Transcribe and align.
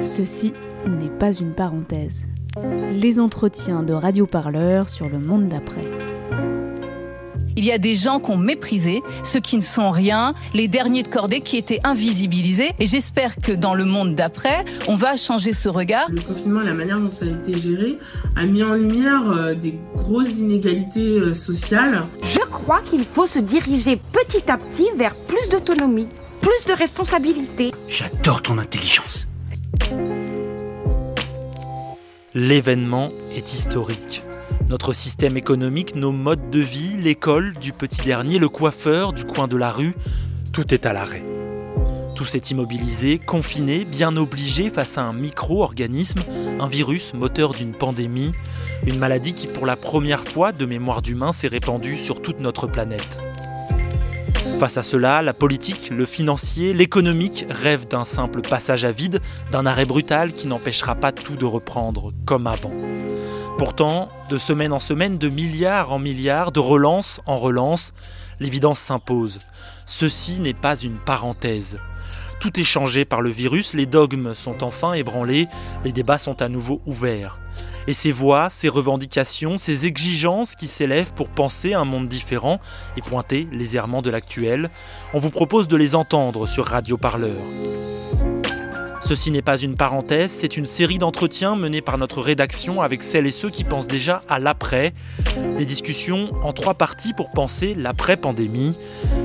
Ceci 0.00 0.52
n'est 0.86 1.10
pas 1.18 1.32
une 1.32 1.52
parenthèse. 1.52 2.24
Les 2.92 3.18
entretiens 3.18 3.82
de 3.82 3.92
radioparleurs 3.92 4.88
sur 4.88 5.08
le 5.08 5.18
monde 5.18 5.48
d'après. 5.48 5.84
Il 7.58 7.64
y 7.64 7.72
a 7.72 7.78
des 7.78 7.96
gens 7.96 8.20
qu'on 8.20 8.36
méprisé, 8.36 9.02
ceux 9.24 9.40
qui 9.40 9.56
ne 9.56 9.62
sont 9.62 9.90
rien, 9.90 10.34
les 10.52 10.68
derniers 10.68 11.02
de 11.02 11.08
cordée 11.08 11.40
qui 11.40 11.56
étaient 11.56 11.80
invisibilisés. 11.84 12.72
Et 12.78 12.86
j'espère 12.86 13.36
que 13.36 13.52
dans 13.52 13.74
le 13.74 13.86
monde 13.86 14.14
d'après, 14.14 14.64
on 14.88 14.94
va 14.94 15.16
changer 15.16 15.54
ce 15.54 15.70
regard. 15.70 16.06
Le 16.10 16.20
confinement 16.20 16.60
et 16.60 16.66
la 16.66 16.74
manière 16.74 17.00
dont 17.00 17.10
ça 17.10 17.24
a 17.24 17.28
été 17.28 17.58
géré 17.58 17.96
a 18.36 18.44
mis 18.44 18.62
en 18.62 18.74
lumière 18.74 19.30
euh, 19.30 19.54
des 19.54 19.74
grosses 19.94 20.36
inégalités 20.36 21.18
euh, 21.18 21.32
sociales. 21.32 22.04
Je 22.22 22.40
crois 22.50 22.82
qu'il 22.90 23.04
faut 23.04 23.26
se 23.26 23.38
diriger 23.38 23.98
petit 24.12 24.50
à 24.50 24.58
petit 24.58 24.88
vers 24.96 25.14
plus 25.14 25.48
d'autonomie, 25.50 26.08
plus 26.42 26.64
de 26.66 26.78
responsabilité. 26.78 27.72
J'adore 27.88 28.42
ton 28.42 28.58
intelligence. 28.58 29.26
L'événement 32.34 33.10
est 33.34 33.54
historique. 33.54 34.22
Notre 34.68 34.92
système 34.92 35.36
économique, 35.36 35.94
nos 35.94 36.12
modes 36.12 36.50
de 36.50 36.58
vie, 36.58 36.96
l'école, 36.98 37.54
du 37.54 37.72
petit 37.72 38.02
dernier, 38.02 38.38
le 38.38 38.48
coiffeur, 38.48 39.12
du 39.12 39.24
coin 39.24 39.48
de 39.48 39.56
la 39.56 39.70
rue, 39.70 39.94
tout 40.52 40.74
est 40.74 40.86
à 40.86 40.92
l'arrêt. 40.92 41.24
Tout 42.14 42.24
s'est 42.24 42.42
immobilisé, 42.50 43.18
confiné, 43.18 43.84
bien 43.84 44.16
obligé 44.16 44.70
face 44.70 44.98
à 44.98 45.02
un 45.02 45.12
micro-organisme, 45.12 46.20
un 46.60 46.68
virus 46.68 47.14
moteur 47.14 47.54
d'une 47.54 47.72
pandémie, 47.72 48.32
une 48.86 48.98
maladie 48.98 49.34
qui 49.34 49.46
pour 49.46 49.66
la 49.66 49.76
première 49.76 50.24
fois 50.24 50.52
de 50.52 50.66
mémoire 50.66 51.02
d'humain 51.02 51.32
s'est 51.32 51.48
répandue 51.48 51.96
sur 51.96 52.20
toute 52.22 52.40
notre 52.40 52.66
planète. 52.66 53.25
Face 54.58 54.78
à 54.78 54.82
cela, 54.82 55.20
la 55.20 55.34
politique, 55.34 55.90
le 55.90 56.06
financier, 56.06 56.72
l'économique 56.72 57.44
rêvent 57.50 57.86
d'un 57.86 58.06
simple 58.06 58.40
passage 58.40 58.86
à 58.86 58.90
vide, 58.90 59.20
d'un 59.52 59.66
arrêt 59.66 59.84
brutal 59.84 60.32
qui 60.32 60.46
n'empêchera 60.46 60.94
pas 60.94 61.12
tout 61.12 61.34
de 61.34 61.44
reprendre 61.44 62.14
comme 62.24 62.46
avant. 62.46 62.72
Pourtant, 63.58 64.08
de 64.30 64.38
semaine 64.38 64.72
en 64.72 64.80
semaine, 64.80 65.18
de 65.18 65.28
milliards 65.28 65.92
en 65.92 65.98
milliards, 65.98 66.52
de 66.52 66.60
relance 66.60 67.20
en 67.26 67.36
relance, 67.36 67.92
l'évidence 68.40 68.78
s'impose. 68.78 69.40
Ceci 69.84 70.40
n'est 70.40 70.54
pas 70.54 70.76
une 70.76 70.96
parenthèse. 70.96 71.78
Tout 72.40 72.58
est 72.58 72.64
changé 72.64 73.04
par 73.04 73.20
le 73.20 73.28
virus, 73.28 73.74
les 73.74 73.86
dogmes 73.86 74.34
sont 74.34 74.64
enfin 74.64 74.94
ébranlés, 74.94 75.48
les 75.84 75.92
débats 75.92 76.18
sont 76.18 76.40
à 76.40 76.48
nouveau 76.48 76.80
ouverts. 76.86 77.38
Et 77.86 77.92
ces 77.92 78.12
voix, 78.12 78.48
ces 78.50 78.68
revendications, 78.68 79.58
ces 79.58 79.86
exigences 79.86 80.54
qui 80.54 80.68
s'élèvent 80.68 81.12
pour 81.12 81.28
penser 81.28 81.74
un 81.74 81.84
monde 81.84 82.08
différent 82.08 82.60
et 82.96 83.02
pointer 83.02 83.48
les 83.52 83.76
errements 83.76 84.02
de 84.02 84.10
l'actuel, 84.10 84.70
on 85.14 85.18
vous 85.18 85.30
propose 85.30 85.68
de 85.68 85.76
les 85.76 85.94
entendre 85.94 86.46
sur 86.46 86.66
Radio 86.66 86.96
Parleur. 86.96 87.36
Ceci 89.06 89.30
n'est 89.30 89.40
pas 89.40 89.56
une 89.56 89.76
parenthèse, 89.76 90.32
c'est 90.36 90.56
une 90.56 90.66
série 90.66 90.98
d'entretiens 90.98 91.54
menés 91.54 91.80
par 91.80 91.96
notre 91.96 92.20
rédaction 92.20 92.82
avec 92.82 93.04
celles 93.04 93.28
et 93.28 93.30
ceux 93.30 93.50
qui 93.50 93.62
pensent 93.62 93.86
déjà 93.86 94.22
à 94.28 94.40
l'après. 94.40 94.94
Des 95.56 95.64
discussions 95.64 96.32
en 96.42 96.52
trois 96.52 96.74
parties 96.74 97.12
pour 97.12 97.30
penser 97.30 97.76
l'après-pandémie. 97.78 98.76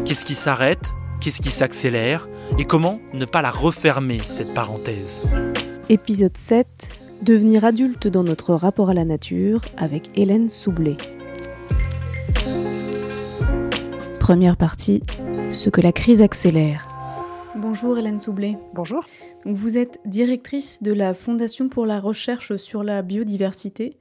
Qu'est-ce 0.06 0.24
qui 0.24 0.36
s'arrête? 0.36 0.92
Qu'est-ce 1.20 1.42
qui 1.42 1.50
s'accélère? 1.50 2.30
Et 2.60 2.66
comment 2.66 3.00
ne 3.14 3.26
pas 3.26 3.42
la 3.42 3.50
refermer, 3.50 4.20
cette 4.20 4.54
parenthèse? 4.54 5.24
Épisode 5.90 6.38
7 6.38 6.68
Devenir 7.22 7.66
adulte 7.66 8.08
dans 8.08 8.24
notre 8.24 8.56
rapport 8.56 8.90
à 8.90 8.96
la 8.96 9.06
nature 9.06 9.62
avec 9.78 10.10
Hélène 10.18 10.50
Soublé. 10.50 10.98
Première 14.20 14.58
partie 14.58 15.04
Ce 15.52 15.70
que 15.70 15.82
la 15.82 15.92
crise 15.92 16.24
accélère. 16.24 16.88
Bonjour 17.56 18.00
Hélène 18.00 18.18
Soublé. 18.18 18.58
Bonjour. 18.74 19.06
Vous 19.46 19.78
êtes 19.78 20.00
directrice 20.04 20.82
de 20.82 20.94
la 20.94 21.14
Fondation 21.14 21.70
pour 21.70 21.86
la 21.86 22.00
recherche 22.00 22.58
sur 22.58 22.84
la 22.84 23.04
biodiversité, 23.04 23.98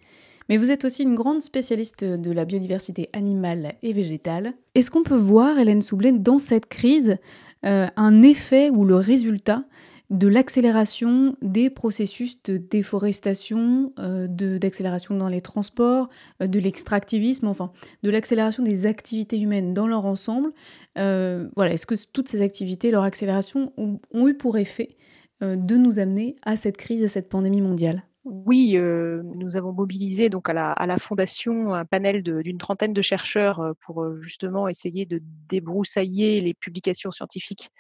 mais 0.49 0.57
vous 0.57 0.71
êtes 0.71 0.87
aussi 0.87 1.03
une 1.03 1.15
grande 1.15 1.43
spécialiste 1.43 2.05
de 2.05 2.31
la 2.33 2.47
biodiversité 2.47 3.11
animale 3.13 3.75
et 3.83 3.93
végétale. 3.93 4.55
Est-ce 4.75 4.91
qu'on 4.91 5.03
peut 5.03 5.15
voir, 5.15 5.59
Hélène 5.59 5.83
Soublé, 5.83 6.13
dans 6.13 6.39
cette 6.39 6.67
crise, 6.67 7.19
euh, 7.67 7.87
un 7.97 8.23
effet 8.23 8.71
ou 8.71 8.87
le 8.87 8.97
résultat 8.97 9.65
de 10.11 10.27
l'accélération 10.27 11.37
des 11.41 11.71
processus 11.71 12.43
de 12.43 12.57
déforestation, 12.57 13.93
euh, 14.01 14.27
d'accélération 14.27 15.15
dans 15.15 15.29
les 15.29 15.41
transports, 15.41 16.09
euh, 16.43 16.49
de 16.49 16.59
l'extractivisme, 16.59 17.47
enfin, 17.47 17.73
de 18.03 18.11
l'accélération 18.11 18.65
des 18.65 18.87
activités 18.87 19.39
humaines 19.39 19.73
dans 19.73 19.87
leur 19.87 20.05
ensemble. 20.05 20.51
Euh, 20.99 21.49
voilà, 21.55 21.73
est-ce 21.73 21.87
que 21.87 21.95
toutes 22.13 22.29
ces 22.29 22.43
activités, 22.43 22.91
leur 22.91 23.05
accélération, 23.05 23.73
ont, 23.77 24.29
eu 24.29 24.35
pour 24.35 24.59
effet 24.59 24.97
de 25.41 25.77
nous 25.77 25.99
amener 25.99 26.37
à 26.43 26.59
cette 26.59 26.77
crise, 26.77 27.03
à 27.03 27.09
cette 27.09 27.31
pandémie 27.31 27.63
mondiale? 27.63 28.03
Oui, 28.25 28.77
nous 28.77 29.57
avons 29.57 29.73
mobilisé 29.73 30.29
donc 30.29 30.49
à 30.51 30.53
la, 30.53 30.99
fondation 30.99 31.73
un 31.73 31.87
panel 31.87 32.23
d'une 32.23 32.59
trentaine 32.59 32.93
de 32.93 33.01
chercheurs 33.03 33.75
pour 33.81 34.21
justement 34.21 34.69
essayer 34.69 35.07
de 35.07 35.23
débroussailler 35.49 36.41
les 36.41 36.53
publications 36.53 37.11
scientifiques 37.11 37.71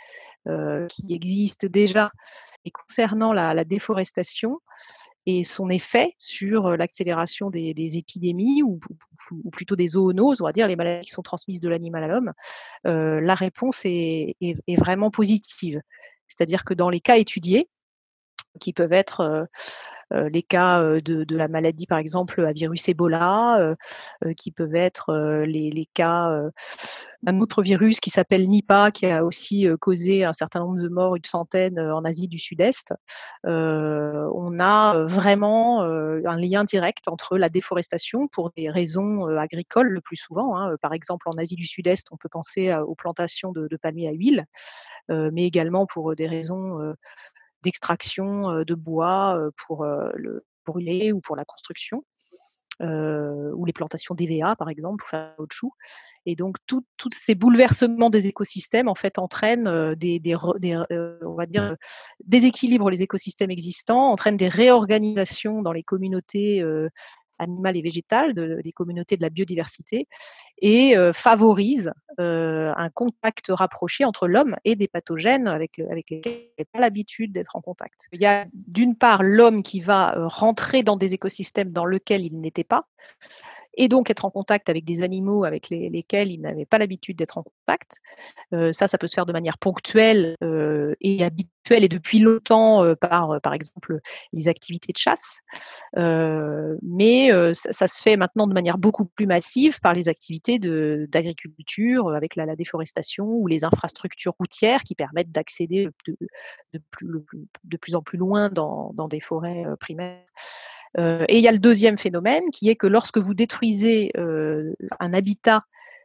qui 0.88 1.12
existent 1.14 1.66
déjà 1.70 2.10
et 2.64 2.70
concernant 2.70 3.34
la, 3.34 3.64
déforestation 3.64 4.60
et 5.26 5.44
son 5.44 5.68
effet 5.68 6.14
sur 6.16 6.74
l'accélération 6.74 7.50
des, 7.50 7.98
épidémies 7.98 8.62
ou, 8.62 8.80
plutôt 9.52 9.76
des 9.76 9.88
zoonoses, 9.88 10.40
on 10.40 10.46
va 10.46 10.52
dire 10.52 10.68
les 10.68 10.76
maladies 10.76 11.06
qui 11.06 11.12
sont 11.12 11.22
transmises 11.22 11.60
de 11.60 11.68
l'animal 11.68 12.04
à 12.04 12.08
l'homme, 12.08 12.32
la 12.84 13.34
réponse 13.34 13.82
est, 13.84 14.36
vraiment 14.78 15.10
positive. 15.10 15.82
C'est-à-dire 16.28 16.64
que 16.64 16.72
dans 16.72 16.88
les 16.88 17.00
cas 17.00 17.18
étudiés, 17.18 17.66
qui 18.58 18.72
peuvent 18.72 18.92
être 18.92 19.20
euh, 19.20 19.44
les 20.12 20.42
cas 20.42 20.82
de, 21.00 21.24
la 21.34 21.48
maladie, 21.48 21.86
par 21.86 21.98
exemple, 21.98 22.44
à 22.44 22.52
virus 22.52 22.88
Ebola, 22.88 23.76
qui 24.36 24.50
peuvent 24.50 24.74
être 24.74 25.14
les, 25.44 25.88
cas 25.94 26.42
d'un 27.22 27.40
autre 27.40 27.62
virus 27.62 28.00
qui 28.00 28.10
s'appelle 28.10 28.48
Nipah, 28.48 28.90
qui 28.90 29.06
a 29.06 29.24
aussi 29.24 29.66
causé 29.80 30.24
un 30.24 30.32
certain 30.32 30.60
nombre 30.60 30.80
de 30.80 30.88
morts, 30.88 31.16
une 31.16 31.24
centaine 31.24 31.78
en 31.78 32.04
Asie 32.04 32.28
du 32.28 32.38
Sud-Est. 32.38 32.92
on 33.44 34.60
a 34.60 35.04
vraiment 35.04 35.82
un 35.82 36.36
lien 36.36 36.64
direct 36.64 37.08
entre 37.08 37.38
la 37.38 37.48
déforestation 37.48 38.28
pour 38.28 38.50
des 38.56 38.70
raisons 38.70 39.26
agricoles 39.36 39.88
le 39.88 40.00
plus 40.00 40.16
souvent. 40.16 40.56
Hein. 40.56 40.76
Par 40.82 40.92
exemple, 40.92 41.28
en 41.28 41.38
Asie 41.38 41.56
du 41.56 41.66
Sud-Est, 41.66 42.08
on 42.10 42.16
peut 42.16 42.28
penser 42.28 42.74
aux 42.74 42.94
plantations 42.94 43.52
de, 43.52 43.68
de 43.68 43.76
palmiers 43.76 44.08
à 44.08 44.12
huile, 44.12 44.44
mais 45.08 45.44
également 45.44 45.86
pour 45.86 46.14
des 46.14 46.26
raisons 46.26 46.94
d'extraction 47.62 48.64
de 48.64 48.74
bois 48.74 49.38
pour 49.66 49.84
le 49.84 50.44
brûler 50.66 51.12
ou 51.12 51.20
pour 51.20 51.36
la 51.36 51.44
construction, 51.44 52.04
ou 52.80 53.64
les 53.64 53.72
plantations 53.72 54.14
d'EVA 54.14 54.56
par 54.56 54.68
exemple, 54.68 54.96
pour 55.00 55.08
faire 55.08 55.34
autre 55.38 55.54
chou. 55.54 55.72
Et 56.26 56.36
donc 56.36 56.56
tous 56.66 56.84
ces 57.12 57.34
bouleversements 57.34 58.10
des 58.10 58.26
écosystèmes 58.26 58.88
en 58.88 58.94
fait 58.94 59.18
entraînent 59.18 59.94
des, 59.94 60.20
on 60.36 61.34
va 61.34 61.46
dire 61.46 61.76
les 62.28 63.02
écosystèmes 63.02 63.50
existants, 63.50 64.10
entraînent 64.12 64.36
des 64.36 64.48
réorganisations 64.48 65.62
dans 65.62 65.72
les 65.72 65.82
communautés 65.82 66.62
animale 67.40 67.76
et 67.76 67.82
végétale, 67.82 68.34
des 68.34 68.72
communautés 68.72 69.16
de 69.16 69.22
la 69.22 69.30
biodiversité, 69.30 70.06
et 70.62 70.96
euh, 70.96 71.12
favorise 71.12 71.92
euh, 72.20 72.72
un 72.76 72.90
contact 72.90 73.46
rapproché 73.50 74.04
entre 74.04 74.28
l'homme 74.28 74.56
et 74.64 74.76
des 74.76 74.88
pathogènes 74.88 75.48
avec, 75.48 75.78
avec 75.90 76.10
lesquels 76.10 76.42
il 76.58 76.60
n'a 76.60 76.64
pas 76.72 76.80
l'habitude 76.80 77.32
d'être 77.32 77.56
en 77.56 77.60
contact. 77.60 78.08
Il 78.12 78.20
y 78.20 78.26
a 78.26 78.46
d'une 78.52 78.94
part 78.94 79.22
l'homme 79.22 79.62
qui 79.62 79.80
va 79.80 80.16
euh, 80.16 80.28
rentrer 80.28 80.82
dans 80.82 80.96
des 80.96 81.14
écosystèmes 81.14 81.72
dans 81.72 81.86
lesquels 81.86 82.24
il 82.24 82.40
n'était 82.40 82.64
pas, 82.64 82.86
et 83.74 83.88
donc 83.88 84.10
être 84.10 84.24
en 84.24 84.30
contact 84.30 84.68
avec 84.68 84.84
des 84.84 85.02
animaux 85.02 85.44
avec 85.44 85.68
lesquels 85.70 86.30
ils 86.30 86.40
n'avaient 86.40 86.66
pas 86.66 86.78
l'habitude 86.78 87.16
d'être 87.16 87.38
en 87.38 87.42
contact. 87.42 87.98
Euh, 88.52 88.72
ça, 88.72 88.88
ça 88.88 88.98
peut 88.98 89.06
se 89.06 89.14
faire 89.14 89.26
de 89.26 89.32
manière 89.32 89.58
ponctuelle 89.58 90.36
euh, 90.42 90.94
et 91.00 91.22
habituelle 91.22 91.84
et 91.84 91.88
depuis 91.88 92.18
longtemps 92.18 92.84
euh, 92.84 92.94
par, 92.94 93.40
par 93.40 93.54
exemple, 93.54 94.00
les 94.32 94.48
activités 94.48 94.92
de 94.92 94.98
chasse. 94.98 95.40
mais 95.94 97.30
ça, 97.52 97.86
se 97.86 98.02
fait 98.02 98.16
maintenant 98.16 98.46
de 98.46 98.54
manière 98.54 98.78
beaucoup 98.78 99.04
plus 99.04 99.26
massive 99.26 99.80
par 99.80 99.94
les 99.94 100.08
activités 100.08 100.58
d'agriculture 100.58 102.10
avec 102.10 102.36
la, 102.36 102.56
déforestation 102.56 103.26
ou 103.26 103.46
les 103.46 103.64
infrastructures 103.64 104.34
routières 104.38 104.82
qui 104.82 104.94
permettent 104.94 105.30
d'accéder 105.30 105.88
de, 106.72 106.78
plus, 107.78 107.94
en 107.94 108.02
plus 108.02 108.18
loin 108.18 108.48
dans 108.50 109.08
des 109.08 109.20
forêts 109.20 109.64
primaires. 109.78 110.26
Euh, 110.98 111.24
et 111.28 111.38
il 111.38 111.42
y 111.42 111.48
a 111.48 111.52
le 111.52 111.58
deuxième 111.58 111.98
phénomène 111.98 112.42
qui 112.52 112.68
est 112.68 112.76
que 112.76 112.86
lorsque 112.86 113.18
vous 113.18 113.34
détruisez 113.34 114.10
euh, 114.16 114.72
un 114.98 115.12
habitat 115.12 115.64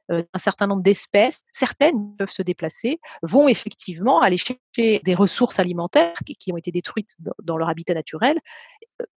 un 0.10 0.38
certain 0.38 0.68
nombre 0.68 0.84
d'espèces, 0.84 1.44
certaines 1.52 2.16
peuvent 2.18 2.30
se 2.30 2.44
déplacer, 2.44 3.00
vont 3.24 3.48
effectivement 3.48 4.22
aller 4.22 4.38
chercher 4.38 5.02
des 5.04 5.16
ressources 5.16 5.58
alimentaires 5.58 6.14
qui, 6.40 6.54
ont 6.54 6.58
été 6.58 6.72
détruites 6.72 7.18
dans, 7.42 7.58
leur 7.58 7.70
habitat 7.70 7.96
naturel, 7.96 8.40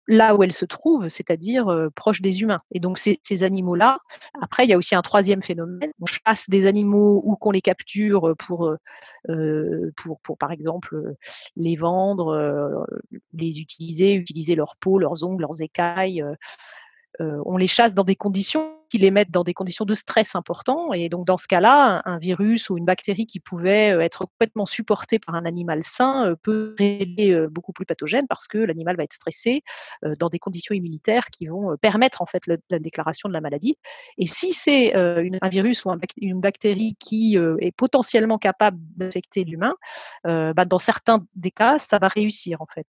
là 0.07 0.36
où 0.36 0.44
elles 0.44 0.54
se 0.54 0.65
trouvent, 0.65 1.07
c'est-à-dire 1.07 1.89
proches 1.95 2.21
des 2.21 2.42
humains. 2.42 2.62
Et 2.71 2.80
donc 2.80 2.98
ces, 2.98 3.44
animaux-là, 3.44 4.00
après, 4.42 4.65
il 4.65 4.69
y 4.69 4.74
a 4.74 4.77
aussi 4.77 4.95
un 4.95 5.01
troisième 5.01 5.42
phénomène. 5.42 5.92
On 6.00 6.06
chasse 6.06 6.50
des 6.50 6.65
animaux 6.65 7.21
ou 7.25 7.36
qu'on 7.36 7.51
les 7.51 7.62
capture 7.62 8.33
pour, 8.38 8.74
pour, 9.98 10.19
pour, 10.21 10.38
par 10.38 10.51
exemple, 10.51 11.15
les 11.56 11.75
vendre, 11.75 12.88
les 13.33 13.59
utiliser, 13.59 14.13
utiliser 14.13 14.56
leur 14.56 14.75
peau, 14.77 14.98
leurs 15.00 15.24
ongles, 15.24 15.42
leurs 15.42 15.62
écailles. 15.62 16.24
on 17.19 17.57
les 17.57 17.68
chasse 17.68 17.94
dans 17.94 18.06
des 18.06 18.15
conditions 18.15 18.77
qui 18.89 18.98
les 18.98 19.12
mettent 19.12 19.31
dans 19.31 19.44
des 19.44 19.54
conditions 19.54 19.86
de 19.86 19.94
stress 19.94 20.36
importants. 20.36 20.94
Et 20.94 21.10
donc, 21.10 21.25
dans 21.25 21.38
ce 21.38 21.48
cas-là, 21.48 22.01
un, 22.06 22.18
virus 22.18 22.69
ou 22.69 22.78
une 22.78 22.86
bactérie 22.86 23.25
qui 23.25 23.39
pouvait 23.39 23.94
euh, 23.94 24.01
être 24.01 24.25
complètement 24.25 24.66
supportée 24.66 25.19
par 25.19 25.36
un 25.36 25.45
animal 25.45 25.84
sain 25.84 26.28
euh, 26.28 26.36
peut 26.36 26.75
être 26.80 27.30
euh, 27.30 27.48
beaucoup 27.50 27.74
plus 27.74 27.86
pathogène 27.86 28.25
parce 28.28 28.48
que 28.48 28.57
l'animal 28.57 28.98
va 28.98 29.04
être 29.04 29.13
stressé 29.13 29.63
dans 30.19 30.30
des 30.30 30.39
conditions 30.39 30.75
immunitaires 30.75 31.25
qui 31.28 31.48
vont 31.48 31.75
permettre 31.78 32.22
en 32.22 32.25
fait 32.25 32.44
la 32.48 32.80
déclaration 32.80 33.30
de 33.30 33.34
la 33.34 33.42
maladie. 33.42 33.78
Et 34.18 34.25
si 34.25 34.54
c'est 34.54 34.95
un 34.95 35.50
virus 35.50 35.86
ou 35.86 35.92
une 36.18 36.40
bactérie 36.40 36.95
qui 37.00 37.36
est 37.36 37.72
potentiellement 37.72 38.38
capable 38.38 38.78
d'infecter 38.95 39.44
l'humain, 39.44 39.75
bah, 40.24 40.66
dans 40.66 40.80
certains 40.80 41.25
des 41.36 41.51
cas, 41.51 41.78
ça 41.78 42.00
va 42.00 42.07
réussir 42.07 42.62
en 42.62 42.68
fait. 42.68 42.88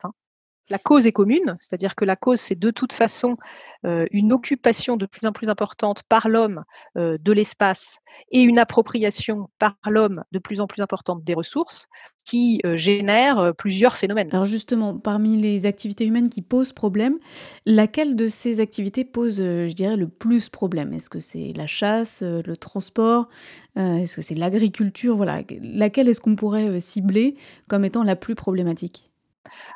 La 0.69 0.79
cause 0.79 1.07
est 1.07 1.13
commune, 1.13 1.55
c'est-à-dire 1.61 1.95
que 1.95 2.03
la 2.03 2.17
cause, 2.17 2.41
c'est 2.41 2.59
de 2.59 2.71
toute 2.71 2.91
façon 2.91 3.37
euh, 3.85 4.05
une 4.11 4.33
occupation 4.33 4.97
de 4.97 5.05
plus 5.05 5.25
en 5.25 5.31
plus 5.31 5.47
importante 5.47 6.03
par 6.09 6.27
l'homme 6.27 6.65
euh, 6.97 7.17
de 7.21 7.31
l'espace 7.31 7.99
et 8.31 8.41
une 8.41 8.59
appropriation 8.59 9.49
par 9.59 9.77
l'homme 9.85 10.23
de 10.33 10.39
plus 10.39 10.59
en 10.59 10.67
plus 10.67 10.81
importante 10.81 11.23
des 11.23 11.33
ressources 11.33 11.87
qui 12.25 12.59
euh, 12.65 12.75
génèrent 12.75 13.53
plusieurs 13.57 13.95
phénomènes. 13.95 14.27
Alors 14.33 14.43
justement, 14.43 14.97
parmi 14.97 15.37
les 15.37 15.65
activités 15.65 16.05
humaines 16.05 16.29
qui 16.29 16.41
posent 16.41 16.73
problème, 16.73 17.17
laquelle 17.65 18.17
de 18.17 18.27
ces 18.27 18.59
activités 18.59 19.05
pose, 19.05 19.37
je 19.37 19.73
dirais, 19.73 19.95
le 19.95 20.09
plus 20.09 20.49
problème? 20.49 20.91
Est-ce 20.91 21.09
que 21.09 21.21
c'est 21.21 21.53
la 21.55 21.67
chasse, 21.67 22.21
le 22.21 22.57
transport 22.57 23.29
Est-ce 23.77 24.17
que 24.17 24.21
c'est 24.21 24.35
l'agriculture? 24.35 25.15
Voilà, 25.15 25.43
laquelle 25.61 26.09
est-ce 26.09 26.19
qu'on 26.19 26.35
pourrait 26.35 26.81
cibler 26.81 27.35
comme 27.69 27.85
étant 27.85 28.03
la 28.03 28.17
plus 28.17 28.35
problématique? 28.35 29.09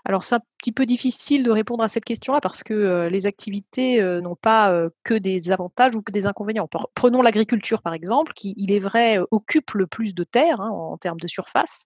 Alors 0.06 0.24
c'est 0.24 0.36
un 0.36 0.42
petit 0.58 0.72
peu 0.72 0.86
difficile 0.86 1.44
de 1.44 1.52
répondre 1.52 1.84
à 1.84 1.88
cette 1.88 2.06
question-là 2.06 2.42
parce 2.42 2.64
que 2.64 3.08
les 3.12 3.26
activités 3.26 4.02
n'ont 4.22 4.36
pas 4.36 4.88
que 5.04 5.14
des 5.14 5.52
avantages 5.52 5.96
ou 5.96 6.02
que 6.02 6.12
des 6.12 6.26
inconvénients. 6.26 6.70
Prenons 6.96 7.22
l'agriculture 7.22 7.82
par 7.82 7.94
exemple, 7.94 8.34
qui, 8.34 8.54
il 8.58 8.72
est 8.72 8.80
vrai, 8.80 9.20
occupe 9.32 9.72
le 9.72 9.88
plus 9.88 10.14
de 10.14 10.24
terres 10.24 10.62
hein, 10.62 10.70
en 10.70 10.98
termes 10.98 11.20
de 11.20 11.28
surface, 11.28 11.86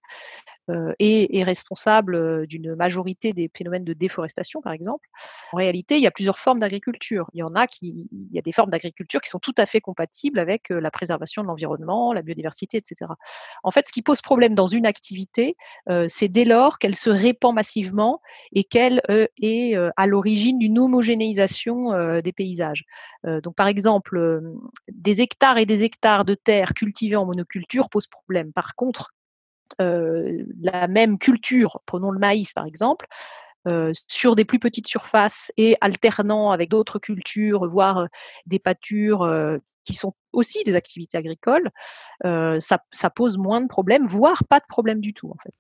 et 1.00 1.38
est 1.38 1.44
responsable 1.44 2.16
euh, 2.16 2.46
d'une 2.46 2.76
majorité 2.76 3.34
des 3.34 3.50
phénomènes 3.56 3.84
de 3.84 3.94
déforestation, 3.94 4.62
par 4.62 4.74
exemple. 4.74 5.08
En 5.52 5.58
réalité, 5.58 5.98
il 5.98 6.02
y 6.02 6.08
a 6.08 6.12
plusieurs 6.12 6.40
formes 6.40 6.60
d'agriculture. 6.60 7.30
Il 7.34 7.40
y 7.40 7.44
en 7.44 7.56
a 7.56 7.68
qui, 7.68 8.08
il 8.12 8.34
y 8.34 8.40
a 8.40 8.42
des 8.42 8.52
formes 8.52 8.70
d'agriculture 8.70 9.22
qui 9.22 9.30
sont 9.30 9.40
tout 9.40 9.54
à 9.58 9.66
fait 9.66 9.82
compatibles 9.82 10.40
avec 10.40 10.72
euh, 10.72 10.80
la 10.80 10.92
préservation 10.92 11.42
de 11.42 11.48
l'environnement, 11.48 12.14
la 12.14 12.22
biodiversité, 12.22 12.78
etc. 12.78 13.12
En 13.64 13.72
fait, 13.72 13.88
ce 13.88 13.92
qui 13.92 14.02
pose 14.02 14.22
problème 14.22 14.56
dans 14.56 14.68
une 14.68 14.86
activité, 14.86 15.56
c'est 16.08 16.28
dès 16.28 16.46
lors 16.46 16.80
qu'elle 16.80 16.96
se 16.96 17.10
répand 17.10 17.54
massivement 17.54 18.22
et 18.52 18.64
qu'elle 18.64 19.02
est 19.42 19.76
à 19.96 20.08
l'origine 20.08 20.58
d'une 20.60 20.80
homogénéisation 20.80 22.22
des 22.22 22.34
paysages. 22.34 22.86
donc, 23.24 23.56
par 23.56 23.68
exemple, 23.68 24.42
des 24.92 25.22
hectares 25.22 25.58
et 25.58 25.66
des 25.66 25.84
hectares 25.84 26.26
de 26.26 26.36
terre 26.36 26.74
cultivées 26.74 27.16
en 27.16 27.26
monoculture 27.26 27.90
posent 27.90 28.08
problème. 28.08 28.52
Par 28.54 28.76
contre, 28.76 29.15
la 29.80 30.88
même 30.88 31.18
culture, 31.18 31.82
prenons 31.86 32.12
le 32.12 32.20
maïs 32.20 32.54
par 32.54 32.66
exemple, 32.66 33.08
sur 34.08 34.36
des 34.36 34.46
plus 34.46 34.60
petites 34.60 34.88
surfaces 34.88 35.52
et 35.58 35.76
alternant 35.82 36.52
avec 36.52 36.70
d'autres 36.70 37.00
cultures, 37.00 37.68
voire 37.68 38.08
des 38.46 38.60
pâtures 38.60 39.28
qui 39.84 39.94
sont 39.94 40.14
aussi 40.34 40.64
des 40.64 40.76
activités 40.76 41.18
agricoles, 41.18 41.70
ça, 42.24 42.80
ça, 42.92 43.10
pose 43.10 43.38
moins 43.38 43.62
de 43.62 43.68
problèmes, 43.68 44.06
voire 44.06 44.44
pas 44.50 44.60
de 44.60 44.66
problème 44.68 45.02
du 45.02 45.14
tout 45.14 45.30
en 45.30 45.38
fait. 45.44 45.54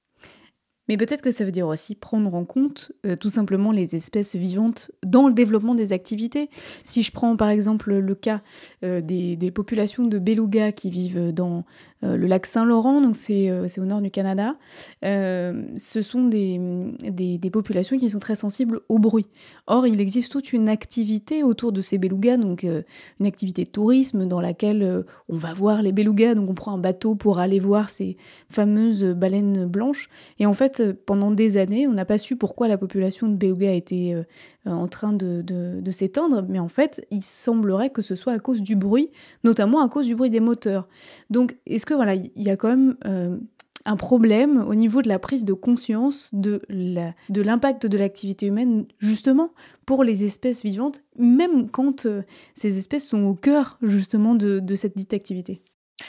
Mais 0.87 0.97
peut-être 0.97 1.21
que 1.21 1.31
ça 1.31 1.45
veut 1.45 1.51
dire 1.51 1.67
aussi 1.67 1.95
prendre 1.95 2.33
en 2.33 2.45
compte 2.45 2.91
euh, 3.05 3.15
tout 3.15 3.29
simplement 3.29 3.71
les 3.71 3.95
espèces 3.95 4.35
vivantes 4.35 4.91
dans 5.03 5.27
le 5.27 5.33
développement 5.33 5.75
des 5.75 5.93
activités. 5.93 6.49
Si 6.83 7.03
je 7.03 7.11
prends 7.11 7.35
par 7.35 7.49
exemple 7.49 7.93
le 7.93 8.15
cas 8.15 8.41
euh, 8.83 9.01
des, 9.01 9.51
populations 9.51 10.05
de 10.05 10.19
belugas 10.19 10.73
qui 10.73 10.89
vivent 10.89 11.31
dans 11.31 11.63
euh, 12.03 12.17
le 12.17 12.27
lac 12.27 12.45
Saint-Laurent, 12.45 13.01
donc 13.01 13.15
c'est 13.15 13.49
au 13.79 13.85
nord 13.85 14.01
du 14.01 14.11
Canada, 14.11 14.57
ce 15.01 16.01
sont 16.01 16.25
des, 16.25 16.59
des, 17.01 17.49
populations 17.49 17.97
qui 17.97 18.09
sont 18.09 18.19
très 18.19 18.35
sensibles 18.35 18.81
au 18.89 18.99
bruit. 18.99 19.27
Or, 19.67 19.87
il 19.87 20.01
existe 20.01 20.31
toute 20.31 20.51
une 20.51 20.67
activité 20.67 21.43
autour 21.43 21.71
de 21.71 21.79
ces 21.79 21.97
belugas, 21.97 22.37
donc 22.37 22.63
une 22.63 23.25
activité 23.25 23.63
de 23.63 23.69
tourisme 23.69 24.25
dans 24.25 24.41
laquelle 24.41 25.05
on 25.29 25.37
va 25.37 25.53
voir 25.53 25.81
les 25.81 25.93
belugas, 25.93 26.35
donc 26.35 26.49
on 26.49 26.53
prend 26.53 26.73
un 26.73 26.79
bateau 26.79 27.15
pour 27.15 27.39
aller 27.39 27.59
voir 27.59 27.89
ces 27.89 28.17
fameuses 28.49 29.03
baleines 29.03 29.65
blanches. 29.65 30.09
Et 30.39 30.45
en 30.45 30.53
fait, 30.53 30.74
euh, 30.79 30.93
pendant 31.05 31.31
des 31.31 31.57
années, 31.57 31.87
on 31.87 31.93
n'a 31.93 32.05
pas 32.05 32.17
su 32.17 32.35
pourquoi 32.35 32.67
la 32.67 32.77
population 32.77 33.27
de 33.27 33.35
beluga 33.35 33.71
était 33.71 34.13
euh, 34.15 34.71
en 34.71 34.87
train 34.87 35.13
de, 35.13 35.91
s'éteindre, 35.91 36.45
mais 36.47 36.59
en 36.59 36.67
fait, 36.67 37.05
il 37.11 37.23
semblerait 37.23 37.89
que 37.89 38.01
ce 38.01 38.15
soit 38.15 38.33
à 38.33 38.39
cause 38.39 38.61
du 38.61 38.75
bruit, 38.75 39.09
notamment 39.43 39.81
à 39.81 39.89
cause 39.89 40.05
du 40.05 40.15
bruit 40.15 40.29
des 40.29 40.39
moteurs. 40.39 40.87
Donc, 41.29 41.57
est-ce 41.65 41.85
que 41.85 41.93
voilà, 41.93 42.15
il 42.15 42.31
y 42.35 42.49
a 42.49 42.57
quand 42.57 42.69
même 42.69 42.95
euh, 43.05 43.37
un 43.85 43.95
problème 43.95 44.65
au 44.67 44.75
niveau 44.75 45.01
de 45.01 45.07
la 45.07 45.19
prise 45.19 45.45
de 45.45 45.53
conscience 45.53 46.33
de 46.33 46.61
l'impact 46.69 47.85
de 47.85 47.97
l'activité 47.97 48.47
humaine, 48.47 48.85
justement, 48.99 49.51
pour 49.85 50.03
les 50.03 50.23
espèces 50.25 50.63
vivantes, 50.63 51.01
même 51.17 51.69
quand 51.69 52.07
ces 52.55 52.77
espèces 52.77 53.07
sont 53.07 53.23
au 53.23 53.35
cœur, 53.35 53.77
justement, 53.81 54.35
de 54.35 54.75
cette 54.75 54.97
dite 54.97 55.13
activité? 55.13 55.61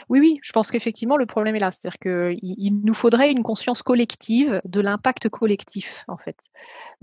Oui, 0.09 0.21
oui, 0.21 0.41
je 0.43 0.53
pense 0.53 0.71
qu'effectivement, 0.71 1.17
le 1.17 1.27
problème 1.27 1.55
est 1.57 1.61
là. 1.61 1.71
C'est-à-dire 1.71 1.99
qu'il 1.99 2.39
il 2.43 2.81
nous 2.83 2.95
faudrait 2.95 3.31
une 3.31 3.43
conscience 3.43 3.83
collective 3.83 4.61
de 4.65 4.81
l'impact 4.81 5.29
collectif, 5.29 6.05
en 6.09 6.17
fait. 6.17 6.37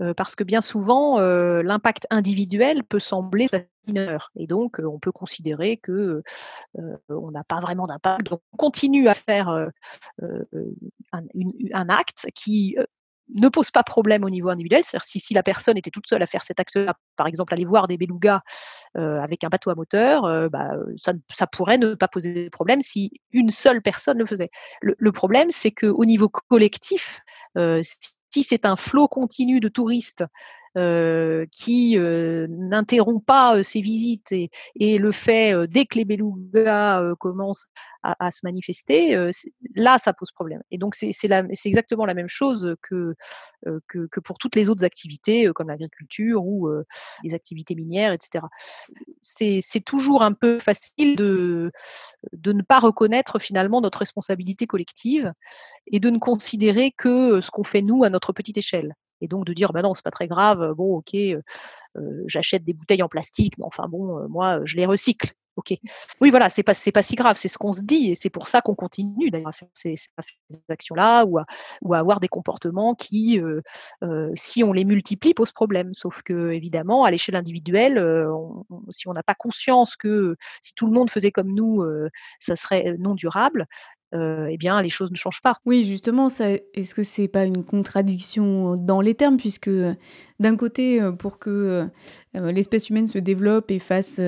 Euh, 0.00 0.14
parce 0.14 0.34
que 0.34 0.44
bien 0.44 0.60
souvent, 0.60 1.18
euh, 1.18 1.62
l'impact 1.62 2.06
individuel 2.10 2.84
peut 2.84 2.98
sembler 2.98 3.48
mineur. 3.86 4.30
Et 4.36 4.46
donc, 4.46 4.80
euh, 4.80 4.86
on 4.86 4.98
peut 4.98 5.12
considérer 5.12 5.76
que 5.76 6.22
on 7.08 7.30
n'a 7.30 7.44
pas 7.44 7.60
vraiment 7.60 7.86
d'impact. 7.86 8.26
Donc, 8.26 8.40
on 8.52 8.56
continue 8.56 9.08
à 9.08 9.14
faire 9.14 9.48
un, 11.12 11.88
acte 11.88 12.28
qui 12.34 12.76
ne 13.34 13.48
pose 13.48 13.70
pas 13.70 13.82
problème 13.82 14.24
au 14.24 14.30
niveau 14.30 14.48
individuel. 14.48 14.82
C'est-à-dire 14.84 15.04
si, 15.04 15.34
la 15.34 15.42
personne 15.42 15.76
était 15.76 15.90
toute 15.90 16.08
seule 16.08 16.22
à 16.22 16.26
faire 16.26 16.44
cet 16.44 16.60
acte-là, 16.60 16.94
par 17.16 17.26
exemple 17.26 17.52
aller 17.52 17.64
voir 17.64 17.88
des 17.88 17.96
belugas 17.96 18.40
euh, 18.96 19.20
avec 19.20 19.44
un 19.44 19.48
bateau 19.48 19.70
à 19.70 19.74
moteur, 19.74 20.24
euh, 20.24 20.48
bah, 20.48 20.70
ça, 20.96 21.46
pourrait 21.46 21.78
ne 21.78 21.94
pas 21.94 22.08
poser 22.08 22.44
de 22.44 22.48
problème 22.48 22.80
si 22.80 23.10
une 23.32 23.50
seule 23.50 23.82
personne 23.82 24.18
le 24.18 24.26
faisait. 24.26 24.50
Le, 24.80 25.12
problème, 25.12 25.50
c'est 25.50 25.72
qu'au 25.72 26.04
niveau 26.04 26.28
collectif, 26.28 27.20
euh, 27.58 27.82
si 27.82 28.42
c'est 28.42 28.66
un 28.66 28.76
flot 28.76 29.08
continu 29.08 29.60
de 29.60 29.68
touristes 29.68 30.24
qui 30.74 31.98
euh, 31.98 32.46
n'interrompt 32.48 33.24
pas 33.24 33.62
ses 33.62 33.80
visites 33.80 34.32
et, 34.32 34.50
et, 34.74 34.98
le 34.98 35.12
fait 35.12 35.54
dès 35.68 35.86
que 35.86 35.96
les 35.96 36.04
belugas 36.04 37.14
commencent 37.20 37.66
à, 38.02 38.26
à, 38.26 38.30
se 38.30 38.40
manifester, 38.42 39.16
là 39.74 39.98
ça 39.98 40.12
pose 40.12 40.30
problème. 40.32 40.62
Et 40.70 40.78
donc 40.78 40.94
c'est 40.94 41.10
exactement 41.64 42.06
la 42.06 42.14
même 42.14 42.28
chose 42.28 42.74
que, 42.82 43.14
que, 43.86 44.06
que, 44.10 44.20
pour 44.20 44.38
toutes 44.38 44.56
les 44.56 44.68
autres 44.68 44.84
activités 44.84 45.50
comme 45.54 45.68
l'agriculture 45.68 46.44
ou 46.44 46.68
les 47.22 47.34
activités 47.34 47.74
minières, 47.74 48.12
etc. 48.12 48.44
C'est 49.22 49.84
toujours 49.84 50.22
un 50.22 50.32
peu 50.32 50.58
facile 50.58 51.16
de, 51.16 51.72
de 52.32 52.52
ne 52.52 52.62
pas 52.62 52.80
reconnaître 52.80 53.38
finalement 53.38 53.80
notre 53.80 53.98
responsabilité 53.98 54.66
collective 54.66 55.32
et 55.86 56.00
de 56.00 56.10
ne 56.10 56.18
considérer 56.18 56.90
que 56.90 57.40
ce 57.40 57.50
qu'on 57.50 57.64
fait 57.64 57.82
nous 57.82 58.04
à 58.04 58.10
notre 58.10 58.32
petite 58.32 58.58
échelle 58.58 58.94
et 59.20 59.28
donc 59.28 59.44
de 59.44 59.52
dire 59.52 59.72
bah 59.72 59.82
non 59.82 59.94
c'est 59.94 60.04
pas 60.04 60.10
très 60.10 60.28
grave 60.28 60.74
bon 60.74 60.96
ok 60.96 61.16
j'achète 62.26 62.64
des 62.64 62.72
bouteilles 62.72 63.02
en 63.02 63.08
plastique 63.08 63.56
mais 63.58 63.64
enfin 63.64 63.88
bon 63.88 64.28
moi 64.28 64.60
je 64.64 64.76
les 64.76 64.86
recycle 64.86 65.32
ok. 65.56 65.74
Oui 66.20 66.30
voilà 66.30 66.48
c'est 66.48 66.62
pas 66.62 66.72
pas 66.92 67.02
si 67.02 67.14
grave 67.14 67.36
c'est 67.36 67.48
ce 67.48 67.58
qu'on 67.58 67.72
se 67.72 67.82
dit 67.82 68.10
et 68.10 68.14
c'est 68.14 68.30
pour 68.30 68.48
ça 68.48 68.60
qu'on 68.60 68.74
continue 68.74 69.30
d'ailleurs 69.30 69.48
à 69.48 69.52
faire 69.52 69.68
ces, 69.74 69.94
actions 70.68 70.94
là 70.94 71.24
ou 71.24 71.38
à, 71.38 71.46
ou 71.82 71.94
à 71.94 71.98
avoir 71.98 72.20
des 72.20 72.28
comportements 72.28 72.94
qui 72.94 73.40
si 74.34 74.64
on 74.64 74.72
les 74.72 74.84
multiplie 74.84 75.34
posent 75.34 75.52
problème. 75.52 75.94
Sauf 75.94 76.22
que 76.22 76.50
évidemment 76.50 77.04
à 77.04 77.10
l'échelle 77.10 77.36
individuelle 77.36 78.04
si 78.90 79.08
on 79.08 79.12
n'a 79.12 79.22
pas 79.22 79.34
conscience 79.34 79.96
que 79.96 80.36
si 80.60 80.74
tout 80.74 80.86
le 80.86 80.92
monde 80.92 81.10
faisait 81.10 81.30
comme 81.30 81.54
nous 81.54 81.84
ça 82.40 82.56
serait 82.56 82.96
non 82.98 83.14
durable 83.14 83.66
euh, 84.14 84.48
eh 84.50 84.56
bien, 84.56 84.80
les 84.80 84.90
choses 84.90 85.10
ne 85.10 85.16
changent 85.16 85.42
pas. 85.42 85.58
Oui, 85.66 85.84
justement, 85.84 86.28
est-ce 86.28 86.94
que 86.94 87.02
c'est 87.02 87.28
pas 87.28 87.44
une 87.44 87.64
contradiction 87.64 88.76
dans 88.76 89.00
les 89.00 89.14
termes, 89.14 89.36
puisque 89.36 89.70
d'un 90.40 90.56
côté, 90.56 91.02
euh, 91.02 91.12
pour 91.12 91.38
que 91.38 91.88
euh, 92.36 92.52
l'espèce 92.52 92.90
humaine 92.90 93.08
se 93.08 93.18
développe 93.18 93.70
et 93.70 93.78
fasse 93.78 94.20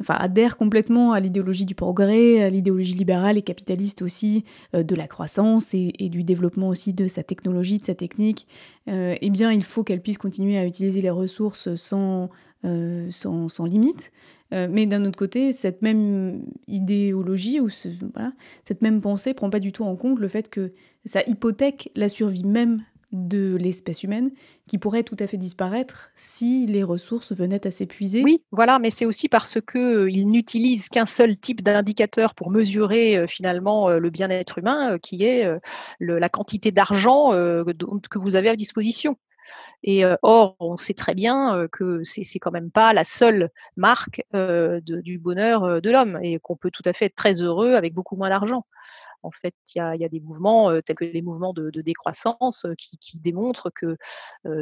enfin, 0.00 0.14
adhère 0.14 0.56
complètement 0.56 1.12
à 1.12 1.20
l'idéologie 1.20 1.64
du 1.64 1.74
progrès, 1.74 2.42
à 2.42 2.50
l'idéologie 2.50 2.94
libérale 2.94 3.38
et 3.38 3.42
capitaliste 3.42 4.02
aussi, 4.02 4.44
de 4.72 4.94
la 4.94 5.06
croissance 5.06 5.72
et, 5.72 5.92
du 6.08 6.24
développement 6.24 6.68
aussi 6.68 6.92
de 6.92 7.08
sa 7.08 7.22
technologie, 7.22 7.78
de 7.78 7.86
sa 7.86 7.94
technique, 7.94 8.46
eh 8.88 9.30
bien, 9.30 9.52
il 9.52 9.62
faut 9.62 9.84
qu'elle 9.84 10.00
puisse 10.00 10.18
continuer 10.18 10.58
à 10.58 10.66
utiliser 10.66 11.00
les 11.00 11.10
ressources 11.10 11.74
sans, 11.76 12.28
sans, 13.10 13.48
sans 13.48 13.64
limite. 13.66 14.10
Euh, 14.54 14.68
mais 14.70 14.86
d'un 14.86 15.04
autre 15.04 15.18
côté, 15.18 15.52
cette 15.52 15.82
même 15.82 16.44
idéologie 16.68 17.60
ou 17.60 17.68
cette 17.68 18.82
même 18.82 19.00
pensée 19.00 19.34
prend 19.34 19.50
pas 19.50 19.60
du 19.60 19.72
tout 19.72 19.84
en 19.84 19.96
compte 19.96 20.18
le 20.18 20.28
fait 20.28 20.48
que 20.48 20.72
ça 21.04 21.22
hypothèque 21.26 21.90
la 21.96 22.08
survie 22.08 22.44
même 22.44 22.82
de 23.12 23.56
l'espèce 23.56 24.02
humaine 24.02 24.32
qui 24.66 24.76
pourrait 24.76 25.04
tout 25.04 25.16
à 25.20 25.28
fait 25.28 25.36
disparaître 25.36 26.10
si 26.16 26.66
les 26.66 26.82
ressources 26.82 27.32
venaient 27.32 27.64
à 27.64 27.70
s'épuiser. 27.70 28.22
Oui, 28.24 28.42
voilà, 28.50 28.80
mais 28.80 28.90
c'est 28.90 29.06
aussi 29.06 29.28
parce 29.28 29.60
qu'ils 29.60 29.80
euh, 29.80 30.24
n'utilisent 30.24 30.88
qu'un 30.88 31.06
seul 31.06 31.36
type 31.36 31.62
d'indicateur 31.62 32.34
pour 32.34 32.50
mesurer 32.50 33.16
euh, 33.16 33.26
finalement 33.28 33.88
le 33.88 34.10
bien-être 34.10 34.58
humain, 34.58 34.98
qui 34.98 35.22
est 35.22 35.48
la 36.00 36.28
quantité 36.28 36.72
d'argent 36.72 37.30
que 37.30 38.18
vous 38.18 38.36
avez 38.36 38.48
à 38.48 38.56
disposition. 38.56 39.16
Et 39.82 40.04
or, 40.22 40.56
on 40.60 40.76
sait 40.76 40.94
très 40.94 41.14
bien 41.14 41.66
que 41.72 42.02
c'est 42.04 42.38
quand 42.38 42.50
même 42.50 42.70
pas 42.70 42.92
la 42.92 43.04
seule 43.04 43.50
marque 43.76 44.22
du 44.32 45.18
bonheur 45.18 45.80
de 45.80 45.90
l'homme 45.90 46.18
et 46.22 46.38
qu'on 46.38 46.56
peut 46.56 46.70
tout 46.70 46.82
à 46.86 46.92
fait 46.92 47.06
être 47.06 47.14
très 47.14 47.42
heureux 47.42 47.74
avec 47.74 47.94
beaucoup 47.94 48.16
moins 48.16 48.28
d'argent. 48.28 48.66
En 49.22 49.30
fait, 49.30 49.54
il 49.74 49.78
y 49.78 50.04
a, 50.04 50.08
des 50.08 50.20
mouvements 50.20 50.70
tels 50.82 50.96
que 50.96 51.04
les 51.04 51.22
mouvements 51.22 51.54
de, 51.54 51.70
décroissance 51.80 52.66
qui, 52.78 53.18
démontrent 53.18 53.70
que 53.70 53.96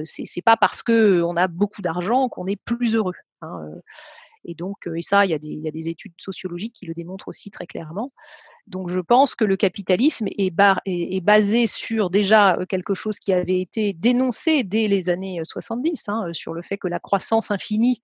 c'est 0.04 0.24
n'est 0.36 0.42
pas 0.42 0.56
parce 0.56 0.82
qu'on 0.82 1.36
a 1.36 1.48
beaucoup 1.48 1.82
d'argent 1.82 2.28
qu'on 2.28 2.46
est 2.46 2.60
plus 2.64 2.94
heureux. 2.94 3.14
Hein, 3.40 3.70
et 4.44 4.54
donc, 4.54 4.88
et 4.94 5.02
ça, 5.02 5.24
il 5.24 5.30
y, 5.30 5.34
a 5.34 5.38
des, 5.38 5.88
études 5.88 6.14
sociologiques 6.18 6.74
qui 6.74 6.86
le 6.86 6.94
démontrent 6.94 7.28
aussi 7.28 7.50
très 7.50 7.66
clairement. 7.66 8.08
Donc 8.66 8.90
je 8.90 9.00
pense 9.00 9.34
que 9.34 9.44
le 9.44 9.56
capitalisme 9.56 10.28
est, 10.38 10.50
basé 11.20 11.66
sur 11.66 12.10
déjà 12.10 12.58
quelque 12.68 12.94
chose 12.94 13.18
qui 13.18 13.32
avait 13.32 13.60
été 13.60 13.92
dénoncé 13.92 14.62
dès 14.62 14.88
les 14.88 15.10
années 15.10 15.40
70, 15.42 16.08
hein, 16.08 16.26
sur 16.32 16.54
le 16.54 16.62
fait 16.62 16.78
que 16.78 16.88
la 16.88 17.00
croissance 17.00 17.50
infinie 17.50 18.02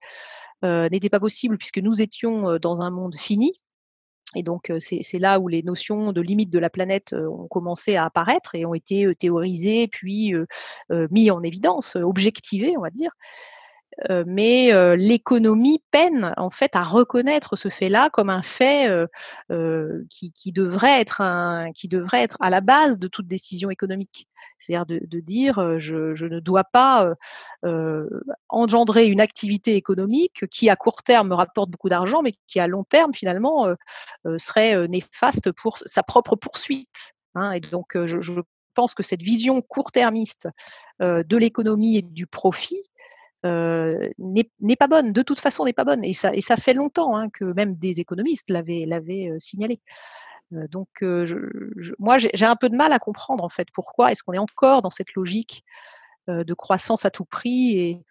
n'était 0.63 1.09
pas 1.09 1.21
possible 1.21 1.57
puisque 1.57 1.79
nous 1.79 2.03
étions 2.03 2.59
dans 2.59 2.83
un 2.83 2.91
monde 2.91 3.17
fini. 3.17 3.53
Et 4.35 4.43
donc 4.43 4.71
c'est 4.79 5.19
là 5.19 5.39
où 5.39 5.49
les 5.49 5.63
notions 5.63 6.13
de 6.13 6.21
limite 6.21 6.51
de 6.51 6.59
la 6.59 6.71
planète 6.71 7.15
ont 7.15 7.47
commencé 7.47 7.97
à 7.97 8.05
apparaître 8.05 8.55
et 8.55 8.67
ont 8.67 8.75
été 8.75 9.15
théorisées, 9.15 9.87
puis 9.87 10.35
mis 10.91 11.31
en 11.31 11.43
évidence, 11.43 11.97
objectivées, 11.97 12.77
on 12.77 12.83
va 12.83 12.91
dire 12.91 13.13
mais 14.27 14.97
l'économie 14.97 15.83
peine 15.91 16.33
en 16.37 16.51
fait 16.51 16.77
à 16.77 16.83
reconnaître 16.83 17.57
ce 17.57 17.69
fait-là 17.69 18.11
comme 18.11 18.31
un 18.31 18.43
fait 18.43 18.89
qui, 19.49 20.53
devrait 20.53 21.01
être 21.01 21.21
un, 21.21 21.73
qui 21.73 21.89
devrait 21.89 22.23
être 22.23 22.37
à 22.41 22.51
la 22.51 22.61
base 22.61 22.99
de 22.99 23.09
toute 23.09 23.27
décision 23.27 23.71
économique. 23.71 24.29
C'est-à-dire 24.59 24.87
de, 24.87 25.21
dire 25.21 25.79
je, 25.81 26.25
ne 26.27 26.41
dois 26.41 26.65
pas 26.65 27.13
engendrer 28.49 29.07
une 29.07 29.21
activité 29.21 29.75
économique 29.75 30.47
qui 30.49 30.71
à 30.71 30.77
court 30.77 31.03
terme 31.03 31.29
me 31.29 31.35
rapporte 31.35 31.71
beaucoup 31.71 31.89
d'argent, 31.89 32.23
mais 32.23 32.35
qui 32.47 32.61
à 32.61 32.67
long 32.67 32.85
terme 32.85 33.13
finalement 33.13 33.67
serait 34.37 34.87
néfaste 34.89 35.51
pour 35.53 35.79
sa 35.79 36.03
propre 36.03 36.37
poursuite. 36.37 37.15
Hein. 37.35 37.53
et 37.53 37.61
donc 37.61 37.97
je, 38.07 38.21
je 38.21 38.41
pense 38.75 38.95
que 38.95 39.03
cette 39.03 39.23
vision 39.23 39.61
court-termiste 39.61 40.49
de 41.01 41.37
l'économie 41.37 41.97
et 41.97 42.03
du 42.03 42.27
profit 42.27 42.88
n'est 43.45 44.77
pas 44.79 44.89
bonne, 44.89 45.13
de 45.13 45.23
toute 45.23 45.41
façon 45.41 45.65
n'est 45.65 45.73
pas 45.73 45.85
bonne. 45.85 46.05
Et 46.05 46.13
ça, 46.13 46.35
et 46.35 46.41
ça 46.41 46.57
fait 46.57 46.75
longtemps 46.75 47.17
hein, 47.17 47.29
que 47.31 47.45
même 47.45 47.75
des 47.77 48.01
économistes 48.01 48.51
l'avaient 48.51 49.35
signalé. 49.39 49.81
donc 50.51 50.89
moi, 51.99 52.19
j'ai 52.19 52.47
un 52.47 52.57
peu 52.57 52.69
de 52.69 52.77
mal 52.77 52.93
à 52.93 52.99
comprendre 52.99 53.45
en 53.45 53.49
fait 53.49 53.69
pourquoi 53.73 54.13
est-ce 54.13 54.23
qu'on 54.23 54.33
est 54.33 54.39
encore 54.39 54.83
dans 54.83 54.91
cette 54.91 55.15
logique 55.15 55.65
de 56.29 56.55
croissance 56.55 57.05
à 57.05 57.11
tout 57.11 57.25
prix 57.25 58.03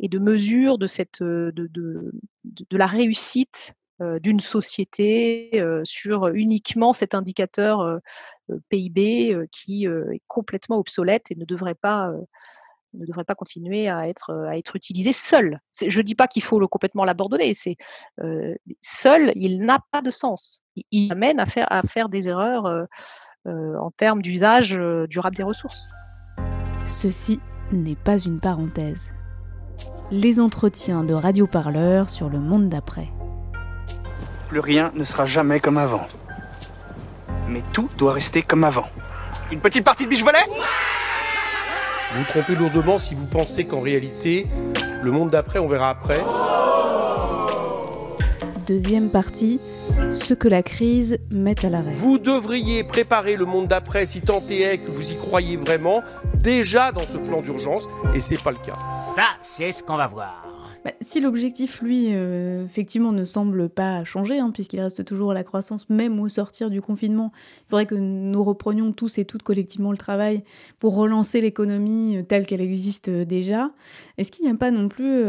et, 0.00 0.08
de 0.08 0.18
mesure 0.20 0.78
de, 0.78 0.86
cette, 0.86 1.22
de, 1.22 1.52
de 1.54 2.76
la 2.76 2.86
réussite 2.86 3.74
d'une 4.00 4.38
société 4.38 5.60
sur 5.82 6.28
uniquement 6.28 6.92
cet 6.92 7.14
indicateur 7.14 7.98
PIB 8.68 9.48
qui 9.50 9.86
est 9.86 10.22
complètement 10.28 10.78
obsolète 10.78 11.32
et 11.32 11.34
ne 11.34 11.44
devrait 11.44 11.74
pas 11.74 12.12
ne 12.94 13.06
devrait 13.06 13.24
pas 13.24 13.34
continuer 13.34 13.88
à 13.88 14.08
être, 14.08 14.32
à 14.48 14.56
être 14.56 14.76
utilisé 14.76 15.12
seul. 15.12 15.60
Je 15.86 15.98
ne 15.98 16.04
dis 16.04 16.14
pas 16.14 16.26
qu'il 16.26 16.42
faut 16.42 16.58
le, 16.58 16.66
complètement 16.66 17.04
l'abandonner, 17.04 17.54
c'est 17.54 17.76
seul, 18.80 19.32
il 19.34 19.60
n'a 19.60 19.80
pas 19.90 20.02
de 20.02 20.10
sens. 20.10 20.62
Il, 20.90 21.12
amène 21.12 21.40
à 21.40 21.46
faire, 21.46 21.66
à 21.70 21.82
faire 21.82 22.08
des 22.08 22.28
erreurs 22.28 22.86
en 23.46 23.90
termes 23.90 24.22
d'usage 24.22 24.78
durable 25.08 25.36
des 25.36 25.42
ressources. 25.42 25.90
Ceci 26.86 27.40
n'est 27.72 27.96
pas 27.96 28.18
une 28.18 28.40
parenthèse. 28.40 29.10
Les 30.10 30.40
entretiens 30.40 31.04
de 31.04 31.12
radioparleurs 31.12 32.08
sur 32.08 32.30
le 32.30 32.38
monde 32.38 32.70
d'après. 32.70 33.08
Plus 34.48 34.60
rien 34.60 34.90
ne 34.94 35.04
sera 35.04 35.26
jamais 35.26 35.60
comme 35.60 35.76
avant. 35.76 36.06
Mais 37.48 37.62
tout 37.72 37.90
doit 37.98 38.14
rester 38.14 38.42
comme 38.42 38.64
avant. 38.64 38.86
Une 39.52 39.60
petite 39.60 39.84
partie 39.84 40.04
de 40.04 40.08
biche 40.08 40.24
volet? 40.24 40.44
Vous 42.12 42.18
vous 42.20 42.24
trompez 42.24 42.54
lourdement 42.54 42.98
si 42.98 43.14
vous 43.14 43.26
pensez 43.26 43.64
qu'en 43.64 43.80
réalité, 43.80 44.46
le 45.02 45.10
monde 45.10 45.30
d'après, 45.30 45.58
on 45.58 45.68
verra 45.68 45.90
après. 45.90 46.20
Deuxième 48.66 49.10
partie, 49.10 49.60
ce 50.12 50.34
que 50.34 50.48
la 50.48 50.62
crise 50.62 51.18
met 51.30 51.64
à 51.64 51.70
l'arrêt. 51.70 51.92
Vous 51.92 52.18
devriez 52.18 52.84
préparer 52.84 53.36
le 53.36 53.44
monde 53.44 53.66
d'après 53.66 54.06
si 54.06 54.20
tant 54.20 54.42
est 54.50 54.78
que 54.78 54.90
vous 54.90 55.12
y 55.12 55.16
croyez 55.16 55.56
vraiment, 55.56 56.02
déjà 56.34 56.92
dans 56.92 57.06
ce 57.06 57.18
plan 57.18 57.40
d'urgence, 57.40 57.88
et 58.14 58.20
c'est 58.20 58.42
pas 58.42 58.50
le 58.50 58.58
cas. 58.58 58.76
Ça, 59.16 59.24
c'est 59.40 59.72
ce 59.72 59.82
qu'on 59.82 59.96
va 59.96 60.06
voir. 60.06 60.47
Bah, 60.88 60.94
si 61.02 61.20
l'objectif, 61.20 61.82
lui, 61.82 62.14
euh, 62.14 62.64
effectivement, 62.64 63.12
ne 63.12 63.26
semble 63.26 63.68
pas 63.68 64.04
changer, 64.04 64.38
hein, 64.38 64.50
puisqu'il 64.50 64.80
reste 64.80 65.04
toujours 65.04 65.34
la 65.34 65.44
croissance, 65.44 65.86
même 65.90 66.18
au 66.18 66.30
sortir 66.30 66.70
du 66.70 66.80
confinement, 66.80 67.30
il 67.34 67.68
faudrait 67.68 67.84
que 67.84 67.94
nous 67.94 68.42
reprenions 68.42 68.92
tous 68.92 69.18
et 69.18 69.26
toutes 69.26 69.42
collectivement 69.42 69.90
le 69.90 69.98
travail 69.98 70.44
pour 70.78 70.94
relancer 70.94 71.42
l'économie 71.42 72.16
euh, 72.16 72.22
telle 72.22 72.46
qu'elle 72.46 72.62
existe 72.62 73.08
euh, 73.08 73.26
déjà. 73.26 73.70
Est-ce 74.16 74.32
qu'il 74.32 74.46
n'y 74.46 74.50
a 74.50 74.54
pas 74.54 74.70
non 74.70 74.88
plus 74.88 75.24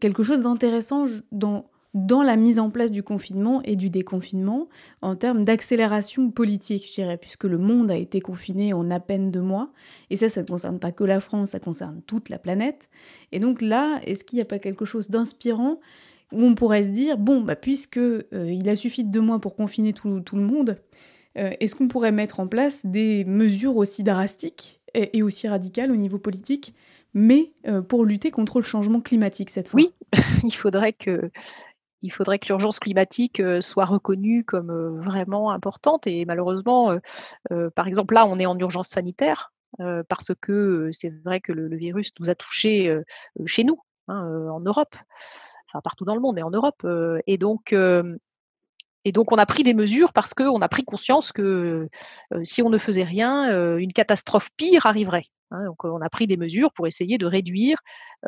quelque 0.00 0.22
chose 0.22 0.40
d'intéressant 0.40 1.04
dans 1.30 1.66
dans 1.94 2.22
la 2.22 2.36
mise 2.36 2.58
en 2.58 2.70
place 2.70 2.90
du 2.90 3.02
confinement 3.02 3.60
et 3.64 3.76
du 3.76 3.90
déconfinement 3.90 4.68
en 5.02 5.14
termes 5.14 5.44
d'accélération 5.44 6.30
politique, 6.30 6.88
je 6.88 6.94
dirais, 6.94 7.18
puisque 7.18 7.44
le 7.44 7.58
monde 7.58 7.90
a 7.90 7.96
été 7.96 8.20
confiné 8.20 8.72
en 8.72 8.90
à 8.90 9.00
peine 9.00 9.30
deux 9.30 9.42
mois. 9.42 9.70
Et 10.10 10.16
ça, 10.16 10.28
ça 10.28 10.42
ne 10.42 10.46
concerne 10.46 10.78
pas 10.78 10.92
que 10.92 11.04
la 11.04 11.20
France, 11.20 11.50
ça 11.50 11.60
concerne 11.60 12.00
toute 12.06 12.30
la 12.30 12.38
planète. 12.38 12.88
Et 13.30 13.40
donc 13.40 13.60
là, 13.60 14.00
est-ce 14.06 14.24
qu'il 14.24 14.38
n'y 14.38 14.42
a 14.42 14.46
pas 14.46 14.58
quelque 14.58 14.84
chose 14.84 15.10
d'inspirant 15.10 15.80
où 16.32 16.42
on 16.42 16.54
pourrait 16.54 16.84
se 16.84 16.88
dire, 16.88 17.18
bon, 17.18 17.42
bah, 17.42 17.56
puisque 17.56 17.98
euh, 17.98 18.22
il 18.32 18.68
a 18.68 18.76
suffi 18.76 19.04
de 19.04 19.10
deux 19.10 19.20
mois 19.20 19.38
pour 19.38 19.54
confiner 19.54 19.92
tout, 19.92 20.08
le 20.08 20.42
monde, 20.42 20.78
euh, 21.38 21.50
est-ce 21.60 21.74
qu'on 21.74 21.88
pourrait 21.88 22.12
mettre 22.12 22.40
en 22.40 22.46
place 22.46 22.86
des 22.86 23.24
mesures 23.26 23.76
aussi 23.76 24.02
drastiques 24.02 24.80
et, 24.94 25.22
aussi 25.22 25.46
radicales 25.46 25.90
au 25.90 25.96
niveau 25.96 26.18
politique 26.18 26.74
mais 27.14 27.52
euh, 27.66 27.82
pour 27.82 28.06
lutter 28.06 28.30
contre 28.30 28.58
le 28.58 28.64
changement 28.64 29.02
climatique 29.02 29.50
cette 29.50 29.68
fois? 29.68 29.78
Oui, 29.78 29.92
il 30.44 30.54
faudrait 30.54 30.94
que 30.94 31.30
il 32.02 32.10
faudrait 32.10 32.38
que 32.38 32.46
l'urgence 32.48 32.78
climatique 32.78 33.42
soit 33.60 33.84
reconnue 33.84 34.44
comme 34.44 35.00
vraiment 35.02 35.50
importante. 35.52 36.06
Et 36.06 36.24
malheureusement, 36.24 36.96
par 37.74 37.86
exemple, 37.86 38.14
là, 38.14 38.26
on 38.26 38.38
est 38.38 38.46
en 38.46 38.58
urgence 38.58 38.88
sanitaire 38.88 39.52
parce 40.08 40.32
que 40.40 40.90
c'est 40.92 41.10
vrai 41.24 41.40
que 41.40 41.52
le, 41.52 41.76
virus 41.76 42.12
nous 42.20 42.30
a 42.30 42.34
touchés 42.34 42.94
chez 43.46 43.64
nous, 43.64 43.80
hein, 44.08 44.48
en 44.50 44.60
Europe, 44.60 44.96
enfin 45.68 45.80
partout 45.82 46.04
dans 46.04 46.14
le 46.14 46.20
monde, 46.20 46.36
mais 46.36 46.42
en 46.42 46.50
Europe. 46.50 46.86
et 47.26 47.38
donc, 47.38 47.74
et 49.04 49.12
donc, 49.12 49.32
on 49.32 49.36
a 49.36 49.46
pris 49.46 49.62
des 49.62 49.74
mesures 49.74 50.12
parce 50.12 50.34
qu'on 50.34 50.60
a 50.60 50.68
pris 50.68 50.84
conscience 50.84 51.32
que 51.32 51.88
si 52.44 52.62
on 52.62 52.70
ne 52.70 52.78
faisait 52.78 53.02
rien, 53.02 53.76
une 53.76 53.92
catastrophe 53.92 54.50
pire 54.56 54.86
arriverait. 54.86 55.24
Hein. 55.50 55.66
donc, 55.66 55.84
on 55.84 56.00
a 56.00 56.08
pris 56.08 56.26
des 56.26 56.36
mesures 56.36 56.72
pour 56.72 56.86
essayer 56.86 57.18
de 57.18 57.26
réduire 57.26 57.78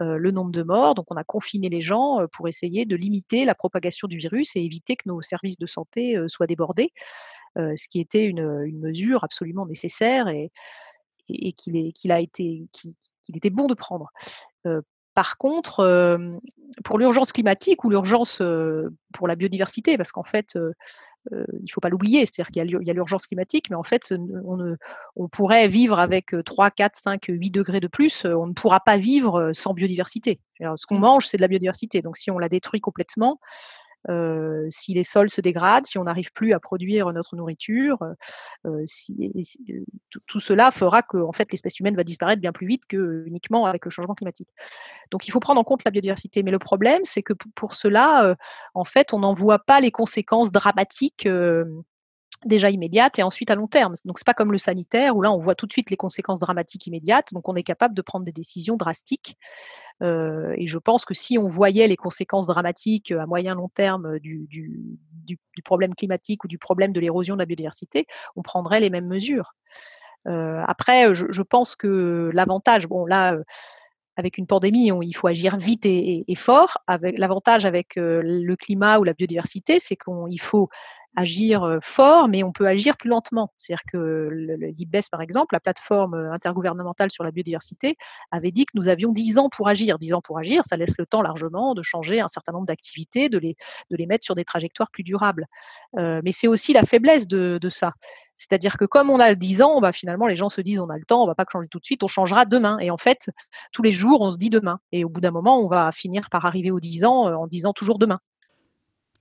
le 0.00 0.31
nombre 0.31 0.50
de 0.50 0.62
morts. 0.62 0.95
Donc, 0.95 1.07
on 1.11 1.16
a 1.16 1.25
confiné 1.25 1.69
les 1.69 1.81
gens 1.81 2.19
pour 2.33 2.49
essayer 2.49 2.87
de 2.87 2.97
limiter 2.97 3.45
la 3.45 3.54
propagation 3.54 4.09
du 4.09 4.19
virus 4.19 4.57
et 4.57 4.61
éviter 4.61 4.97
que 4.97 5.04
nos 5.07 5.23
services 5.23 5.59
de 5.59 5.66
santé 5.66 6.16
soient 6.26 6.49
débordés, 6.49 6.93
ce 7.57 7.88
qui 7.88 8.00
était 8.00 8.25
une, 8.25 8.81
mesure 8.81 9.23
absolument 9.23 9.66
nécessaire 9.66 10.28
et, 10.28 10.50
qu'il 11.28 12.12
a 12.12 12.21
été, 12.21 12.66
qu'il 12.73 13.37
était 13.37 13.50
bon 13.50 13.69
de 13.69 13.75
prendre. 13.75 14.11
Par 15.14 15.38
contre, 15.38 16.18
pour 16.85 16.99
l'urgence 16.99 17.33
climatique 17.33 17.85
ou 17.85 17.90
l'urgence 17.90 18.42
pour 19.12 19.28
la 19.28 19.37
biodiversité, 19.37 19.97
parce 19.97 20.12
qu'en 20.12 20.25
fait, 20.25 20.59
il 21.30 21.37
ne 21.40 21.73
faut 21.73 21.80
pas 21.80 21.88
l'oublier, 21.88 22.26
c'est-à-dire 22.26 22.50
qu'il 22.50 22.87
y 22.87 22.90
a 22.90 22.92
l'urgence 22.92 23.26
climatique, 23.26 23.71
mais 23.71 23.76
en 23.76 23.85
fait, 23.85 24.12
on, 25.16 25.28
pourrait 25.28 25.68
vivre 25.68 26.00
avec 26.00 26.35
3, 26.44 26.71
4, 26.71 26.97
5, 26.97 27.25
8 27.28 27.50
degrés 27.50 27.80
de 27.80 27.87
plus, 27.87 28.25
on 28.25 28.47
ne 28.49 28.52
pourra 28.52 28.80
pas 28.80 28.99
vivre 28.99 29.52
sans 29.52 29.73
biodiversité. 29.73 30.40
ce 30.61 30.87
qu'on 30.87 30.99
mmh. 30.99 31.00
mange, 31.00 31.26
c'est 31.26 31.37
de 31.37 31.42
la 31.42 31.49
biodiversité. 31.49 32.02
Donc 32.02 32.16
si 32.16 32.30
on 32.30 32.38
la 32.38 32.49
détruit 32.49 32.80
complètement, 32.80 33.38
euh, 34.08 34.66
si 34.70 34.94
les 34.94 35.04
sols 35.04 35.30
se 35.30 35.40
dégradent, 35.40 35.87
si 35.87 35.99
on 35.99 36.04
n'arrive 36.04 36.32
plus 36.32 36.52
à 36.52 36.61
produire 36.61 37.12
notre 37.12 37.37
nourriture, 37.37 37.99
euh, 38.66 38.82
si, 38.87 39.32
tout, 40.26 40.40
cela 40.40 40.70
fera 40.70 41.02
que 41.02 41.16
en 41.16 41.32
fait, 41.32 41.50
l'espèce 41.52 41.80
humaine 41.80 41.96
va 41.96 42.04
disparaître 42.04 42.40
bien 42.40 42.52
plus 42.52 42.66
vite 42.66 42.82
que 42.88 43.25
uniquement 43.26 43.66
avec 43.66 43.84
le 43.84 43.90
changement 43.90 44.14
climatique. 44.14 44.49
Donc 45.11 45.26
il 45.28 45.30
faut 45.30 45.40
prendre 45.40 45.61
en 45.61 45.64
compte 45.64 45.84
la 45.84 45.90
biodiversité. 45.90 46.42
Mais 46.42 46.50
le 46.50 46.58
problème, 46.58 47.02
c'est 47.04 47.23
que 47.23 47.32
pour 47.54 47.75
cela, 47.75 48.37
en 48.75 48.84
fait, 48.84 49.12
on 49.12 49.20
n'en 49.20 49.32
voit 49.32 49.58
pas 49.58 49.80
les 49.80 49.90
conséquences 49.90 50.52
dramatiques 50.52 51.28
déjà 52.46 52.70
immédiate 52.70 53.18
et 53.18 53.22
ensuite 53.22 53.50
à 53.50 53.54
long 53.54 53.66
terme. 53.66 53.94
Donc 54.04 54.18
c'est 54.18 54.26
pas 54.26 54.34
comme 54.34 54.52
le 54.52 54.58
sanitaire 54.58 55.16
où 55.16 55.22
là 55.22 55.32
on 55.32 55.38
voit 55.38 55.54
tout 55.54 55.66
de 55.66 55.72
suite 55.72 55.90
les 55.90 55.96
conséquences 55.96 56.40
dramatiques 56.40 56.86
immédiates, 56.86 57.32
donc 57.32 57.48
on 57.48 57.54
est 57.56 57.62
capable 57.62 57.94
de 57.94 58.02
prendre 58.02 58.24
des 58.24 58.32
décisions 58.32 58.76
drastiques. 58.76 59.36
Euh, 60.02 60.54
et 60.56 60.66
je 60.66 60.78
pense 60.78 61.04
que 61.04 61.14
si 61.14 61.38
on 61.38 61.48
voyait 61.48 61.86
les 61.86 61.96
conséquences 61.96 62.46
dramatiques 62.46 63.12
à 63.12 63.26
moyen 63.26 63.54
long 63.54 63.68
terme 63.68 64.18
du, 64.18 64.46
du, 64.48 64.98
du, 65.24 65.38
problème 65.62 65.94
climatique 65.94 66.44
ou 66.44 66.48
du 66.48 66.58
problème 66.58 66.92
de 66.92 67.00
l'érosion 67.00 67.34
de 67.36 67.38
la 67.40 67.46
biodiversité, 67.46 68.06
on 68.36 68.42
prendrait 68.42 68.80
les 68.80 68.90
mêmes 68.90 69.06
mesures. 69.06 69.54
Euh, 70.26 70.62
après, 70.66 71.14
je, 71.14 71.42
pense 71.42 71.76
que 71.76 72.30
l'avantage, 72.32 72.86
bon 72.86 73.06
là. 73.06 73.34
Euh, 73.34 73.44
avec 74.16 74.38
une 74.38 74.46
pandémie, 74.46 74.90
il 75.02 75.12
faut 75.12 75.26
agir 75.26 75.56
vite 75.56 75.86
et, 75.86 76.24
fort. 76.36 76.78
Avec 76.86 77.18
l'avantage 77.18 77.64
avec 77.64 77.96
euh, 77.96 78.20
le 78.22 78.54
climat 78.54 78.98
ou 78.98 79.04
la 79.04 79.12
biodiversité, 79.12 79.80
c'est 79.80 79.96
qu'il 79.96 80.40
faut 80.40 80.68
agir 81.16 81.78
fort, 81.83 82.28
mais 82.28 82.42
on 82.42 82.52
peut 82.52 82.66
agir 82.66 82.97
plus 82.97 83.09
lentement. 83.09 83.52
C'est-à-dire 83.59 83.85
que 83.90 84.28
l'IBES, 84.76 85.09
par 85.11 85.21
exemple, 85.21 85.54
la 85.54 85.61
plateforme 85.61 86.14
intergouvernementale 86.33 87.11
sur 87.11 87.25
la 87.25 87.30
biodiversité, 87.30 87.97
avait 88.30 88.50
dit 88.50 88.66
que 88.66 88.73
nous 88.75 88.88
avions 88.88 89.12
10 89.12 89.38
ans 89.38 89.49
pour 89.49 89.68
agir. 89.68 89.99
10 89.99 90.14
ans 90.14 90.21
pour 90.23 90.38
agir, 90.38 90.62
ça 90.64 90.76
laisse 90.76 90.94
le 90.99 91.06
temps 91.06 91.23
largement 91.23 91.75
de 91.75 91.83
changer 91.83 92.21
un 92.21 92.28
certain 92.28 92.52
nombre 92.52 92.66
d'activités, 92.66 93.28
de 93.28 93.38
les, 93.38 93.56
de 93.90 93.97
les 93.97 94.06
mettre 94.06 94.25
sur 94.25 94.35
des 94.35 94.44
trajectoires 94.44 94.90
plus 94.90 95.04
durables. 95.04 95.47
Mais 95.97 96.33
c'est 96.33 96.49
aussi 96.49 96.73
la 96.73 96.83
faiblesse 96.83 97.28
de, 97.28 97.59
de 97.61 97.71
ça. 97.71 97.92
C'est-à-dire 98.37 98.76
que 98.76 98.85
comme 98.85 99.11
on 99.11 99.21
a 99.21 99.35
10 99.35 99.62
ans, 99.62 99.80
bah, 99.80 99.92
finalement, 99.92 100.26
les 100.26 100.37
gens 100.37 100.49
se 100.49 100.61
disent 100.61 100.80
on 100.80 100.90
a 100.90 100.99
le 100.99 101.04
temps, 101.04 101.23
on 101.23 101.26
va 101.26 101.35
pas 101.35 101.44
changer 101.50 101.68
tout 101.68 101.78
de 101.78 101.85
suite, 101.85 102.02
on 102.02 102.09
changera 102.09 102.44
demain. 102.44 102.78
Et 102.80 102.90
en 102.90 102.97
fait, 102.97 103.30
tous 103.73 103.83
les 103.83 103.92
jours, 103.92 104.21
on 104.21 104.30
se 104.30 104.37
dit 104.37 104.50
demain. 104.50 104.80
Et 104.92 105.04
au 105.04 105.09
bout 105.09 105.21
d'un 105.21 105.30
moment, 105.30 105.59
on 105.61 105.68
va 105.68 105.92
finir 105.92 106.28
par 106.30 106.44
arriver 106.47 106.71
aux 106.71 106.80
10 106.80 107.04
ans 107.04 107.35
en 107.35 107.47
disant 107.47 107.73
toujours 107.73 107.99
demain. 107.99 108.18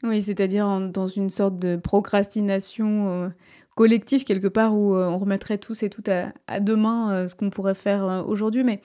Oui, 0.04 0.22
c'est-à-dire 0.22 0.82
dans 0.92 1.08
une 1.08 1.30
sorte 1.30 1.58
de 1.58 1.78
procrastination 1.78 3.08
euh, 3.08 3.30
collective 3.76 4.26
quelque 4.26 4.48
part 4.48 4.76
où 4.76 4.96
euh, 4.96 5.08
on 5.08 5.18
remettrait 5.18 5.58
tous 5.58 5.82
et 5.82 5.90
toutes 5.90 6.10
à, 6.10 6.60
demain 6.60 7.14
euh, 7.14 7.28
ce 7.30 7.36
qu'on 7.36 7.50
pourrait 7.50 7.74
faire 7.74 8.26
aujourd'hui. 8.28 8.64
Mais 8.64 8.82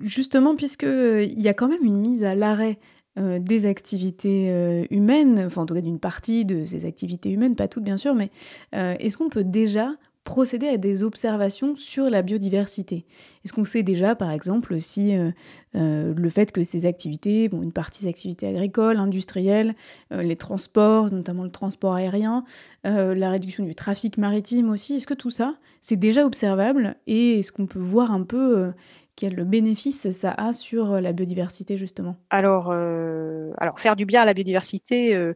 justement, 0.00 0.56
puisqu'il 0.56 1.42
y 1.42 1.48
a 1.48 1.54
quand 1.54 1.68
même 1.68 1.84
une 1.84 1.98
mise 1.98 2.24
à 2.24 2.34
l'arrêt 2.34 2.78
des 3.16 3.66
activités 3.66 4.86
humaines, 4.90 5.44
enfin 5.46 5.62
en 5.62 5.66
tout 5.66 5.74
cas 5.74 5.82
d'une 5.82 6.00
partie 6.00 6.46
de 6.46 6.64
ces 6.64 6.86
activités 6.86 7.30
humaines, 7.30 7.54
pas 7.54 7.68
toutes 7.68 7.84
bien 7.84 7.98
sûr, 7.98 8.14
mais 8.14 8.30
est-ce 8.72 9.18
qu'on 9.18 9.28
peut 9.28 9.44
déjà 9.44 9.90
procéder 10.24 10.68
à 10.68 10.78
des 10.78 11.02
observations 11.02 11.76
sur 11.76 12.08
la 12.08 12.22
biodiversité. 12.22 13.04
Est-ce 13.44 13.52
qu'on 13.52 13.64
sait 13.64 13.82
déjà, 13.82 14.14
par 14.14 14.30
exemple, 14.30 14.80
si 14.80 15.14
euh, 15.14 15.30
euh, 15.76 16.14
le 16.16 16.30
fait 16.30 16.50
que 16.50 16.64
ces 16.64 16.86
activités, 16.86 17.50
une 17.52 17.72
partie 17.72 18.04
des 18.04 18.08
activités 18.08 18.48
agricoles, 18.48 18.96
industrielles, 18.96 19.74
euh, 20.12 20.22
les 20.22 20.36
transports, 20.36 21.10
notamment 21.10 21.44
le 21.44 21.50
transport 21.50 21.94
aérien, 21.94 22.44
la 22.84 23.30
réduction 23.30 23.64
du 23.64 23.74
trafic 23.74 24.18
maritime 24.18 24.68
aussi, 24.68 24.96
est-ce 24.96 25.06
que 25.06 25.14
tout 25.14 25.30
ça, 25.30 25.56
c'est 25.80 25.96
déjà 25.96 26.26
observable 26.26 26.96
et 27.06 27.38
est-ce 27.38 27.50
qu'on 27.50 27.66
peut 27.66 27.78
voir 27.78 28.10
un 28.10 28.22
peu 28.22 28.72
quel 29.16 29.44
bénéfice 29.44 30.10
ça 30.10 30.32
a 30.32 30.52
sur 30.52 30.92
euh, 30.92 31.00
la 31.00 31.12
biodiversité 31.12 31.76
justement? 31.78 32.16
Alors, 32.30 32.70
euh, 32.70 33.52
alors, 33.58 33.78
faire 33.78 33.96
du 33.96 34.06
bien 34.06 34.22
à 34.22 34.24
la 34.24 34.34
biodiversité, 34.34 35.14
euh, 35.14 35.34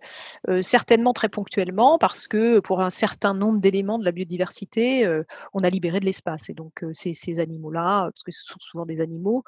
certainement 0.62 1.12
très 1.12 1.28
ponctuellement, 1.28 1.98
parce 1.98 2.26
que 2.26 2.60
pour 2.60 2.80
un 2.80 2.90
certain 2.90 3.34
nombre 3.34 3.60
d'éléments 3.60 3.98
de 3.98 4.04
la 4.04 4.12
biodiversité, 4.12 5.08
on 5.52 5.62
a 5.62 5.68
libéré 5.70 6.00
de 6.00 6.04
l'espace. 6.04 6.50
Et 6.50 6.54
donc, 6.54 6.84
ces, 6.92 7.12
ces 7.12 7.40
animaux-là, 7.40 8.10
parce 8.12 8.22
que 8.22 8.32
ce 8.32 8.44
sont 8.44 8.58
souvent 8.60 8.86
des 8.86 9.00
animaux, 9.00 9.44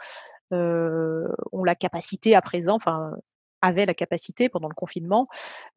ont 0.52 1.64
la 1.64 1.74
capacité 1.74 2.34
à 2.34 2.42
présent, 2.42 2.76
enfin, 2.76 3.12
avaient 3.62 3.86
la 3.86 3.94
capacité 3.94 4.48
pendant 4.48 4.68
le 4.68 4.74
confinement 4.74 5.28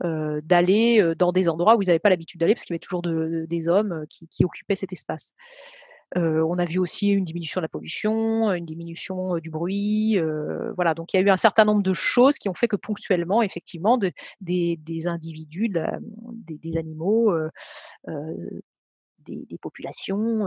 d'aller 0.02 1.14
dans 1.18 1.32
des 1.32 1.50
endroits 1.50 1.76
où 1.76 1.82
ils 1.82 1.88
n'avaient 1.88 2.00
pas 2.00 2.10
l'habitude 2.10 2.40
d'aller 2.40 2.56
parce 2.56 2.66
qu'il 2.66 2.74
y 2.74 2.76
avait 2.76 2.80
toujours 2.80 3.04
des 3.04 3.68
hommes 3.68 4.06
qui, 4.10 4.28
qui, 4.28 4.46
occupaient 4.46 4.76
cet 4.76 4.94
espace 4.94 5.34
on 6.16 6.58
a 6.58 6.66
vu 6.66 6.80
aussi 6.80 7.10
une 7.10 7.24
diminution 7.24 7.60
de 7.60 7.64
la 7.64 7.70
pollution, 7.70 8.52
une 8.52 8.66
diminution 8.66 9.38
du 9.40 9.50
bruit. 9.50 10.20
voilà, 10.76 10.94
donc 10.94 11.14
il 11.14 11.18
y 11.18 11.20
a 11.20 11.24
eu 11.24 11.30
un 11.30 11.38
certain 11.38 11.66
nombre 11.66 11.84
de 11.84 11.94
choses 11.94 12.38
qui 12.38 12.50
ont 12.50 12.54
fait 12.54 12.68
que 12.68 12.76
ponctuellement, 12.76 13.42
effectivement, 13.42 13.98
des, 14.42 15.08
individus, 15.08 15.70
des, 15.70 16.78
animaux 16.78 17.34
des, 19.26 19.58
populations 19.62 20.42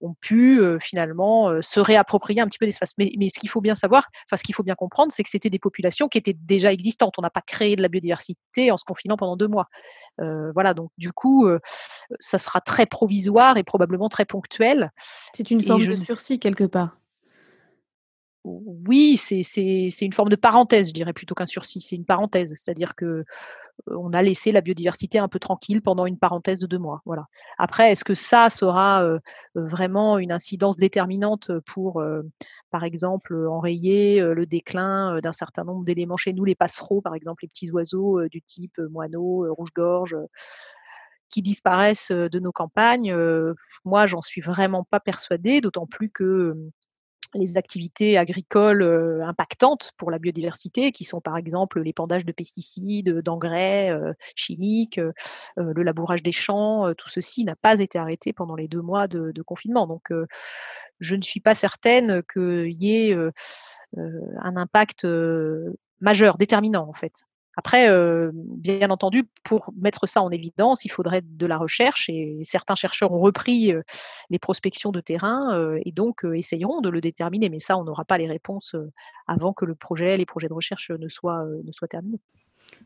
ont 0.00 0.14
pu 0.20 0.60
finalement 0.80 1.62
se 1.62 1.80
réapproprier 1.80 2.40
un 2.40 2.46
petit 2.46 2.58
peu 2.58 2.66
d'espace. 2.66 2.92
Mais, 2.98 3.10
ce 3.28 3.38
qu'il 3.38 3.48
faut 3.48 3.60
bien 3.60 3.74
savoir, 3.74 4.08
enfin 4.26 4.36
ce 4.36 4.42
qu'il 4.42 4.54
faut 4.54 4.62
bien 4.62 4.74
comprendre, 4.74 5.12
c'est 5.12 5.22
que 5.22 5.30
c'était 5.30 5.50
des 5.50 5.58
populations 5.58 6.08
qui 6.08 6.18
étaient 6.18 6.36
déjà 6.36 6.72
existantes. 6.72 7.14
On 7.18 7.22
n'a 7.22 7.30
pas 7.30 7.40
créé 7.40 7.76
de 7.76 7.82
la 7.82 7.88
biodiversité 7.88 8.70
en 8.70 8.76
se 8.76 8.84
confinant 8.84 9.16
pendant 9.16 9.36
deux 9.36 9.48
mois. 9.48 9.68
voilà, 10.18 10.74
donc 10.74 10.90
du 10.98 11.12
coup, 11.12 11.48
ça 12.20 12.38
sera 12.38 12.60
très 12.60 12.86
provisoire 12.86 13.56
et 13.56 13.62
probablement 13.62 14.08
très 14.08 14.24
ponctuel. 14.24 14.92
C'est 15.34 15.50
une 15.50 15.62
forme 15.62 15.84
de 15.84 15.96
sursis 15.96 16.38
quelque 16.38 16.64
part. 16.64 16.96
Oui, 18.44 19.16
c'est 19.16 19.90
une 20.00 20.12
forme 20.12 20.28
de 20.28 20.36
parenthèse, 20.36 20.88
je 20.88 20.92
dirais 20.92 21.12
plutôt 21.12 21.34
qu'un 21.34 21.46
sursis. 21.46 21.80
C'est 21.80 21.96
une 21.96 22.04
parenthèse, 22.04 22.52
c'est-à-dire 22.56 22.96
que 22.96 23.24
on 23.86 24.12
a 24.12 24.22
laissé 24.22 24.52
la 24.52 24.60
biodiversité 24.60 25.18
un 25.18 25.28
peu 25.28 25.38
tranquille 25.38 25.82
pendant 25.82 26.06
une 26.06 26.18
parenthèse 26.18 26.60
de 26.60 26.66
deux 26.66 26.78
mois. 26.78 27.02
Voilà. 27.04 27.26
Après, 27.58 27.92
est-ce 27.92 28.04
que 28.04 28.14
ça 28.14 28.50
sera 28.50 29.04
vraiment 29.54 30.18
une 30.18 30.32
incidence 30.32 30.76
déterminante 30.76 31.50
pour, 31.66 32.02
par 32.70 32.84
exemple, 32.84 33.34
enrayer 33.48 34.20
le 34.20 34.46
déclin 34.46 35.20
d'un 35.20 35.32
certain 35.32 35.64
nombre 35.64 35.84
d'éléments 35.84 36.16
chez 36.16 36.32
nous, 36.32 36.44
les 36.44 36.54
passereaux, 36.54 37.00
par 37.00 37.14
exemple, 37.14 37.44
les 37.44 37.48
petits 37.48 37.70
oiseaux 37.72 38.20
du 38.28 38.42
type 38.42 38.78
moineau, 38.90 39.52
rouge-gorge 39.54 40.16
qui 41.28 41.42
disparaissent 41.42 42.12
de 42.12 42.38
nos 42.38 42.52
campagnes. 42.52 43.16
moi, 43.84 44.06
j'en 44.06 44.22
suis 44.22 44.42
vraiment 44.42 44.84
pas 44.84 45.00
persuadée, 45.00 45.60
d'autant 45.60 45.86
plus 45.86 46.10
que 46.10 46.54
les 47.34 47.56
activités 47.56 48.18
agricoles 48.18 49.22
impactantes 49.22 49.92
pour 49.96 50.10
la 50.10 50.18
biodiversité, 50.18 50.92
qui 50.92 51.04
sont 51.04 51.20
par 51.20 51.36
exemple 51.36 51.80
l'épandage 51.80 52.24
de 52.24 52.32
pesticides, 52.32 53.20
d'engrais 53.20 53.98
chimiques, 54.36 55.00
le 55.56 55.82
labourage 55.82 56.22
des 56.22 56.32
champs, 56.32 56.92
tout 56.94 57.08
ceci 57.08 57.44
n'a 57.44 57.56
pas 57.56 57.80
été 57.80 57.98
arrêté 57.98 58.32
pendant 58.32 58.54
les 58.54 58.68
deux 58.68 58.82
mois 58.82 59.08
de, 59.08 59.32
de 59.32 59.42
confinement. 59.42 59.86
Donc, 59.86 60.10
je 61.00 61.16
ne 61.16 61.22
suis 61.22 61.40
pas 61.40 61.54
certaine 61.54 62.22
qu'il 62.32 62.76
y 62.82 63.10
ait 63.10 63.16
un 63.96 64.56
impact 64.56 65.06
majeur, 66.00 66.36
déterminant 66.36 66.88
en 66.88 66.92
fait. 66.92 67.22
Après, 67.56 67.90
euh, 67.90 68.30
bien 68.34 68.90
entendu, 68.90 69.24
pour 69.44 69.72
mettre 69.80 70.06
ça 70.06 70.22
en 70.22 70.30
évidence, 70.30 70.84
il 70.84 70.90
faudrait 70.90 71.22
de 71.22 71.46
la 71.46 71.58
recherche 71.58 72.08
et 72.08 72.40
certains 72.44 72.74
chercheurs 72.74 73.12
ont 73.12 73.20
repris 73.20 73.72
euh, 73.72 73.82
les 74.30 74.38
prospections 74.38 74.90
de 74.90 75.00
terrain 75.00 75.54
euh, 75.54 75.78
et 75.84 75.92
donc 75.92 76.24
essayeront 76.32 76.80
de 76.80 76.88
le 76.88 77.00
déterminer. 77.00 77.50
Mais 77.50 77.58
ça, 77.58 77.76
on 77.76 77.84
n'aura 77.84 78.04
pas 78.04 78.16
les 78.16 78.26
réponses 78.26 78.74
avant 79.26 79.52
que 79.52 79.64
le 79.64 79.74
projet, 79.74 80.16
les 80.16 80.26
projets 80.26 80.48
de 80.48 80.54
recherche 80.54 80.90
ne 80.90 81.08
soient, 81.08 81.44
ne 81.44 81.86
terminés. 81.86 82.20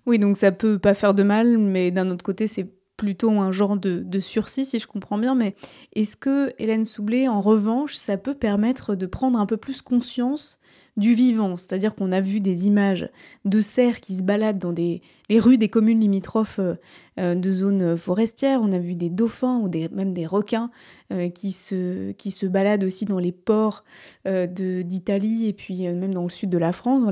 Oui, 0.04 0.18
donc 0.18 0.36
ça 0.36 0.50
peut 0.50 0.78
pas 0.78 0.94
faire 0.94 1.14
de 1.14 1.22
mal, 1.22 1.58
mais 1.58 1.90
d'un 1.90 2.10
autre 2.10 2.24
côté, 2.24 2.48
c'est 2.48 2.68
plutôt 2.96 3.30
un 3.30 3.52
genre 3.52 3.76
de, 3.76 4.02
de, 4.04 4.20
sursis, 4.20 4.64
si 4.64 4.78
je 4.78 4.86
comprends 4.86 5.18
bien. 5.18 5.34
Mais 5.34 5.54
est-ce 5.94 6.16
que, 6.16 6.52
Hélène 6.58 6.84
Soublé, 6.84 7.28
en 7.28 7.40
revanche, 7.40 7.94
ça 7.94 8.16
peut 8.16 8.34
permettre 8.34 8.94
de 8.94 9.06
prendre 9.06 9.38
un 9.38 9.46
peu 9.46 9.58
plus 9.58 9.82
conscience 9.82 10.58
du 10.96 11.14
vivant, 11.14 11.58
c'est-à-dire 11.58 11.94
qu'on 11.94 12.10
a 12.10 12.22
vu 12.22 12.40
des 12.40 12.66
images 12.66 13.10
de 13.44 13.60
cerfs 13.60 14.00
qui 14.00 14.16
se 14.16 14.22
baladent 14.22 14.58
dans 14.58 14.72
les 14.72 15.02
rues 15.30 15.58
des 15.58 15.68
communes 15.68 16.00
limitrophes 16.00 16.58
euh, 16.58 16.74
euh, 17.18 17.34
de 17.34 17.52
zones 17.52 17.98
forestières, 17.98 18.60
on 18.62 18.72
a 18.72 18.78
vu 18.78 18.94
des 18.94 19.10
dauphins 19.10 19.58
ou 19.58 19.70
même 19.92 20.14
des 20.14 20.24
requins 20.24 20.70
euh, 21.12 21.28
qui, 21.28 21.52
se, 21.52 22.46
baladent 22.46 22.84
aussi 22.84 23.04
dans 23.04 23.18
les 23.18 23.32
ports 23.32 23.84
d'Italie 24.24 25.48
et 25.48 25.52
puis 25.52 25.82
même 25.82 26.14
dans 26.14 26.22
le 26.22 26.30
sud 26.30 26.48
de 26.48 26.58
la 26.58 26.72
France. 26.72 27.04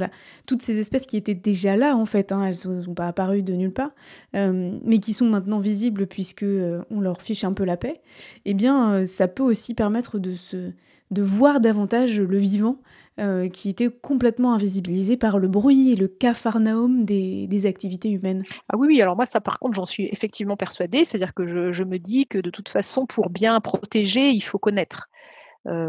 Toutes 0.46 0.62
ces 0.62 0.78
espèces 0.78 1.04
qui 1.06 1.18
étaient 1.18 1.34
déjà 1.34 1.76
là 1.76 1.94
en 1.96 2.06
fait, 2.06 2.32
hein, 2.32 2.44
elles 2.44 2.70
ne 2.70 2.82
sont 2.82 2.94
pas 2.94 3.08
apparues 3.08 3.42
de 3.42 3.52
nulle 3.52 3.72
part, 3.72 3.90
mais 4.32 4.98
qui 4.98 5.12
sont 5.12 5.26
maintenant 5.26 5.60
visibles 5.60 6.06
puisque 6.06 6.44
on 6.90 7.00
leur 7.00 7.22
fiche 7.22 7.44
un 7.44 7.52
peu 7.52 7.64
la 7.64 7.76
paix, 7.76 8.00
eh 8.44 8.54
bien 8.54 9.06
ça 9.06 9.28
peut 9.28 9.42
aussi 9.42 9.74
permettre 9.74 10.18
de 10.18 11.22
voir 11.22 11.60
davantage 11.60 12.20
le 12.20 12.38
vivant 12.38 12.78
euh, 13.20 13.48
qui 13.48 13.68
était 13.68 13.90
complètement 13.90 14.54
invisibilisé 14.54 15.16
par 15.16 15.38
le 15.38 15.46
bruit 15.46 15.92
et 15.92 15.96
le 15.96 16.08
capharnaüm 16.08 17.04
des, 17.04 17.66
activités 17.66 18.10
humaines. 18.10 18.42
Ah 18.68 18.76
oui, 18.76 18.88
oui, 18.88 19.00
alors 19.00 19.14
moi, 19.14 19.24
ça 19.24 19.40
par 19.40 19.60
contre, 19.60 19.76
j'en 19.76 19.86
suis 19.86 20.08
effectivement 20.10 20.56
persuadée. 20.56 21.04
C'est-à-dire 21.04 21.32
que 21.32 21.72
je, 21.72 21.84
me 21.84 21.98
dis 21.98 22.26
que 22.26 22.38
de 22.38 22.50
toute 22.50 22.68
façon, 22.68 23.06
pour 23.06 23.30
bien 23.30 23.60
protéger, 23.60 24.30
il 24.30 24.40
faut 24.40 24.58
connaître. 24.58 25.08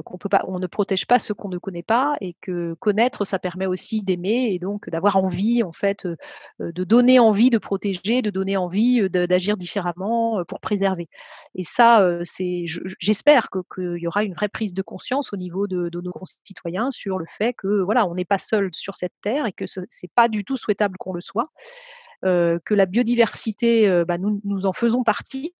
Qu'on 0.06 0.18
peut 0.18 0.30
pas, 0.30 0.44
on 0.48 0.60
ne 0.60 0.68
protège 0.68 1.06
pas 1.06 1.20
ce 1.20 1.34
qu'on 1.34 1.50
ne 1.50 1.58
connaît 1.58 1.84
pas 1.84 2.16
et 2.22 2.36
que 2.42 2.76
connaître, 2.76 3.26
ça 3.26 3.40
permet 3.40 3.66
aussi 3.66 4.02
d'aimer 4.02 4.50
et 4.54 4.60
donc 4.60 4.90
d'avoir 4.90 5.18
envie, 5.18 5.64
en 5.64 5.74
fait, 5.74 6.08
de 6.60 6.84
donner 6.84 7.20
envie 7.20 7.50
de 7.50 7.58
protéger, 7.58 8.22
de 8.22 8.30
donner 8.30 8.56
envie 8.58 9.10
d'agir 9.10 9.58
différemment 9.58 10.44
pour 10.48 10.60
préserver. 10.62 11.10
Et 11.56 11.64
ça, 11.64 12.20
c'est, 12.24 12.66
j'espère 13.00 13.50
qu'il 13.74 13.98
y 13.98 14.08
aura 14.08 14.24
une 14.24 14.34
vraie 14.34 14.50
prise 14.50 14.74
de 14.74 14.82
conscience 14.82 15.34
au 15.34 15.38
niveau 15.38 15.68
de, 15.68 15.90
de, 15.90 16.02
nos 16.02 16.12
concitoyens 16.12 16.92
sur 16.92 17.18
le 17.18 17.26
fait 17.28 17.54
que 17.54 17.82
voilà, 17.82 18.08
on 18.08 18.16
n'est 18.16 18.26
pas 18.26 18.38
seul 18.38 18.70
sur 18.74 18.96
cette 18.98 19.14
terre 19.22 19.46
et 19.46 19.52
que 19.52 19.66
ce 19.66 19.82
n'est 19.82 20.12
pas 20.16 20.30
du 20.30 20.46
tout 20.46 20.58
souhaitable 20.58 20.98
qu'on 20.98 21.14
le 21.14 21.22
soit. 21.22 21.46
que 22.24 22.74
la 22.74 22.86
biodiversité, 22.86 24.04
bah, 24.08 24.18
nous, 24.18 24.42
nous 24.46 24.66
en 24.66 24.74
faisons 24.74 25.04
partie 25.04 25.54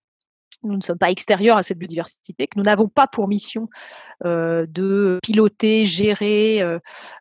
nous 0.65 0.78
ne 0.78 0.84
sommes 0.84 0.97
pas 0.97 1.12
extérieurs 1.12 1.58
à 1.58 1.63
cette 1.63 1.78
biodiversité, 1.78 2.47
que 2.47 2.58
nous 2.58 2.63
n'avons 2.63 2.88
pas 2.88 3.08
pour 3.08 3.28
mission 3.28 3.69
de 4.23 5.19
piloter, 5.21 5.86
gérer 5.86 6.62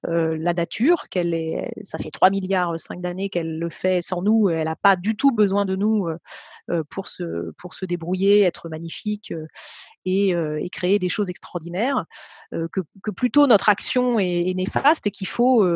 la 0.04 0.54
nature, 0.54 1.08
qu'elle 1.08 1.34
est, 1.34 1.72
ça 1.82 1.98
fait 1.98 2.10
3 2.10 2.30
milliards 2.30 2.78
5 2.78 3.00
d'années 3.00 3.28
qu'elle 3.28 3.58
le 3.58 3.70
fait 3.70 4.02
sans 4.02 4.22
nous, 4.22 4.48
elle 4.48 4.64
n'a 4.64 4.76
pas 4.76 4.96
du 4.96 5.16
tout 5.16 5.32
besoin 5.32 5.64
de 5.64 5.76
nous 5.76 6.08
pour, 6.90 7.08
se, 7.08 7.50
pour 7.58 7.74
se 7.74 7.84
débrouiller, 7.84 8.42
être 8.42 8.68
magnifique 8.68 9.32
et, 10.04 10.34
créer 10.72 10.98
des 10.98 11.08
choses 11.08 11.30
extraordinaires, 11.30 12.04
que, 12.52 13.10
plutôt 13.10 13.46
notre 13.46 13.68
action 13.68 14.18
est, 14.18 14.54
néfaste 14.54 15.06
et 15.06 15.10
qu'il 15.10 15.26
faut 15.28 15.66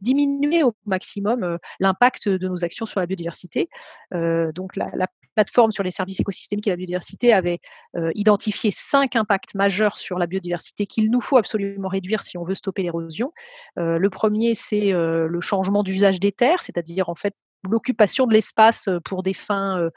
diminuer 0.00 0.62
au 0.62 0.74
maximum 0.86 1.58
l'impact 1.80 2.28
de 2.28 2.48
nos 2.48 2.64
actions 2.64 2.86
sur 2.86 3.00
la 3.00 3.06
biodiversité. 3.06 3.68
donc 4.12 4.76
la 4.76 5.06
plateforme 5.34 5.70
sur 5.72 5.82
les 5.82 5.90
services 5.90 6.20
écosystémiques 6.20 6.66
et 6.66 6.70
la 6.70 6.76
biodiversité 6.76 7.32
avait 7.32 7.60
euh, 7.96 8.10
identifié 8.14 8.70
cinq 8.70 9.16
impacts 9.16 9.54
majeurs 9.54 9.98
sur 9.98 10.18
la 10.18 10.26
biodiversité 10.26 10.86
qu'il 10.86 11.10
nous 11.10 11.20
faut 11.20 11.36
absolument 11.36 11.88
réduire 11.88 12.22
si 12.22 12.38
on 12.38 12.44
veut 12.44 12.54
stopper 12.54 12.82
l'érosion. 12.82 13.32
Euh, 13.78 13.98
le 13.98 14.10
premier, 14.10 14.54
c'est 14.54 14.92
euh, 14.92 15.26
le 15.26 15.40
changement 15.40 15.82
d'usage 15.82 16.20
des 16.20 16.32
terres, 16.32 16.62
c'est-à-dire 16.62 17.08
en 17.08 17.14
fait 17.14 17.34
l'occupation 17.68 18.26
de 18.26 18.32
l'espace 18.32 18.88
pour 19.04 19.22
des 19.22 19.34
fins 19.34 19.88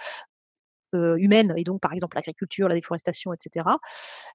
euh, 0.93 1.15
humaines, 1.17 1.54
et 1.58 1.63
donc 1.63 1.82
par 1.82 1.93
exemple 1.93 2.15
l'agriculture, 2.15 2.67
la 2.67 2.76
déforestation, 2.76 3.34
etc. 3.34 3.65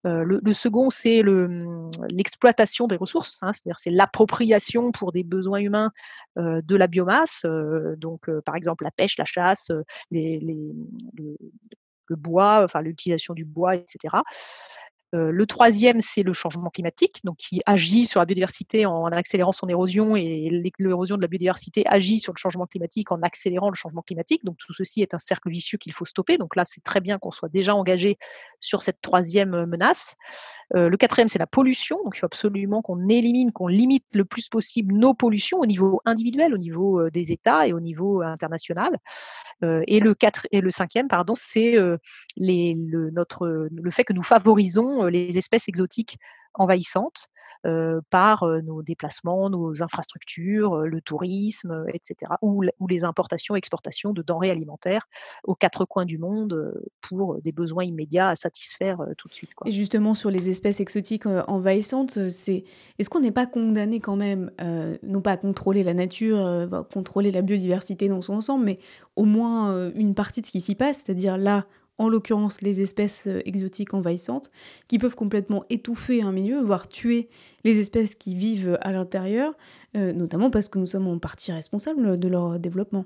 Euh, 0.07 0.25
le, 0.25 0.53
second, 0.53 0.91
c'est 0.91 1.23
mmh, 1.23 1.91
l'exploitation 2.09 2.87
des 2.87 2.97
ressources, 2.97 3.39
hein, 3.43 3.53
c'est-à-dire 3.53 3.79
c'est 3.79 3.91
l'appropriation 3.91 4.93
pour 4.93 5.13
des 5.13 5.23
besoins 5.23 5.61
humains 5.61 5.91
euh, 6.39 6.61
de 6.63 6.77
la 6.77 6.87
biomasse, 6.87 7.47
donc 7.97 8.31
par 8.45 8.57
exemple 8.57 8.85
la 8.85 8.91
pêche, 8.91 9.17
la 9.19 9.25
chasse, 9.25 9.71
le, 10.11 10.73
bois, 12.11 12.63
enfin 12.65 12.83
l'utilisation 12.83 13.35
du 13.35 13.45
bois, 13.45 13.77
etc 13.77 14.17
le 15.13 15.47
troisième, 15.47 16.01
c'est 16.01 16.23
le 16.23 16.33
changement 16.33 16.71
climatique, 16.71 17.21
donc 17.25 17.37
qui 17.37 17.61
agit 17.67 18.05
sur 18.05 18.21
la 18.21 18.27
biodiversité 18.27 18.87
en, 18.87 19.07
accélérant 19.07 19.53
son 19.53 19.69
érosion 19.69 20.15
et 20.15 20.73
l'érosion 20.79 21.17
de 21.17 21.23
la 21.23 21.27
biodiversité 21.27 21.85
agit 21.87 22.19
sur 22.21 22.33
le 22.33 22.39
changement 22.39 22.67
climatique 22.67 23.11
en 23.11 23.21
accélérant 23.23 23.71
le 23.71 23.75
changement 23.75 24.03
climatique. 24.03 24.45
Donc 24.45 24.57
tout 24.59 24.73
ceci 24.73 25.03
est 25.03 25.13
un 25.13 25.19
cercle 25.19 25.51
vicieux 25.51 25.79
qu'il 25.79 25.93
faut 25.93 26.05
stopper. 26.05 26.39
Donc 26.39 26.55
là, 26.55 26.65
c'est 26.65 26.83
très 26.83 27.01
bien 27.01 27.19
qu'on 27.19 27.33
soit 27.33 27.49
déjà 27.49 27.75
engagé 27.75 28.19
sur 28.61 28.83
cette 28.83 29.01
troisième 29.01 29.67
menace. 29.67 30.15
le 30.75 30.95
quatrième, 30.97 31.29
c'est 31.29 31.39
la 31.41 31.49
pollution. 31.49 31.99
Donc 32.05 32.17
il 32.17 32.21
faut 32.21 32.27
absolument 32.27 32.81
qu'on 32.83 33.09
élimine, 33.09 33.51
qu'on 33.51 33.67
limite 33.67 34.07
le 34.13 34.25
plus 34.25 34.49
possible 34.49 34.95
nos 34.95 35.15
pollutions 35.15 35.59
au 35.59 35.67
niveau 35.67 36.01
individuel, 36.05 36.55
au 36.55 36.59
niveau 36.59 37.11
des 37.11 37.33
États 37.33 37.67
et 37.67 37.73
au 37.73 37.81
niveau 37.81 38.23
international. 38.23 38.97
et 39.63 40.01
le 40.01 40.15
quatre, 40.15 40.47
et 40.53 40.61
le 40.61 40.71
cinquième, 40.71 41.09
pardon, 41.09 41.35
c'est 41.37 41.77
le 42.37 43.91
fait 43.91 44.05
que 44.05 44.13
nous 44.13 44.23
favorisons 44.23 45.00
euh, 45.01 45.11
les 45.11 45.39
espèces 45.39 45.69
exotiques 45.69 46.19
envahissantes 46.55 47.29
euh, 47.67 48.01
par 48.11 48.43
euh, 48.43 48.61
nos 48.63 48.83
déplacements, 48.83 49.51
nos 49.51 49.83
infrastructures, 49.83 50.79
le 50.79 51.01
tourisme, 51.01 51.85
etc., 51.93 52.33
ou, 52.43 52.63
les 52.89 53.05
importations, 53.05 53.55
exportations 53.55 54.13
de 54.13 54.23
denrées 54.23 54.51
alimentaires 54.51 55.07
aux 55.45 55.55
quatre 55.55 55.85
coins 55.85 56.07
du 56.07 56.19
monde 56.19 56.75
pour 57.03 57.41
des 57.41 57.53
besoins 57.53 57.85
immédiats 57.85 58.31
à 58.31 58.35
satisfaire 58.35 58.99
tout 59.19 59.29
de 59.29 59.35
suite. 59.35 59.51
Et 59.67 59.71
justement, 59.71 60.15
sur 60.15 60.31
les 60.31 60.49
espèces 60.49 60.81
exotiques 60.81 61.27
envahissantes, 61.27 62.31
c'est 62.31 62.65
est-ce 62.99 63.11
qu'on 63.11 63.21
n'est 63.21 63.31
pas 63.31 63.47
condamné 63.47 64.01
quand 64.01 64.17
même, 64.17 64.51
non 65.03 65.21
pas 65.21 65.33
à 65.33 65.37
contrôler 65.37 65.85
la 65.85 65.95
nature, 65.95 66.69
contrôler 66.93 67.31
la 67.31 67.43
biodiversité 67.43 68.09
dans 68.09 68.23
son 68.23 68.35
ensemble, 68.35 68.65
mais 68.65 68.79
au 69.17 69.25
moins 69.25 69.91
une 69.95 70.15
partie 70.15 70.41
de 70.41 70.47
ce 70.47 70.51
qui 70.51 70.61
s'y 70.61 70.75
passe, 70.75 71.03
c'est-à-dire 71.05 71.37
là, 71.39 71.67
en 72.01 72.09
l'occurrence 72.09 72.63
les 72.63 72.81
espèces 72.81 73.27
euh, 73.27 73.43
exotiques 73.45 73.93
envahissantes, 73.93 74.51
qui 74.89 74.99
peuvent 74.99 75.15
complètement 75.15 75.65
étouffer 75.69 76.23
un 76.23 76.33
milieu, 76.33 76.59
voire 76.59 76.89
tuer 76.89 77.29
les 77.63 77.79
espèces 77.79 78.15
qui 78.15 78.35
vivent 78.35 78.79
à 78.81 78.91
l'intérieur, 78.91 79.53
euh, 79.97 80.13
notamment 80.13 80.51
parce 80.51 80.69
que 80.69 80.79
nous 80.79 80.87
sommes 80.87 81.07
en 81.07 81.19
partie 81.19 81.53
responsables 81.53 82.19
de 82.19 82.29
leur 82.29 82.59
développement. 82.59 83.05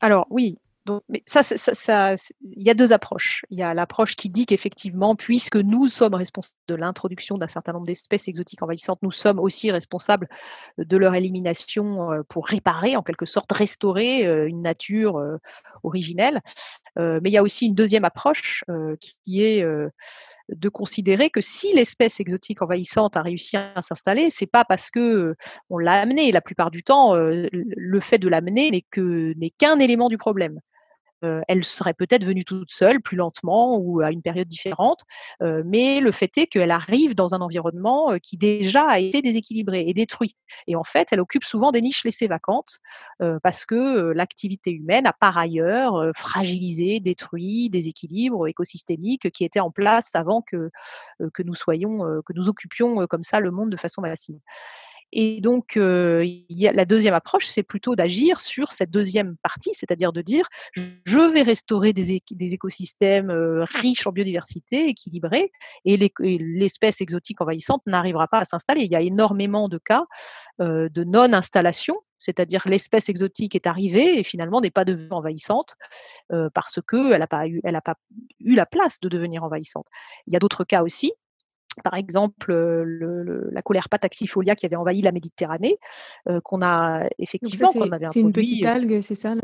Alors 0.00 0.28
oui, 0.30 0.58
donc, 0.84 1.02
mais 1.08 1.24
ça, 1.26 1.42
ça, 1.42 2.14
il 2.40 2.62
y 2.62 2.70
a 2.70 2.74
deux 2.74 2.92
approches. 2.92 3.44
Il 3.50 3.58
y 3.58 3.62
a 3.62 3.74
l'approche 3.74 4.14
qui 4.14 4.28
dit 4.28 4.46
qu'effectivement, 4.46 5.16
puisque 5.16 5.56
nous 5.56 5.88
sommes 5.88 6.14
responsables 6.14 6.60
de 6.68 6.76
l'introduction 6.76 7.38
d'un 7.38 7.48
certain 7.48 7.72
nombre 7.72 7.86
d'espèces 7.86 8.28
exotiques 8.28 8.62
envahissantes, 8.62 9.00
nous 9.02 9.10
sommes 9.10 9.40
aussi 9.40 9.72
responsables 9.72 10.28
de 10.78 10.96
leur 10.96 11.16
élimination 11.16 12.12
euh, 12.12 12.22
pour 12.28 12.46
réparer, 12.46 12.94
en 12.94 13.02
quelque 13.02 13.26
sorte, 13.26 13.50
restaurer 13.50 14.46
une 14.46 14.62
nature 14.62 15.20
originelle. 15.86 16.40
mais 16.96 17.20
il 17.24 17.32
y 17.32 17.38
a 17.38 17.42
aussi 17.42 17.66
une 17.66 17.74
deuxième 17.74 18.04
approche 18.04 18.64
qui 19.00 19.42
est 19.42 19.64
de 20.48 20.68
considérer 20.68 21.30
que 21.30 21.40
si 21.40 21.74
l'espèce 21.74 22.20
exotique 22.20 22.62
envahissante 22.62 23.16
a 23.16 23.22
réussi 23.22 23.56
à 23.56 23.80
s'installer, 23.80 24.30
c'est 24.30 24.46
pas 24.46 24.64
parce 24.64 24.90
que 24.90 25.34
on 25.70 25.78
l'a 25.78 26.00
amenée. 26.00 26.32
La 26.32 26.40
plupart 26.40 26.70
du 26.70 26.82
temps, 26.82 27.14
le 27.14 28.00
fait 28.00 28.18
de 28.18 28.28
l'amener 28.28 28.70
n'est 28.70 29.50
qu'un 29.50 29.78
élément 29.78 30.08
du 30.08 30.18
problème 30.18 30.60
elle 31.22 31.64
serait 31.64 31.94
peut-être 31.94 32.24
venue 32.24 32.44
toute 32.44 32.70
seule, 32.70 33.00
plus 33.00 33.16
lentement 33.16 33.76
ou 33.78 34.00
à 34.00 34.10
une 34.10 34.22
période 34.22 34.48
différente, 34.48 35.00
mais 35.40 36.00
le 36.00 36.12
fait 36.12 36.36
est 36.38 36.46
qu'elle 36.46 36.70
arrive 36.70 37.14
dans 37.14 37.34
un 37.34 37.40
environnement 37.40 38.16
qui 38.22 38.36
déjà 38.36 38.84
a 38.86 38.98
été 38.98 39.22
déséquilibré 39.22 39.84
et 39.86 39.94
détruit. 39.94 40.36
Et 40.66 40.76
en 40.76 40.84
fait, 40.84 41.08
elle 41.12 41.20
occupe 41.20 41.44
souvent 41.44 41.72
des 41.72 41.80
niches 41.80 42.04
laissées 42.04 42.26
vacantes 42.26 42.78
parce 43.42 43.64
que 43.66 44.12
l'activité 44.12 44.70
humaine 44.70 45.06
a 45.06 45.12
par 45.12 45.38
ailleurs 45.38 46.10
fragilisé, 46.14 47.00
détruit 47.00 47.70
des 47.70 47.88
équilibres 47.88 48.46
écosystémiques 48.46 49.30
qui 49.30 49.44
étaient 49.44 49.60
en 49.60 49.70
place 49.70 50.10
avant 50.14 50.42
que, 50.42 50.70
que 51.32 51.42
nous 51.42 51.54
soyons, 51.54 52.00
que 52.24 52.32
nous 52.34 52.48
occupions 52.48 53.06
comme 53.06 53.22
ça 53.22 53.40
le 53.40 53.50
monde 53.50 53.70
de 53.70 53.76
façon 53.76 54.02
massive. 54.02 54.38
Et 55.12 55.40
donc, 55.40 55.76
la 55.76 56.84
deuxième 56.84 57.14
approche, 57.14 57.46
c'est 57.46 57.62
plutôt 57.62 57.96
d'agir 57.96 58.40
sur 58.40 58.72
cette 58.72 58.90
deuxième 58.90 59.36
partie, 59.42 59.70
c'est-à-dire 59.72 60.12
de 60.12 60.22
dire, 60.22 60.48
je 60.74 61.32
vais 61.32 61.42
restaurer 61.42 61.92
des, 61.92 62.20
écosystèmes 62.40 63.30
riches 63.30 64.06
en 64.06 64.12
biodiversité, 64.12 64.88
équilibrés, 64.88 65.52
et 65.84 65.96
l'espèce 66.20 67.00
exotique 67.00 67.40
envahissante 67.40 67.82
n'arrivera 67.86 68.28
pas 68.28 68.40
à 68.40 68.44
s'installer. 68.44 68.82
Il 68.82 68.90
y 68.90 68.96
a 68.96 69.00
énormément 69.00 69.68
de 69.68 69.78
cas 69.78 70.04
de 70.58 71.04
non-installation 71.04 71.96
c'est-à-dire 72.18 72.62
l'espèce 72.66 73.10
exotique 73.10 73.54
est 73.54 73.66
arrivée 73.66 74.18
et 74.18 74.24
finalement 74.24 74.62
n'est 74.62 74.70
pas 74.70 74.86
devenue 74.86 75.12
envahissante 75.12 75.74
parce 76.54 76.80
qu'elle 76.88 77.18
n'a 77.18 77.26
pas 77.26 77.46
eu 77.46 77.60
la 78.40 78.66
place 78.66 79.00
de 79.00 79.08
devenir 79.08 79.44
envahissante. 79.44 79.86
Il 80.26 80.32
y 80.32 80.36
a 80.36 80.38
d'autres 80.38 80.64
cas 80.64 80.82
aussi 80.82 81.12
par 81.82 81.94
exemple 81.94 82.52
la 82.54 83.62
colère 83.62 83.88
taxifolia 83.88 84.54
qui 84.54 84.66
avait 84.66 84.76
envahi 84.76 85.02
la 85.02 85.12
Méditerranée, 85.12 85.78
qu'on 86.44 86.62
a 86.62 87.08
effectivement, 87.18 87.72
C'est 88.12 88.20
une 88.20 88.32
petite 88.32 88.64
algue, 88.64 89.00
c'est 89.02 89.14
ça 89.14 89.34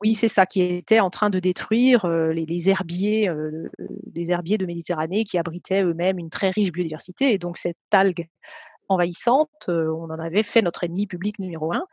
Oui, 0.00 0.14
c'est 0.14 0.28
ça, 0.28 0.46
qui 0.46 0.60
était 0.60 1.00
en 1.00 1.10
train 1.10 1.30
de 1.30 1.40
détruire 1.40 2.06
les, 2.06 2.70
herbiers, 2.70 3.30
les 4.14 4.30
herbiers 4.30 4.58
de 4.58 4.66
Méditerranée 4.66 5.24
qui 5.24 5.38
abritaient 5.38 5.82
eux-mêmes 5.82 6.18
une 6.18 6.30
très 6.30 6.50
riche 6.50 6.72
biodiversité. 6.72 7.32
Et 7.32 7.38
donc 7.38 7.56
cette 7.58 7.76
algue 7.92 8.28
envahissante, 8.90 9.68
on 9.68 10.04
en 10.04 10.18
avait 10.18 10.42
fait 10.42 10.62
notre 10.62 10.84
ennemi 10.84 11.06
public 11.06 11.38
numéro 11.38 11.72
un, 11.72 11.84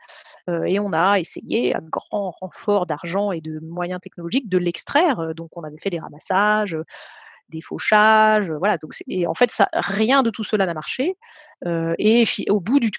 et 0.64 0.78
on 0.80 0.92
a 0.92 1.18
essayé, 1.18 1.74
à 1.74 1.80
grand 1.80 2.30
renfort 2.30 2.86
d'argent 2.86 3.32
et 3.32 3.40
de 3.40 3.58
moyens 3.60 4.00
technologiques, 4.00 4.48
de 4.48 4.58
l'extraire. 4.58 5.34
Donc 5.34 5.50
on 5.56 5.62
avait 5.62 5.78
fait 5.78 5.90
des 5.90 5.98
ramassages 5.98 6.76
des 7.48 7.60
fauchages, 7.60 8.50
voilà. 8.50 8.78
Donc, 8.78 8.92
et 9.08 9.26
en 9.26 9.34
fait, 9.34 9.50
ça, 9.50 9.68
rien 9.72 10.22
de 10.22 10.30
tout 10.30 10.44
cela 10.44 10.66
n'a 10.66 10.74
marché. 10.74 11.16
et 11.64 12.24
au 12.48 12.60
bout 12.60 12.80
du, 12.80 12.90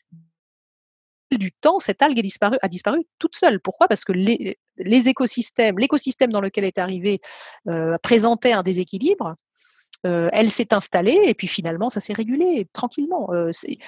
temps, 1.61 1.79
cette 1.79 2.01
algue 2.01 2.19
est 2.19 2.23
disparue, 2.23 2.57
a 2.61 2.67
disparu 2.67 3.05
toute 3.19 3.35
seule. 3.35 3.59
Pourquoi? 3.59 3.87
Parce 3.87 4.05
que 4.05 4.13
les, 4.13 4.57
les 4.77 5.09
écosystèmes, 5.09 5.77
l'écosystème 5.77 6.31
dans 6.31 6.41
lequel 6.41 6.63
est 6.63 6.77
arrivée 6.77 7.19
présentait 8.01 8.53
un 8.53 8.63
déséquilibre. 8.63 9.35
Elle 10.03 10.49
s'est 10.49 10.73
installée 10.73 11.19
et 11.25 11.33
puis 11.33 11.47
finalement 11.47 11.89
ça 11.89 11.99
s'est 11.99 12.13
régulé 12.13 12.67
tranquillement. 12.71 13.29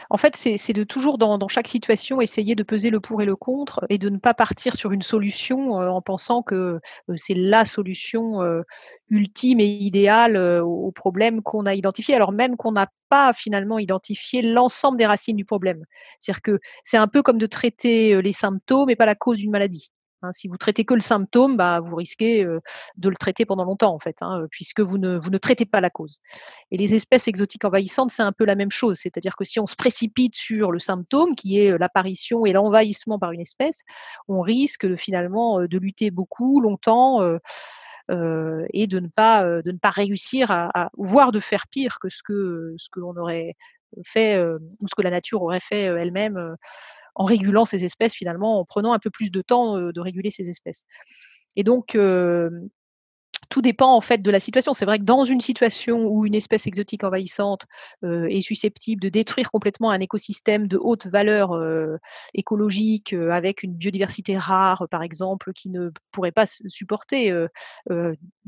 en 0.10 0.18
fait, 0.18 0.36
c'est 0.36 0.74
de 0.74 0.84
toujours 0.84 1.18
dans, 1.18 1.48
chaque 1.48 1.68
situation 1.68 2.22
essayer 2.22 2.56
de 2.56 2.64
peser 2.64 2.90
le 2.90 3.00
pour 3.00 3.22
et 3.22 3.26
le 3.26 3.36
contre 3.36 3.86
et 3.90 3.98
de 3.98 4.10
ne 4.10 4.18
pas 4.18 4.34
partir 4.34 4.76
sur 4.76 4.92
une 4.92 5.02
solution 5.02 5.72
en 5.72 6.02
pensant 6.02 6.42
que 6.44 6.80
c'est 7.16 7.36
la 7.36 7.66
solution 7.66 8.42
ultime 9.10 9.60
et 9.60 9.68
idéale 9.68 10.38
au 10.38 10.92
problème 10.92 11.42
qu'on 11.42 11.66
a 11.66 11.74
identifié, 11.74 12.16
alors 12.16 12.32
même 12.32 12.58
qu'on 12.58 12.72
n'a 12.74 12.88
pas 13.10 13.34
finalement 13.34 13.80
identifié 13.80 14.42
l'ensemble 14.42 14.98
des 14.98 15.06
racines 15.06 15.36
du 15.36 15.46
problème. 15.46 15.84
C'est-à-dire 16.20 16.42
que 16.42 16.60
c'est 16.84 16.98
un 16.98 17.08
peu 17.08 17.22
comme 17.24 17.38
de 17.38 17.48
traiter 17.48 18.22
les 18.22 18.34
symptômes 18.34 18.90
et 18.90 18.96
pas 18.96 19.06
la 19.06 19.16
cause 19.16 19.38
d'une 19.38 19.52
maladie. 19.52 19.92
Hein, 20.22 20.32
si 20.34 20.50
vous 20.50 20.58
traitez 20.58 20.84
que 20.84 20.94
le 20.94 21.00
symptôme, 21.00 21.56
bah, 21.56 21.80
vous 21.80 21.96
risquez 21.96 22.44
de 22.44 23.10
le 23.10 23.16
traiter 23.16 23.46
pendant 23.46 23.64
longtemps, 23.64 23.94
en 23.94 24.00
fait, 24.00 24.18
hein, 24.22 24.46
puisque 24.52 24.82
vous 24.82 24.98
ne, 24.98 25.38
traitez 25.38 25.66
pas 25.66 25.80
la 25.80 25.90
cause. 25.90 26.20
Et 26.72 26.78
les 26.78 26.94
espèces 26.94 27.28
exotiques 27.28 27.64
envahissantes, 27.64 28.12
c'est 28.12 28.24
un 28.24 28.34
peu 28.34 28.46
la 28.46 28.56
même 28.56 28.72
chose. 28.72 29.00
C'est-à-dire 29.02 29.36
que 29.38 29.46
si 29.46 29.60
on 29.60 29.66
se 29.66 29.76
précipite 29.76 30.36
sur 30.36 30.72
le 30.72 30.80
symptôme, 30.80 31.36
qui 31.36 31.60
est 31.60 31.78
l'apparition 31.78 32.46
et 32.46 32.52
l'envahissement 32.52 33.18
par 33.18 33.32
une 33.32 33.42
espèce, 33.42 33.84
on 34.28 34.42
risque 34.42 34.96
finalement 34.98 35.62
de 35.62 35.78
lutter 35.78 36.12
beaucoup, 36.12 36.60
longtemps. 36.60 37.22
et 38.10 38.88
de 38.88 39.00
ne 39.00 39.08
pas 39.08 39.44
de 39.62 39.72
ne 39.72 39.78
pas 39.78 39.92
réussir 39.92 40.52
à, 40.52 40.70
à, 40.74 40.90
voire 40.98 41.32
de 41.32 41.40
faire 41.40 41.68
pire 41.70 42.00
que 42.00 42.10
ce 42.10 42.24
que 42.24 42.74
ce 42.78 42.90
que 42.92 43.00
l'on 43.00 43.16
aurait 43.16 43.56
fait 44.04 44.42
ou 44.42 44.88
ce 44.88 44.96
que 44.96 45.02
la 45.02 45.12
nature 45.12 45.44
aurait 45.44 45.60
fait 45.60 45.84
elle-même 45.84 46.56
en 47.16 47.26
régulant 47.26 47.66
ces 47.66 47.84
espèces 47.84 48.14
finalement, 48.14 48.60
en 48.60 48.66
prenant 48.66 48.94
un 48.94 49.00
peu 49.00 49.10
plus 49.10 49.32
de 49.32 49.42
temps 49.42 49.78
de 49.80 50.00
réguler 50.00 50.32
ces 50.32 50.50
espèces. 50.50 50.86
Et 51.56 51.64
donc, 51.64 51.98
tout 53.50 53.62
dépend 53.62 53.96
en 53.96 54.02
fait 54.02 54.22
de 54.22 54.32
la 54.32 54.40
situation. 54.40 54.74
C'est 54.74 54.86
vrai 54.86 55.00
que 55.00 55.04
dans 55.04 55.24
une 55.24 55.42
situation 55.42 56.06
où 56.08 56.26
une 56.26 56.36
espèce 56.36 56.68
exotique 56.68 57.04
envahissante 57.04 57.66
est 58.04 58.42
susceptible 58.42 59.02
de 59.02 59.10
détruire 59.10 59.52
complètement 59.52 59.92
un 59.92 60.00
écosystème 60.00 60.68
de 60.68 60.78
haute 60.78 61.08
valeur 61.08 61.52
écologique 62.34 63.14
avec 63.14 63.64
une 63.64 63.74
biodiversité 63.74 64.38
rare, 64.38 64.88
par 64.90 65.04
exemple, 65.04 65.54
qui 65.54 65.70
ne 65.70 65.90
pourrait 66.12 66.32
pas 66.32 66.46
supporter 66.46 67.34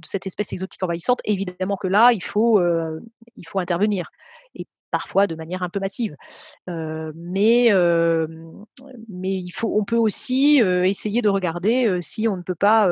cette 0.04 0.28
espèce 0.28 0.54
exotique 0.54 0.84
envahissante, 0.84 1.22
évidemment 1.26 1.78
que 1.78 1.88
là, 1.88 2.12
il 2.12 2.24
faut, 2.24 2.62
il 2.62 3.48
faut 3.48 3.60
intervenir. 3.60 4.10
Et 4.56 4.68
parfois 4.92 5.26
de 5.26 5.36
manière 5.36 5.64
un 5.64 5.70
peu 5.70 5.80
massive. 5.80 6.16
mais, 6.68 7.70
mais 9.10 9.34
il 9.34 9.52
faut, 9.52 9.74
on 9.80 9.86
peut 9.86 9.98
aussi 9.98 10.60
essayer 10.60 11.22
de 11.22 11.30
regarder 11.30 12.00
si 12.02 12.28
on 12.28 12.38
ne 12.38 12.44
peut 12.44 12.56
pas 12.56 12.90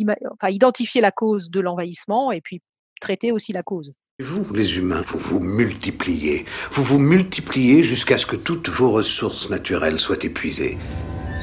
enfin, 0.00 0.48
identifier 0.50 1.00
la 1.00 1.12
cause 1.12 1.50
de 1.50 1.60
l'envahissement 1.60 2.32
et 2.32 2.40
puis 2.40 2.60
traiter 3.00 3.32
aussi 3.32 3.52
la 3.52 3.62
cause. 3.62 3.92
Vous, 4.20 4.44
les 4.54 4.78
humains, 4.78 5.02
vous 5.06 5.18
vous 5.18 5.40
multipliez. 5.40 6.44
Vous 6.70 6.84
vous 6.84 6.98
multipliez 6.98 7.82
jusqu'à 7.82 8.18
ce 8.18 8.26
que 8.26 8.36
toutes 8.36 8.68
vos 8.68 8.92
ressources 8.92 9.50
naturelles 9.50 9.98
soient 9.98 10.22
épuisées. 10.22 10.78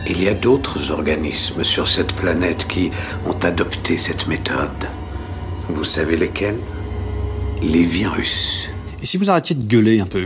Il 0.07 0.23
y 0.23 0.29
a 0.29 0.33
d'autres 0.33 0.91
organismes 0.91 1.63
sur 1.63 1.87
cette 1.87 2.13
planète 2.13 2.67
qui 2.67 2.89
ont 3.25 3.37
adopté 3.39 3.97
cette 3.97 4.27
méthode. 4.27 4.87
Vous 5.67 5.83
savez 5.83 6.15
lesquels? 6.15 6.59
Les 7.61 7.83
virus. 7.83 8.69
Et 9.01 9.05
si 9.05 9.17
vous 9.17 9.29
arrêtiez 9.29 9.55
de 9.55 9.63
gueuler 9.63 9.99
un 9.99 10.05
peu? 10.05 10.25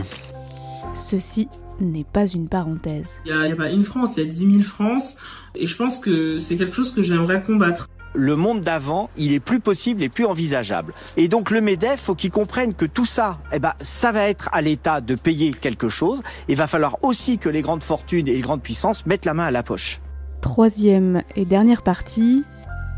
Ceci 0.94 1.48
n'est 1.80 2.04
pas 2.04 2.26
une 2.26 2.48
parenthèse. 2.48 3.18
Il 3.26 3.36
n'y 3.36 3.52
a, 3.52 3.56
pas 3.56 3.70
une 3.70 3.82
France, 3.82 4.16
il 4.16 4.24
y 4.24 4.26
a 4.28 4.30
10 4.30 4.38
000 4.38 4.62
France. 4.62 5.16
Et 5.56 5.66
je 5.66 5.76
pense 5.76 5.98
que 5.98 6.38
c'est 6.38 6.56
quelque 6.56 6.74
chose 6.74 6.92
que 6.92 7.02
j'aimerais 7.02 7.42
combattre. 7.42 7.88
Le 8.14 8.36
monde 8.36 8.60
d'avant, 8.60 9.10
il 9.16 9.32
est 9.32 9.40
plus 9.40 9.58
possible 9.58 10.02
et 10.02 10.08
plus 10.08 10.24
envisageable. 10.24 10.94
Et 11.16 11.26
donc 11.26 11.50
le 11.50 11.60
MEDEF, 11.60 12.00
faut 12.00 12.14
qu'il 12.14 12.30
comprenne 12.30 12.72
que 12.72 12.84
tout 12.84 13.04
ça, 13.04 13.38
eh 13.52 13.58
ben, 13.58 13.74
ça 13.80 14.12
va 14.12 14.28
être 14.28 14.48
à 14.52 14.62
l'État 14.62 15.00
de 15.00 15.16
payer 15.16 15.52
quelque 15.52 15.88
chose. 15.88 16.22
Il 16.48 16.56
va 16.56 16.68
falloir 16.68 17.02
aussi 17.02 17.38
que 17.38 17.48
les 17.48 17.60
grandes 17.60 17.82
fortunes 17.82 18.28
et 18.28 18.32
les 18.32 18.40
grandes 18.40 18.62
puissances 18.62 19.04
mettent 19.06 19.24
la 19.24 19.34
main 19.34 19.46
à 19.46 19.50
la 19.50 19.64
poche. 19.64 20.00
Troisième 20.40 21.22
et 21.34 21.44
dernière 21.44 21.82
partie, 21.82 22.44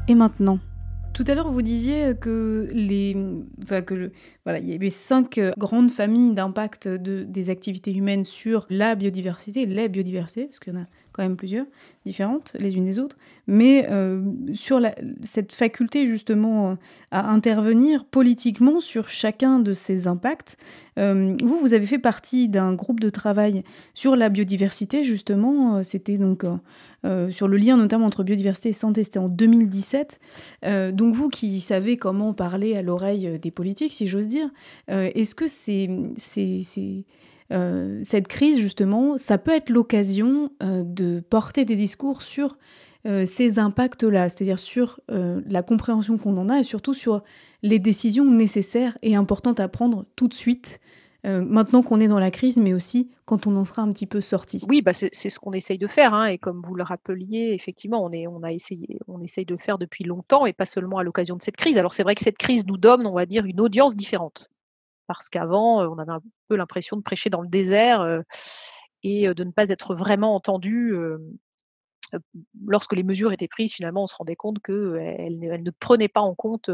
et 0.08 0.14
maintenant 0.14 0.58
tout 1.16 1.24
à 1.28 1.34
l'heure, 1.34 1.48
vous 1.48 1.62
disiez 1.62 2.14
que 2.14 2.68
les, 2.74 3.16
enfin 3.62 3.80
que 3.80 4.12
voilà, 4.44 4.58
il 4.58 4.68
y 4.68 4.74
avait 4.74 4.90
cinq 4.90 5.38
euh, 5.38 5.50
grandes 5.56 5.90
familles 5.90 6.34
d'impact 6.34 6.88
de, 6.88 7.22
des 7.22 7.48
activités 7.48 7.94
humaines 7.94 8.26
sur 8.26 8.66
la 8.68 8.94
biodiversité, 8.96 9.64
les 9.64 9.88
biodiversités, 9.88 10.44
parce 10.44 10.58
qu'il 10.58 10.74
y 10.74 10.76
en 10.76 10.80
a 10.80 10.86
quand 11.16 11.22
même 11.22 11.36
plusieurs 11.36 11.66
différentes 12.04 12.52
les 12.58 12.74
unes 12.74 12.84
des 12.84 12.98
autres, 12.98 13.16
mais 13.46 13.86
euh, 13.90 14.22
sur 14.52 14.80
cette 15.22 15.52
faculté 15.52 16.06
justement 16.06 16.76
à 17.10 17.30
intervenir 17.30 18.04
politiquement 18.04 18.80
sur 18.80 19.08
chacun 19.08 19.58
de 19.58 19.72
ces 19.72 20.06
impacts. 20.06 20.56
Euh, 20.98 21.36
vous, 21.42 21.58
vous 21.58 21.72
avez 21.72 21.86
fait 21.86 21.98
partie 21.98 22.48
d'un 22.48 22.74
groupe 22.74 23.00
de 23.00 23.10
travail 23.10 23.64
sur 23.94 24.16
la 24.16 24.28
biodiversité 24.28 25.04
justement. 25.04 25.82
C'était 25.82 26.18
donc 26.18 26.44
euh, 27.06 27.30
sur 27.30 27.46
le 27.46 27.56
lien 27.56 27.76
notamment 27.76 28.06
entre 28.06 28.24
biodiversité 28.24 28.70
et 28.70 28.72
santé, 28.72 29.04
c'était 29.04 29.18
en 29.18 29.28
2017. 29.28 30.18
Euh, 30.64 30.92
donc 30.92 31.14
vous 31.14 31.28
qui 31.28 31.60
savez 31.60 31.96
comment 31.96 32.32
parler 32.34 32.76
à 32.76 32.82
l'oreille 32.82 33.28
euh, 33.28 33.38
des 33.38 33.50
politiques, 33.50 33.92
si 33.92 34.08
j'ose 34.08 34.26
dire, 34.28 34.48
est-ce 34.88 35.34
que 35.34 35.46
c'est, 35.46 35.88
cette 37.50 38.28
crise, 38.28 38.58
justement, 38.58 39.18
ça 39.18 39.38
peut 39.38 39.52
être 39.52 39.70
l'occasion 39.70 40.50
de 40.60 41.20
porter 41.20 41.64
des 41.64 41.76
discours 41.76 42.22
sur 42.22 42.58
ces 43.24 43.58
impacts-là, 43.58 44.28
c'est-à-dire 44.28 44.58
sur 44.58 45.00
la 45.08 45.62
compréhension 45.62 46.18
qu'on 46.18 46.36
en 46.38 46.48
a 46.48 46.58
et 46.58 46.64
surtout 46.64 46.94
sur 46.94 47.22
les 47.62 47.78
décisions 47.78 48.24
nécessaires 48.24 48.98
et 49.02 49.16
importantes 49.16 49.60
à 49.60 49.68
prendre 49.68 50.06
tout 50.16 50.28
de 50.28 50.34
suite 50.34 50.80
euh, 51.26 51.42
maintenant 51.44 51.82
qu'on 51.82 51.98
est 51.98 52.06
dans 52.06 52.20
la 52.20 52.30
crise, 52.30 52.56
mais 52.56 52.72
aussi 52.72 53.10
quand 53.24 53.48
on 53.48 53.56
en 53.56 53.64
sera 53.64 53.82
un 53.82 53.90
petit 53.90 54.06
peu 54.06 54.20
sorti. 54.20 54.64
Oui, 54.68 54.80
bah 54.80 54.92
c'est 54.94 55.10
ce 55.12 55.38
qu'on 55.40 55.52
essaye 55.52 55.78
de 55.78 55.88
faire. 55.88 56.14
Hein, 56.14 56.26
et 56.26 56.38
comme 56.38 56.62
vous 56.64 56.76
le 56.76 56.84
rappeliez, 56.84 57.52
effectivement, 57.52 58.04
on, 58.04 58.42
a 58.42 58.52
essayé, 58.52 58.98
on 59.08 59.20
essaye 59.20 59.44
de 59.44 59.56
faire 59.56 59.78
depuis 59.78 60.04
longtemps 60.04 60.46
et 60.46 60.52
pas 60.52 60.66
seulement 60.66 60.98
à 60.98 61.02
l'occasion 61.02 61.34
de 61.36 61.42
cette 61.42 61.56
crise. 61.56 61.78
Alors 61.78 61.94
c'est 61.94 62.04
vrai 62.04 62.14
que 62.14 62.22
cette 62.22 62.38
crise 62.38 62.64
nous 62.66 62.76
donne, 62.76 63.06
on 63.06 63.14
va 63.14 63.26
dire, 63.26 63.44
une 63.44 63.60
audience 63.60 63.96
différente. 63.96 64.50
Parce 65.06 65.28
qu'avant, 65.28 65.82
on 65.86 65.98
avait 65.98 66.12
un 66.12 66.22
peu 66.48 66.56
l'impression 66.56 66.96
de 66.96 67.02
prêcher 67.02 67.30
dans 67.30 67.42
le 67.42 67.48
désert 67.48 68.22
et 69.02 69.32
de 69.32 69.44
ne 69.44 69.50
pas 69.52 69.68
être 69.68 69.94
vraiment 69.94 70.34
entendu 70.34 70.94
lorsque 72.66 72.92
les 72.94 73.02
mesures 73.02 73.32
étaient 73.32 73.48
prises, 73.48 73.72
finalement, 73.72 74.04
on 74.04 74.06
se 74.06 74.16
rendait 74.16 74.36
compte 74.36 74.58
qu'elles 74.60 75.38
ne 75.38 75.70
prenaient 75.70 76.08
pas 76.08 76.20
en 76.20 76.34
compte 76.34 76.70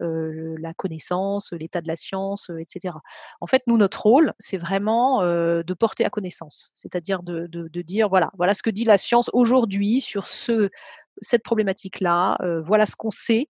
la 0.00 0.74
connaissance, 0.74 1.52
l'état 1.52 1.80
de 1.80 1.88
la 1.88 1.96
science, 1.96 2.50
etc. 2.58 2.94
En 3.40 3.46
fait, 3.46 3.62
nous, 3.66 3.76
notre 3.76 4.02
rôle, 4.02 4.32
c'est 4.38 4.58
vraiment 4.58 5.22
de 5.22 5.74
porter 5.74 6.04
à 6.04 6.10
connaissance, 6.10 6.70
c'est-à-dire 6.74 7.22
de, 7.22 7.82
dire, 7.82 8.08
voilà, 8.08 8.30
voilà 8.34 8.54
ce 8.54 8.62
que 8.62 8.70
dit 8.70 8.84
la 8.84 8.98
science 8.98 9.30
aujourd'hui 9.32 10.00
sur 10.00 10.26
ce, 10.26 10.70
cette 11.20 11.42
problématique-là, 11.42 12.38
voilà 12.66 12.86
ce 12.86 12.96
qu'on 12.96 13.10
sait, 13.10 13.48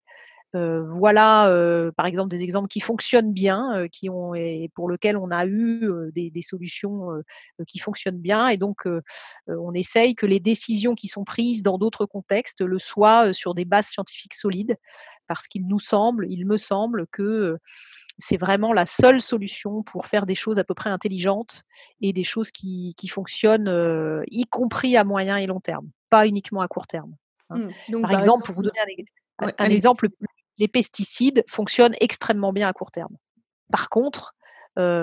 voilà, 0.88 1.50
par 1.96 2.06
exemple, 2.06 2.30
des 2.30 2.42
exemples 2.42 2.68
qui 2.68 2.80
fonctionnent 2.80 3.32
bien, 3.32 3.86
qui 3.90 4.08
ont 4.10 4.34
et 4.34 4.70
pour 4.74 4.90
lesquels 4.90 5.16
on 5.16 5.30
a 5.30 5.46
eu 5.46 5.90
des, 6.12 6.42
solutions 6.42 7.08
qui 7.66 7.78
fonctionnent 7.78 8.18
bien, 8.18 8.48
et 8.48 8.56
donc 8.56 8.86
on 9.46 9.72
essaye 9.74 10.14
que 10.14 10.26
les 10.26 10.40
décisions 10.40 10.94
qui 10.94 11.08
sont 11.08 11.24
prises 11.24 11.62
dans 11.62 11.78
d'autres 11.78 12.06
contextes 12.06 12.60
le 12.60 12.78
soient 12.78 13.32
sur 13.32 13.54
des 13.54 13.64
bases 13.64 13.86
scientifiques 13.86 14.34
solides, 14.34 14.76
parce 15.26 15.48
qu'il 15.48 15.66
nous 15.66 15.80
semble, 15.80 16.26
il 16.30 16.46
me 16.46 16.56
semble 16.56 17.06
que 17.08 17.58
c'est 18.18 18.36
vraiment 18.36 18.72
la 18.72 18.86
seule 18.86 19.20
solution 19.20 19.82
pour 19.82 20.06
faire 20.06 20.26
des 20.26 20.34
choses 20.34 20.58
à 20.58 20.64
peu 20.64 20.74
près 20.74 20.90
intelligentes 20.90 21.64
et 22.00 22.12
des 22.12 22.24
choses 22.24 22.50
qui, 22.50 22.94
fonctionnent, 23.08 24.22
y 24.30 24.44
compris 24.46 24.96
à 24.96 25.04
moyen 25.04 25.36
et 25.36 25.46
long 25.46 25.60
terme, 25.60 25.88
pas 26.10 26.26
uniquement 26.26 26.60
à 26.60 26.68
court 26.68 26.86
terme. 26.86 27.14
Hein. 27.50 27.68
Mmh, 27.88 28.02
par, 28.02 28.12
exemple, 28.12 28.44
pour 28.44 28.54
vous 28.54 28.62
donner 28.62 28.78
un, 29.38 29.68
exemple, 29.68 30.08
les 30.58 30.68
pesticides 30.68 31.44
fonctionnent 31.48 31.96
extrêmement 32.00 32.52
bien 32.52 32.68
à 32.68 32.72
court 32.72 32.90
terme. 32.90 33.16
Par 33.70 33.88
contre, 33.88 34.34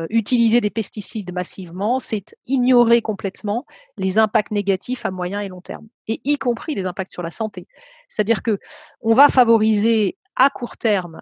utiliser 0.10 0.62
des 0.62 0.70
pesticides 0.70 1.34
massivement, 1.34 2.00
c'est 2.00 2.36
ignorer 2.46 3.02
complètement 3.02 3.66
les 3.98 4.20
impacts 4.20 4.52
négatifs 4.52 5.04
à 5.06 5.10
moyen 5.12 5.40
et 5.40 5.48
long 5.48 5.62
terme, 5.62 5.88
et 6.08 6.20
y 6.26 6.38
compris 6.38 6.76
les 6.76 6.86
impacts 6.86 7.12
sur 7.12 7.24
la 7.24 7.32
santé. 7.32 7.68
C'est-à-dire 8.08 8.44
que 8.44 8.60
on 9.02 9.16
va 9.16 9.30
favoriser 9.30 10.18
à 10.36 10.52
court 10.52 10.78
terme 10.78 11.22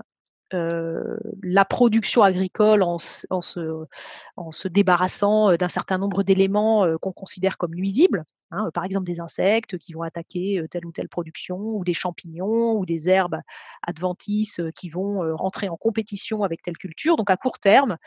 la 0.52 1.64
production 1.64 2.24
agricole 2.24 2.84
en, 2.84 3.00
se, 3.00 4.68
débarrassant 4.68 5.56
d'un 5.56 5.70
certain 5.70 5.98
nombre 5.98 6.24
d'éléments 6.24 6.86
qu'on 6.98 7.14
considère 7.14 7.58
comme 7.58 7.74
nuisibles, 7.74 8.26
Hein, 8.52 8.70
par 8.74 8.84
exemple 8.84 9.06
des 9.06 9.22
insectes 9.22 9.78
qui 9.78 9.94
vont 9.94 10.02
attaquer 10.02 10.62
telle 10.70 10.86
ou 10.86 10.92
telle 10.92 11.08
production, 11.08 11.58
ou 11.58 11.84
des 11.86 11.94
champignons, 11.94 12.74
ou 12.74 12.86
des 12.86 13.10
herbes 13.10 13.40
adventices 13.88 14.60
qui 14.76 14.90
vont 14.90 15.36
rentrer 15.38 15.70
en 15.70 15.78
compétition 15.78 16.44
avec 16.44 16.62
telle 16.62 16.78
culture. 16.78 17.16
Donc 17.16 17.30
à 17.30 17.38
court 17.38 17.60
terme, 17.60 17.98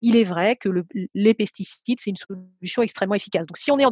il 0.00 0.16
est 0.16 0.24
vrai 0.24 0.56
que 0.56 0.68
le, 0.68 0.84
les 1.14 1.34
pesticides, 1.34 2.00
c'est 2.00 2.10
une 2.10 2.16
solution 2.16 2.82
extrêmement 2.82 3.14
efficace. 3.14 3.46
Donc 3.46 3.58
si 3.58 3.70
on 3.70 3.78
est 3.78 3.84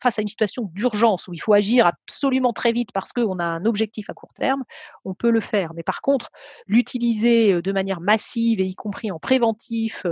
face 0.00 0.18
à 0.18 0.22
une 0.22 0.28
situation 0.28 0.70
d'urgence 0.74 1.26
où 1.26 1.34
il 1.34 1.40
faut 1.40 1.54
agir 1.54 1.86
absolument 1.86 2.52
très 2.52 2.72
vite 2.72 2.92
parce 2.92 3.12
qu'on 3.12 3.38
a 3.40 3.44
un 3.44 3.64
objectif 3.64 4.08
à 4.10 4.14
court 4.14 4.34
terme, 4.34 4.62
on 5.04 5.14
peut 5.14 5.30
le 5.30 5.40
faire. 5.40 5.74
Mais 5.74 5.82
par 5.82 6.02
contre, 6.02 6.30
l'utiliser 6.68 7.60
de 7.60 7.72
manière 7.72 8.00
massive 8.00 8.60
et 8.60 8.64
y 8.66 8.74
compris 8.76 9.10
en 9.10 9.18
préventif, 9.18 10.06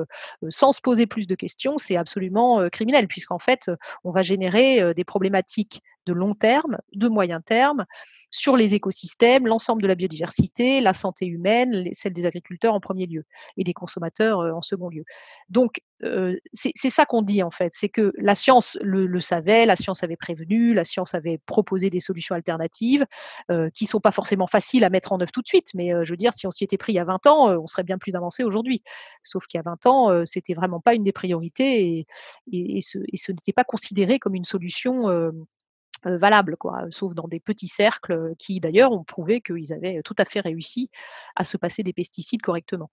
sans 0.49 0.73
se 0.73 0.81
poser 0.81 1.07
plus 1.07 1.29
de 1.29 1.37
questions, 1.37 1.79
c'est 1.79 1.97
absolument 1.97 2.69
criminel, 2.71 3.07
puisqu'en 3.07 3.39
fait, 3.39 3.71
on 4.03 4.11
va 4.11 4.23
générer 4.23 4.93
des 4.95 5.05
problématiques 5.05 5.36
problématique 5.37 5.83
de 6.07 6.13
long 6.13 6.35
terme, 6.35 6.79
de 6.95 7.09
moyen 7.09 7.41
terme, 7.41 7.85
sur 8.31 8.57
les 8.57 8.75
écosystèmes, 8.75 9.47
l'ensemble 9.47 9.83
de 9.83 9.89
la 9.89 9.95
biodiversité, 9.95 10.81
la 10.81 10.95
santé 10.95 11.27
humaine, 11.27 11.89
celle 11.93 12.13
des 12.13 12.27
agriculteurs 12.27 12.75
en 12.75 12.81
premier 12.81 13.07
lieu 13.07 13.25
et 13.57 13.65
des 13.65 13.73
consommateurs 13.73 14.41
en 14.41 14.63
second 14.63 14.89
lieu. 14.89 15.05
Donc, 15.49 15.81
c'est 16.53 16.91
ça 16.91 17.07
qu'on 17.07 17.23
dit 17.23 17.43
en 17.43 17.51
fait, 17.51 17.73
c'est 17.75 17.89
que 17.89 18.13
la 18.19 18.35
science 18.35 18.77
le, 18.83 19.21
savait, 19.21 19.65
la 19.65 19.77
science 19.77 20.03
avait 20.03 20.17
prévenu, 20.17 20.75
la 20.75 20.85
science 20.85 21.15
avait 21.15 21.39
proposé 21.47 21.89
des 21.89 22.01
solutions 22.01 22.35
alternatives 22.35 23.07
qui 23.73 23.85
ne 23.85 23.89
sont 23.89 24.01
pas 24.01 24.11
forcément 24.11 24.47
faciles 24.47 24.85
à 24.85 24.91
mettre 24.91 25.13
en 25.13 25.21
œuvre 25.21 25.33
tout 25.33 25.43
de 25.43 25.49
suite, 25.49 25.69
mais 25.75 25.93
je 26.05 26.11
veux 26.11 26.17
dire, 26.17 26.35
si 26.35 26.47
on 26.47 26.51
s'y 26.51 26.65
était 26.65 26.77
pris 26.77 26.93
il 26.93 26.97
y 26.97 27.01
a 27.01 27.05
20 27.05 27.27
ans, 27.27 27.49
on 27.59 27.67
serait 27.67 27.85
bien 27.85 27.99
plus 27.99 28.15
avancé 28.15 28.45
aujourd'hui. 28.45 28.83
Sauf 29.23 29.47
qu'il 29.47 29.59
y 29.59 29.61
a 29.61 29.65
20 29.65 29.87
ans, 29.87 30.27
c'était 30.27 30.55
vraiment 30.55 30.81
pas 30.81 30.95
une 30.95 31.05
des 31.05 31.13
priorités 31.13 32.07
et 32.53 32.81
ce 32.83 32.99
n'était 33.33 33.55
pas 33.55 33.65
considéré 33.65 34.19
comme 34.19 34.35
une 34.35 34.45
solution 34.45 35.33
valable, 36.07 36.57
quoi, 36.57 36.85
sauf 36.91 37.15
dans 37.15 37.29
des 37.29 37.41
petits 37.41 37.69
cercles 37.69 38.35
qui 38.39 38.61
d'ailleurs 38.61 38.93
ont 38.93 39.05
prouvé 39.05 39.41
qu'ils 39.41 39.73
avaient 39.73 40.01
tout 40.05 40.15
à 40.19 40.25
fait 40.25 40.41
réussi 40.41 40.91
à 41.35 41.45
se 41.45 41.57
passer 41.57 41.83
des 41.83 41.93
pesticides 41.93 42.43
correctement. 42.43 42.91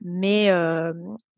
Mais 0.00 0.50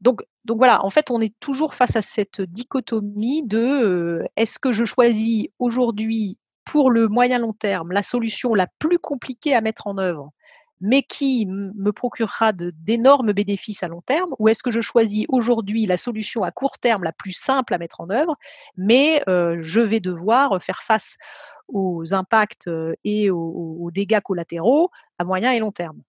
donc, 0.01 0.23
donc 0.45 0.59
voilà, 0.59 0.85
en 0.85 0.90
fait, 0.90 1.11
on 1.11 1.21
est 1.21 1.35
toujours 1.40 1.75
face 1.75 1.97
à 1.97 2.03
cette 2.03 2.40
dichotomie 2.40 3.47
de 3.47 4.25
est-ce 4.37 4.59
que 4.59 4.73
je 4.73 4.85
choisis 4.85 5.47
aujourd'hui 5.59 6.38
pour 6.64 6.90
le 6.90 7.09
moyen 7.09 7.38
long 7.38 7.53
terme 7.53 7.92
la 7.92 8.03
solution 8.03 8.55
la 8.55 8.66
plus 8.79 8.99
compliquée 8.99 9.55
à 9.55 9.61
mettre 9.61 9.87
en 9.87 9.99
œuvre 9.99 10.33
mais 10.81 11.03
qui 11.03 11.47
me 11.47 11.91
procurera 11.91 12.53
d'énormes 12.53 13.33
bénéfices 13.33 13.83
à 13.83 13.89
long 13.89 14.03
terme, 14.03 14.35
ou 14.39 14.49
est-ce 14.49 14.62
que 14.62 14.71
je 14.71 14.81
choisis 14.81 15.25
aujourd'hui 15.29 15.87
la 15.87 15.97
solution 15.97 16.43
à 16.43 16.51
court 16.51 16.79
terme 16.79 17.05
la 17.05 17.12
plus 17.12 17.33
simple 17.33 17.75
à 17.75 17.79
mettre 17.79 18.01
en 18.01 18.11
œuvre, 18.11 18.37
mais 18.77 19.23
je 19.27 19.81
vais 19.81 20.01
devoir 20.01 20.62
faire 20.62 20.83
face 20.83 21.17
aux 21.69 22.15
impacts 22.15 22.71
et 23.05 23.31
aux, 23.31 23.91
dégâts 23.93 24.21
collatéraux 24.21 24.91
à 25.19 25.25
moyen 25.25 25.53
et 25.53 25.59
long 25.59 25.73
terme. 25.73 26.01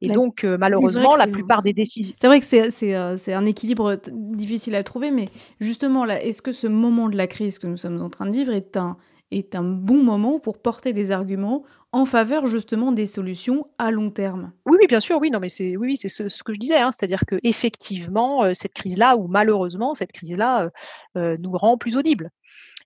Et 0.00 0.08
donc, 0.08 0.44
malheureusement, 0.44 1.16
la 1.16 1.26
plupart 1.26 1.62
des 1.62 1.72
décisions. 1.72 2.14
C'est 2.20 2.26
vrai 2.26 2.40
que 2.40 2.46
c'est 2.46 3.32
un 3.32 3.46
équilibre 3.46 3.98
difficile 4.12 4.74
à 4.74 4.82
trouver, 4.82 5.10
mais 5.10 5.28
justement, 5.60 6.04
là, 6.04 6.22
est-ce 6.22 6.42
que 6.42 6.52
ce 6.52 6.66
moment 6.66 7.08
de 7.08 7.16
la 7.16 7.26
crise 7.26 7.58
que 7.58 7.66
nous 7.66 7.76
sommes 7.76 8.00
en 8.02 8.10
train 8.10 8.26
de 8.26 8.32
vivre 8.32 8.52
est 8.52 8.76
un, 8.76 8.96
est 9.30 9.54
un 9.54 9.62
bon 9.62 10.02
moment 10.02 10.38
pour 10.38 10.58
porter 10.58 10.92
des 10.92 11.10
arguments 11.10 11.64
en 11.92 12.04
faveur 12.04 12.46
justement 12.46 12.92
des 12.92 13.06
solutions 13.06 13.66
à 13.78 13.90
long 13.90 14.10
terme. 14.10 14.52
Oui, 14.66 14.76
oui, 14.80 14.86
bien 14.86 15.00
sûr, 15.00 15.18
oui, 15.20 15.30
non, 15.30 15.40
mais 15.40 15.48
c'est 15.48 15.76
oui, 15.76 15.96
c'est 15.96 16.08
ce, 16.08 16.42
que 16.42 16.52
je 16.52 16.58
disais, 16.58 16.78
hein, 16.78 16.90
c'est-à-dire 16.90 17.24
que 17.26 17.36
effectivement, 17.42 18.44
euh, 18.44 18.52
cette 18.54 18.74
crise-là, 18.74 19.16
ou 19.16 19.26
malheureusement, 19.26 19.94
cette 19.94 20.12
crise-là 20.12 20.64
euh, 20.64 20.70
euh, 21.16 21.36
nous 21.40 21.52
rend 21.52 21.78
plus 21.78 21.96
audibles. 21.96 22.30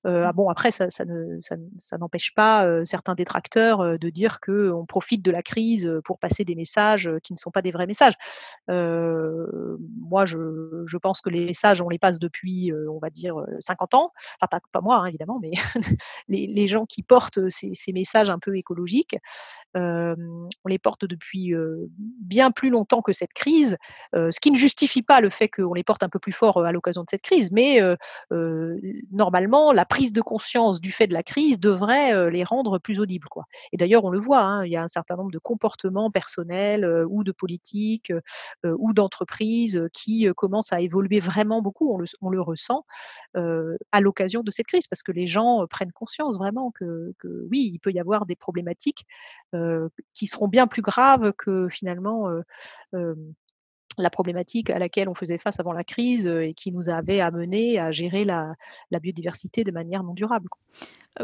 Euh, 0.07 0.25
ah 0.27 0.33
bon, 0.33 0.49
après, 0.49 0.71
ça, 0.71 0.91
ça, 0.91 1.05
ne, 1.05 1.39
ça, 1.41 1.57
ça 1.79 1.99
n'empêche 1.99 2.35
pas 2.35 2.67
euh, 2.67 2.85
certains 2.85 3.15
détracteurs 3.15 3.81
euh, 3.81 3.99
de 3.99 4.11
dire 4.11 4.41
qu'on 4.41 4.85
profite 4.87 5.23
de 5.23 5.31
la 5.31 5.43
crise 5.43 5.93
pour 6.05 6.19
passer 6.19 6.45
des 6.45 6.55
messages 6.55 7.11
qui 7.23 7.33
ne 7.33 7.39
sont 7.39 7.51
pas 7.51 7.63
des 7.63 7.71
vrais 7.71 7.87
messages. 7.87 8.15
moi, 8.69 10.25
je, 10.25 10.97
pense 10.99 11.21
que 11.21 11.31
les 11.31 11.47
messages, 11.47 11.83
on 11.83 11.89
les 11.89 11.99
passe 11.99 12.19
depuis, 12.19 12.73
on 12.73 12.99
va 12.99 13.11
dire, 13.11 13.35
50 13.61 13.95
ans. 13.95 14.13
Enfin, 14.41 14.61
pas, 14.73 14.81
moi, 14.81 14.97
hein, 14.97 15.07
évidemment, 15.07 15.39
mais 15.41 15.51
les, 16.29 16.47
les, 16.47 16.69
gens 16.69 16.87
qui 16.87 17.03
portent 17.03 17.49
ces, 17.49 17.73
ces 17.75 17.93
messages 17.93 18.31
un 18.31 18.39
peu 18.39 18.57
écologiques, 18.57 19.17
on 19.75 20.69
les 20.69 20.79
porte 20.79 21.05
depuis 21.05 21.55
bien 22.21 22.51
plus 22.51 22.71
longtemps 22.71 23.03
que 23.03 23.13
cette 23.13 23.33
crise, 23.33 23.77
ce 24.15 24.41
qui 24.41 24.51
ne 24.51 24.57
justifie 24.57 25.03
pas 25.03 25.21
le 25.21 25.31
fait 25.31 25.49
qu'on 25.49 25.75
les 25.75 25.85
porte 25.85 26.03
un 26.03 26.09
peu 26.09 26.19
plus 26.19 26.33
fort 26.33 26.65
à 26.65 26.73
l'occasion 26.73 27.03
de 27.03 27.11
cette 27.11 27.23
crise, 27.23 27.51
mais 27.51 27.81
normalement, 29.11 29.73
la 29.73 29.85
prise 29.93 30.13
de 30.13 30.23
conscience 30.23 30.81
du 30.81 30.91
fait 30.91 31.07
de 31.07 31.13
la 31.13 31.23
crise 31.23 31.61
devrait 31.61 32.31
les 32.31 32.45
rendre 32.45 32.79
plus 32.79 32.99
audibles. 32.99 33.29
Quoi. 33.29 33.45
Et 33.73 33.77
d'ailleurs, 33.77 34.05
on 34.05 34.11
le 34.11 34.19
voit, 34.19 34.41
hein, 34.41 34.65
il 34.65 34.73
y 34.73 34.77
a 34.77 34.83
un 34.83 34.89
certain 34.89 35.17
nombre 35.17 35.31
de 35.31 35.39
comportements 35.39 36.11
personnels 36.11 37.05
ou 37.09 37.25
de 37.25 37.33
politiques 37.33 38.13
ou 38.65 38.95
d'entreprises 38.95 39.89
qui 39.93 40.27
commencent 40.35 40.73
à 40.73 40.81
évoluer 40.81 41.21
vraiment 41.21 41.61
beaucoup, 41.61 41.93
on 41.93 41.99
le, 41.99 42.07
on 42.23 42.31
le 42.31 42.41
ressent, 42.41 42.87
à 43.35 44.01
l'occasion 44.01 44.43
de 44.43 44.51
cette 44.51 44.67
crise, 44.67 44.87
parce 44.87 45.03
que 45.03 45.13
les 45.13 45.27
gens 45.27 45.67
prennent 45.69 45.93
conscience 45.93 46.39
vraiment 46.39 46.71
que, 46.71 47.15
oui, 47.51 47.71
il 47.73 47.79
peut 47.79 47.93
y 47.93 48.01
avoir 48.01 48.25
des 48.25 48.37
problématiques 48.37 49.07
qui 50.15 50.27
seront 50.27 50.49
bien 50.49 50.67
plus 50.67 50.83
graves 50.83 51.35
que 51.37 51.69
finalement 51.69 52.29
la 53.99 54.11
problématique 54.11 54.71
à 54.71 54.79
laquelle 54.79 55.09
on 55.09 55.15
faisait 55.15 55.39
face 55.39 55.61
avant 55.61 55.73
la 55.73 55.85
crise 55.85 56.27
et 56.27 56.55
qui 56.55 56.73
nous 56.73 56.89
avait 56.89 57.21
amené 57.21 57.79
à 57.79 57.91
gérer 57.93 58.25
la, 58.25 58.55
la 58.91 59.01
biodiversité 59.01 59.65
de 59.65 59.71
manière 59.71 60.03
non 60.03 60.15
durable. 60.15 60.49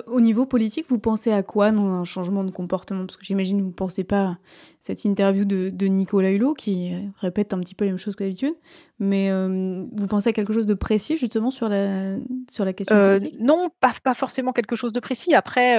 Au 0.07 0.21
niveau 0.21 0.45
politique, 0.45 0.85
vous 0.89 0.99
pensez 0.99 1.33
à 1.33 1.43
quoi 1.43 1.73
dans 1.73 1.87
un 1.87 2.05
changement 2.05 2.45
de 2.45 2.51
comportement? 2.51 3.07
Parce 3.07 3.17
que 3.17 3.25
j'imagine 3.25 3.57
que 3.57 3.63
vous 3.63 3.71
ne 3.71 3.75
pensez 3.75 4.05
pas 4.05 4.23
à 4.23 4.39
cette 4.83 5.05
interview 5.05 5.47
de, 5.47 5.71
de 5.71 5.87
Nicolas 5.87 6.31
Hulot 6.31 6.53
qui 6.53 6.93
répète 7.17 7.55
un 7.55 7.61
petit 7.61 7.75
peu 7.75 7.87
les 7.87 7.93
mêmes 7.93 7.99
choses 7.99 8.15
que 8.15 8.23
d'habitude, 8.23 8.55
mais 8.99 9.31
vous 9.33 10.07
pensez 10.07 10.29
à 10.29 10.33
quelque 10.35 10.53
chose 10.53 10.67
de 10.67 10.75
précis 10.75 11.17
justement 11.17 11.51
sur 11.51 11.71
la, 11.71 12.17
sur 12.51 12.67
la 12.67 12.75
question 12.75 12.95
politique? 12.95 13.41
Non, 13.41 13.71
pas, 13.81 13.95
pas, 14.05 14.13
forcément 14.13 14.53
quelque 14.53 14.77
chose 14.77 14.93
de 14.93 15.01
précis. 15.01 15.35
Après, 15.35 15.79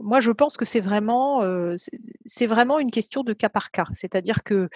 moi 0.00 0.20
je 0.20 0.30
pense 0.30 0.56
que 0.56 0.64
c'est 0.64 0.80
vraiment, 0.80 1.42
c'est 2.24 2.46
vraiment 2.46 2.78
une 2.78 2.90
question 2.90 3.24
de 3.24 3.34
cas 3.34 3.50
par 3.50 3.70
cas. 3.72 3.86
C'est-à-dire 3.92 4.42
que 4.42 4.70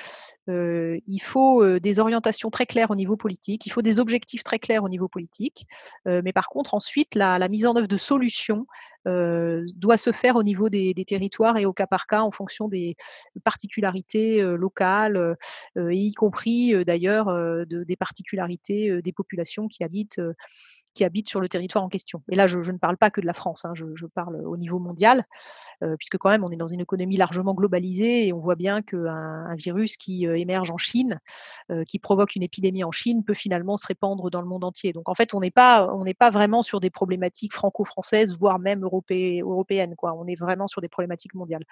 il 0.46 1.20
faut 1.22 1.78
des 1.78 2.00
orientations 2.00 2.50
très 2.50 2.66
claires 2.66 2.90
au 2.90 2.96
niveau 2.96 3.16
politique, 3.16 3.64
il 3.64 3.70
faut 3.70 3.82
des 3.82 3.98
objectifs 3.98 4.44
très 4.44 4.58
clairs 4.58 4.84
au 4.84 4.90
niveau 4.90 5.08
politique, 5.08 5.66
mais 6.04 6.32
par 6.34 6.48
contre 6.48 6.74
ensuite 6.74 7.14
la, 7.14 7.38
la 7.38 7.48
mise 7.48 7.64
en 7.64 7.74
œuvre 7.76 7.88
de 7.88 7.96
solutions 7.96 8.57
euh, 9.06 9.64
doit 9.76 9.96
se 9.96 10.12
faire 10.12 10.36
au 10.36 10.42
niveau 10.42 10.68
des, 10.68 10.94
territoires 11.06 11.56
et 11.56 11.64
au 11.64 11.72
cas 11.72 11.86
par 11.86 12.06
cas 12.06 12.20
en 12.20 12.30
fonction 12.30 12.68
des 12.68 12.96
particularités 13.44 14.42
euh, 14.42 14.56
locales, 14.56 15.36
euh, 15.76 15.94
y 15.94 16.12
compris 16.12 16.84
d'ailleurs 16.84 17.26
de, 17.26 17.84
des 17.84 17.96
particularités 17.96 19.00
des 19.02 19.12
populations 19.12 19.68
qui 19.68 19.84
habitent 19.84 20.20
qui 20.94 21.04
habitent 21.04 21.28
sur 21.28 21.40
le 21.40 21.48
territoire 21.48 21.84
en 21.84 21.88
question. 21.88 22.22
Et 22.30 22.36
là, 22.36 22.46
je, 22.46 22.58
ne 22.58 22.78
parle 22.78 22.96
pas 22.96 23.10
que 23.10 23.20
de 23.20 23.26
la 23.26 23.32
France, 23.32 23.64
hein, 23.64 23.72
je, 23.74 24.06
parle 24.06 24.36
au 24.44 24.56
niveau 24.56 24.78
mondial, 24.78 25.24
euh, 25.82 25.96
puisque 25.96 26.18
quand 26.18 26.30
même, 26.30 26.44
on 26.44 26.50
est 26.50 26.56
dans 26.56 26.66
une 26.66 26.80
économie 26.80 27.16
largement 27.16 27.54
globalisée 27.54 28.26
et 28.26 28.32
on 28.32 28.38
voit 28.38 28.56
bien 28.56 28.82
qu'un 28.82 29.06
un 29.06 29.54
virus 29.54 29.96
qui 29.96 30.26
euh, 30.26 30.36
émerge 30.36 30.70
en 30.70 30.78
Chine, 30.78 31.20
euh, 31.70 31.84
qui 31.84 31.98
provoque 31.98 32.34
une 32.34 32.42
épidémie 32.42 32.84
en 32.84 32.90
Chine, 32.90 33.24
peut 33.24 33.34
finalement 33.34 33.76
se 33.76 33.86
répandre 33.86 34.30
dans 34.30 34.40
le 34.40 34.48
monde 34.48 34.64
entier. 34.64 34.92
Donc 34.92 35.08
en 35.08 35.14
fait, 35.14 35.34
on 35.34 35.40
n'est 35.40 35.50
pas, 35.50 35.88
pas 36.18 36.30
vraiment 36.30 36.62
sur 36.62 36.80
des 36.80 36.90
problématiques 36.90 37.52
franco-françaises, 37.52 38.36
voire 38.38 38.58
même 38.58 38.82
européennes. 38.82 39.94
Quoi. 39.96 40.14
On 40.14 40.26
est 40.26 40.38
vraiment 40.38 40.66
sur 40.66 40.80
des 40.80 40.88
problématiques 40.88 41.34
mondiales. 41.34 41.64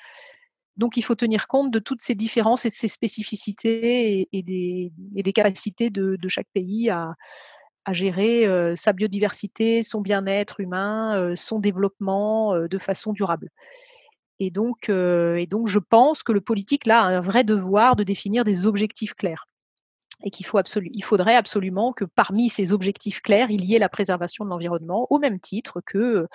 Donc, 0.76 0.96
il 0.96 1.02
faut 1.02 1.14
tenir 1.14 1.48
compte 1.48 1.70
de 1.70 1.78
toutes 1.78 2.02
ces 2.02 2.14
différences 2.14 2.66
et 2.66 2.68
de 2.68 2.74
ces 2.74 2.88
spécificités 2.88 4.28
et, 4.32 4.42
des, 4.42 5.32
capacités 5.32 5.90
de, 5.90 6.28
chaque 6.28 6.48
pays 6.52 6.90
à, 6.90 7.14
à 7.86 7.94
gérer 7.94 8.46
sa 8.76 8.92
biodiversité, 8.92 9.82
son 9.82 10.02
bien-être 10.02 10.60
humain, 10.60 11.34
son 11.34 11.58
développement 11.60 12.58
de 12.58 12.78
façon 12.78 13.14
durable. 13.14 13.48
Et 14.38 14.50
donc, 14.50 14.86
je 14.88 15.78
pense 15.78 16.22
que 16.22 16.32
le 16.32 16.42
politique, 16.42 16.86
a 16.88 17.04
un 17.04 17.20
vrai 17.20 17.44
devoir 17.44 17.96
de 17.96 18.02
définir 18.02 18.44
des 18.44 18.66
objectifs 18.66 19.14
clairs 19.14 19.48
et 20.22 20.30
qu'il 20.30 20.46
il 20.92 21.04
faudrait 21.04 21.36
absolument 21.36 21.92
que 21.92 22.04
parmi 22.04 22.48
ces 22.48 22.72
objectifs 22.72 23.20
clairs, 23.20 23.50
il 23.50 23.64
y 23.64 23.74
ait 23.74 23.78
la 23.78 23.88
préservation 23.88 24.44
de 24.44 24.50
l'environnement, 24.50 25.06
au 25.10 25.18
même 25.18 25.40
titre 25.40 25.80
que 25.84 26.26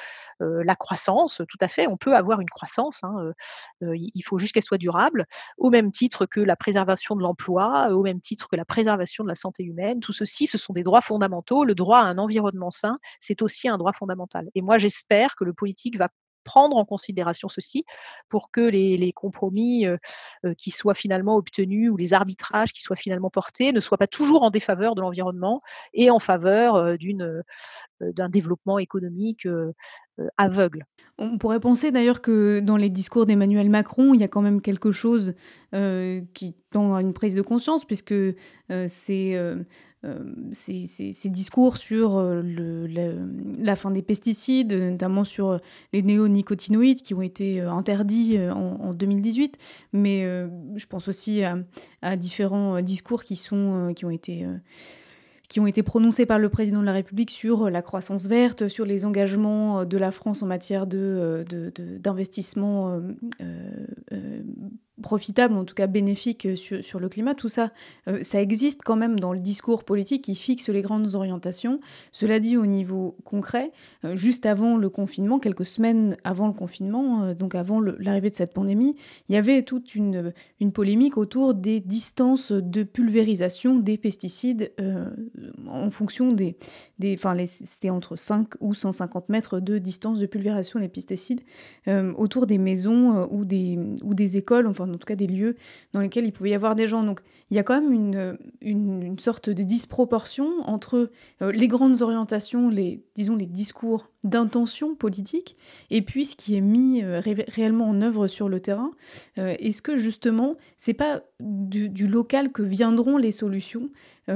euh, 0.42 0.64
la 0.64 0.76
croissance. 0.76 1.42
Tout 1.48 1.58
à 1.60 1.68
fait, 1.68 1.88
on 1.88 1.98
peut 1.98 2.16
avoir 2.16 2.42
une 2.42 2.50
croissance, 2.50 3.00
hein, 3.04 3.16
euh, 3.20 3.34
euh, 3.84 3.96
il 3.98 4.22
faut 4.24 4.38
juste 4.38 4.54
qu'elle 4.54 4.64
soit 4.64 4.78
durable, 4.78 5.26
au 5.58 5.70
même 5.70 5.92
titre 5.92 6.26
que 6.26 6.40
la 6.40 6.56
préservation 6.56 7.16
de 7.16 7.22
l'emploi, 7.22 7.90
au 7.92 8.04
même 8.04 8.22
titre 8.22 8.48
que 8.50 8.56
la 8.56 8.66
préservation 8.66 9.24
de 9.24 9.30
la 9.30 9.36
santé 9.36 9.64
humaine. 9.64 10.00
Tout 10.00 10.14
ceci, 10.14 10.48
ce 10.48 10.58
sont 10.58 10.74
des 10.74 10.84
droits 10.84 11.02
fondamentaux. 11.02 11.66
Le 11.66 11.76
droit 11.76 12.00
à 12.00 12.04
un 12.04 12.18
environnement 12.18 12.72
sain, 12.72 12.98
c'est 13.20 13.42
aussi 13.42 13.68
un 13.68 13.78
droit 13.78 13.94
fondamental. 13.94 14.50
Et 14.56 14.62
moi, 14.62 14.78
j'espère 14.78 15.36
que 15.36 15.44
le 15.44 15.54
politique 15.54 15.98
va 15.98 16.10
prendre 16.44 16.78
en 16.78 16.86
considération 16.86 17.50
ceci 17.50 17.86
pour 18.30 18.52
que 18.52 18.62
les, 18.62 19.12
compromis 19.14 19.86
qui 20.58 20.72
soient 20.72 20.94
finalement 20.94 21.36
obtenus 21.36 21.90
ou 21.90 21.98
les 21.98 22.14
arbitrages 22.14 22.72
qui 22.72 22.82
soient 22.82 22.96
finalement 22.96 23.30
portés 23.30 23.74
ne 23.74 23.82
soient 23.82 23.98
pas 23.98 24.08
toujours 24.08 24.44
en 24.44 24.50
défaveur 24.50 24.96
de 24.96 25.02
l'environnement 25.02 25.62
et 25.94 26.10
en 26.10 26.20
faveur 26.20 26.98
d'une 26.98 27.44
d'un 28.00 28.30
développement 28.30 28.80
économique 28.80 29.48
aveugle. 30.38 30.86
On 31.18 31.38
pourrait 31.38 31.60
penser 31.60 31.92
d'ailleurs 31.92 32.22
que 32.22 32.60
dans 32.60 32.78
les 32.78 32.90
discours 32.90 33.26
d'Emmanuel 33.26 33.70
Macron, 33.70 34.14
il 34.14 34.22
y 34.22 34.24
a 34.24 34.28
quand 34.28 34.42
même 34.42 34.62
quelque 34.62 34.92
chose 34.92 35.36
qui 35.72 36.56
tend 36.72 36.96
à 36.96 37.02
une 37.02 37.14
prise 37.14 37.36
de 37.36 37.42
conscience, 37.42 37.86
puisque 37.86 38.16
c'est 38.88 39.56
ces, 40.52 41.14
discours 41.26 41.78
sur 41.78 42.22
la 42.22 43.76
fin 43.76 43.92
des 43.92 44.02
pesticides, 44.02 44.74
notamment 44.74 45.24
sur 45.24 45.60
les 45.94 46.02
néonicotinoïdes 46.02 47.02
qui 47.02 47.14
ont 47.14 47.22
été 47.22 47.62
interdits 47.62 48.40
en, 48.40 48.94
2018, 48.94 49.58
mais 49.94 50.24
je 50.76 50.86
pense 50.88 51.08
aussi 51.08 51.44
à, 52.02 52.18
différents 52.18 52.82
discours 52.82 53.24
qui, 53.24 53.36
sont, 53.36 53.94
qui 53.96 54.06
ont 54.06 54.10
été 54.10 54.48
qui 55.50 55.60
ont 55.60 55.68
été 55.68 55.84
prononcés 55.84 56.26
par 56.26 56.40
le 56.40 56.48
président 56.48 56.80
de 56.80 56.86
la 56.86 56.94
République 56.94 57.30
sur 57.30 57.70
la 57.70 57.82
croissance 57.82 58.26
verte, 58.26 58.70
sur 58.70 58.86
les 58.86 59.04
engagements 59.04 59.84
de 59.84 59.98
la 59.98 60.12
France 60.12 60.42
en 60.44 60.46
matière 60.46 60.88
d'investissement 60.88 62.98
de, 62.98 63.06
de, 64.10 64.46
profitable, 65.02 65.56
en 65.56 65.66
tout 65.66 65.74
cas 65.74 65.88
bénéfique 65.88 66.46
euh, 66.46 66.56
sur, 66.56 67.00
le 67.00 67.10
climat, 67.10 67.36
tout 67.36 67.50
ça, 67.50 67.72
euh, 68.08 68.24
ça 68.24 68.42
existe 68.42 68.82
quand 68.84 68.96
même 68.96 69.20
dans 69.20 69.34
le 69.34 69.40
discours 69.40 69.84
politique 69.84 70.24
qui 70.24 70.36
fixe 70.36 70.70
les 70.70 70.82
grandes 70.82 71.16
orientations. 71.16 71.80
Cela 72.12 72.40
dit, 72.40 72.58
au 72.58 72.66
niveau 72.66 73.18
concret, 73.24 73.72
euh, 74.06 74.16
juste 74.16 74.46
avant 74.46 74.78
le 74.78 74.90
confinement, 74.90 75.40
quelques 75.40 75.66
semaines 75.66 76.18
avant 76.24 76.48
le 76.48 76.54
confinement, 76.54 77.34
donc 77.34 77.56
avant 77.56 77.80
l'arrivée 77.80 78.30
de 78.30 78.36
cette 78.36 78.54
pandémie, 78.54 78.96
il 79.30 79.36
y 79.36 79.38
avait 79.38 79.64
toute 79.64 79.96
une, 79.96 80.34
une 80.60 80.72
polémique 80.72 81.18
autour 81.18 81.54
des 81.54 81.80
distances 81.80 82.52
de 82.52 82.84
pulvérisation 82.84 83.78
des 83.78 83.98
pesticides 83.98 84.72
en 85.68 85.90
fonction 85.90 86.32
des... 86.32 86.58
des 87.00 87.16
enfin, 87.16 87.36
c'était 87.48 87.90
entre 87.90 88.16
5 88.16 88.50
ou 88.60 88.74
150 88.74 89.30
mètres 89.30 89.60
de 89.60 89.78
distance 89.78 90.20
de 90.20 90.26
pulvérisation 90.26 90.80
des 90.80 90.90
pesticides 90.90 91.42
autour 91.88 92.46
des 92.46 92.58
maisons 92.58 93.28
ou, 93.32 93.46
des, 93.46 93.80
ou 94.04 94.14
des 94.14 94.38
écoles, 94.38 94.68
enfin 94.68 94.81
en 94.90 94.98
tout 94.98 95.06
cas 95.06 95.16
des 95.16 95.28
lieux 95.28 95.56
dans 95.94 96.02
lesquels 96.02 96.26
il 96.26 96.32
pouvait 96.32 96.52
y 96.52 96.54
avoir 96.54 96.76
des 96.76 96.88
gens. 96.88 97.04
Donc 97.04 97.22
il 97.52 97.58
y 97.58 97.60
a 97.60 97.64
quand 97.64 97.80
même 97.80 97.92
une, 97.92 98.38
une, 98.62 99.20
sorte 99.20 99.50
de 99.50 99.64
disproportion 99.64 100.48
entre 100.66 101.12
euh, 101.42 101.52
les 101.52 101.68
grandes 101.68 102.02
orientations, 102.02 102.70
les, 102.70 103.04
disons 103.16 103.36
les 103.36 103.46
discours 103.46 104.10
d'intention 104.24 104.96
politique, 104.96 105.58
et 105.90 106.02
puis 106.02 106.26
ce 106.26 106.36
qui 106.36 106.56
est 106.56 106.62
mis 106.62 107.04
euh, 107.04 107.22
réellement 107.50 107.90
en 107.90 108.02
œuvre 108.02 108.28
sur 108.28 108.48
le 108.48 108.62
terrain. 108.62 108.92
Euh, 109.38 109.56
est-ce 109.60 109.82
que 109.82 109.98
justement, 109.98 110.56
c'est 110.78 110.94
pas 110.94 111.22
du, 111.42 112.08
local 112.08 112.52
que 112.52 112.62
viendront 112.62 113.18
les 113.18 113.32
solutions, 113.32 113.90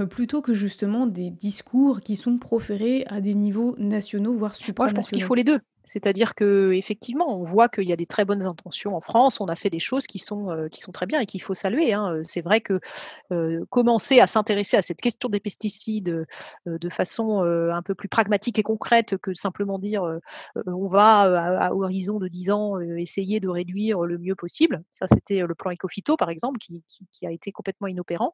plutôt 0.10 0.42
que 0.42 0.54
justement 0.54 1.06
des 1.06 1.30
discours 1.30 2.02
qui 2.02 2.16
sont 2.16 2.38
proférés 2.38 3.06
à 3.08 3.22
des 3.22 3.34
niveaux 3.34 3.76
nationaux, 3.78 4.34
voire 4.34 4.56
supranationaux 4.56 4.84
Moi, 4.84 4.90
je 4.90 4.96
pense 4.96 5.10
qu'il 5.10 5.24
faut 5.24 5.36
les 5.36 5.44
deux. 5.44 5.60
C'est-à-dire 5.86 6.36
que 6.36 6.72
effectivement, 6.74 7.40
on 7.40 7.44
voit 7.44 7.70
qu'il 7.70 7.84
y 7.84 7.94
a 7.94 7.96
des 7.96 8.06
très 8.06 8.26
bonnes 8.26 8.44
intentions 8.44 8.96
en 8.96 9.02
France. 9.02 9.40
On 9.40 9.46
a 9.46 9.56
fait 9.56 9.70
des 9.70 9.80
choses 9.80 10.08
qui 10.08 10.20
sont, 10.20 10.50
euh, 10.50 10.68
qui 10.68 10.82
sont 10.82 10.92
très 10.92 11.06
bien 11.06 11.20
et 11.20 11.26
qu'il 11.26 11.42
faut 11.42 11.54
saluer. 11.54 11.94
Hein. 11.94 12.20
C'est 12.24 12.42
vrai 12.42 12.62
que 12.62 12.80
euh, 13.32 13.64
commencer 13.70 14.20
à 14.20 14.28
s'intéresser 14.28 14.78
à 14.78 14.82
cette 14.82 15.00
question 15.00 15.30
des 15.30 15.40
pesticides 15.40 16.10
euh, 16.10 16.26
de 16.66 16.90
façon 16.90 17.42
un 17.46 17.82
peu 17.82 17.96
plus 17.96 18.10
pragmatique 18.10 18.60
et 18.60 18.64
concrète 18.64 19.18
que 19.18 19.34
simplement 19.34 19.78
dire 19.80 20.04
on 20.66 20.88
va 20.88 21.60
à, 21.60 21.74
horizon 21.74 22.20
de 22.20 22.28
10 22.28 22.52
ans 22.52 22.80
essayer 22.80 23.40
de 23.40 23.48
réduire 23.48 24.02
le 24.02 24.18
mieux 24.18 24.36
possible. 24.36 24.84
Ça, 24.92 25.08
c'était 25.08 25.42
le 25.42 25.56
plan 25.56 25.72
Ecofito, 25.72 26.18
par 26.18 26.30
exemple, 26.30 26.60
qui, 26.60 26.84
a 27.26 27.32
été 27.32 27.52
complètement 27.52 27.88
inopérant. 27.88 28.34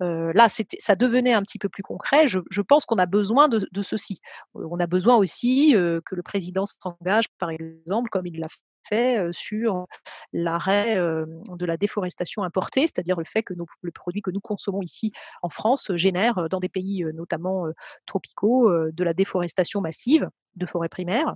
là, 0.00 0.48
ça 0.48 0.94
devenait 0.94 1.32
un 1.32 1.42
petit 1.42 1.58
peu 1.58 1.68
plus 1.68 1.82
concret. 1.82 2.26
Je, 2.26 2.40
je 2.50 2.62
pense 2.62 2.84
qu'on 2.84 2.98
a 2.98 3.06
besoin 3.06 3.48
de, 3.48 3.66
de, 3.70 3.82
ceci. 3.82 4.20
On 4.54 4.78
a 4.78 4.86
besoin 4.86 5.16
aussi 5.16 5.72
que 5.72 6.14
le 6.14 6.22
président 6.22 6.66
s'engage, 6.84 7.28
par 7.38 7.50
exemple, 7.50 8.10
comme 8.10 8.26
il 8.26 8.38
l'a 8.38 8.48
fait 8.88 9.32
sur 9.32 9.86
l'arrêt 10.32 10.96
de 10.96 11.64
la 11.64 11.76
déforestation 11.76 12.42
importée, 12.42 12.82
c'est-à-dire 12.82 13.16
le 13.16 13.24
fait 13.24 13.42
que 13.42 13.54
nos, 13.54 13.66
le 13.80 13.90
produit 13.90 14.20
que 14.20 14.30
nous 14.30 14.40
consommons 14.40 14.82
ici 14.82 15.10
en 15.42 15.48
France 15.48 15.90
génère 15.94 16.48
dans 16.50 16.60
des 16.60 16.68
pays 16.68 17.02
notamment 17.14 17.64
tropicaux 18.04 18.70
de 18.92 19.04
la 19.04 19.14
déforestation 19.14 19.80
massive 19.80 20.28
de 20.56 20.66
forêts 20.66 20.90
primaires. 20.90 21.34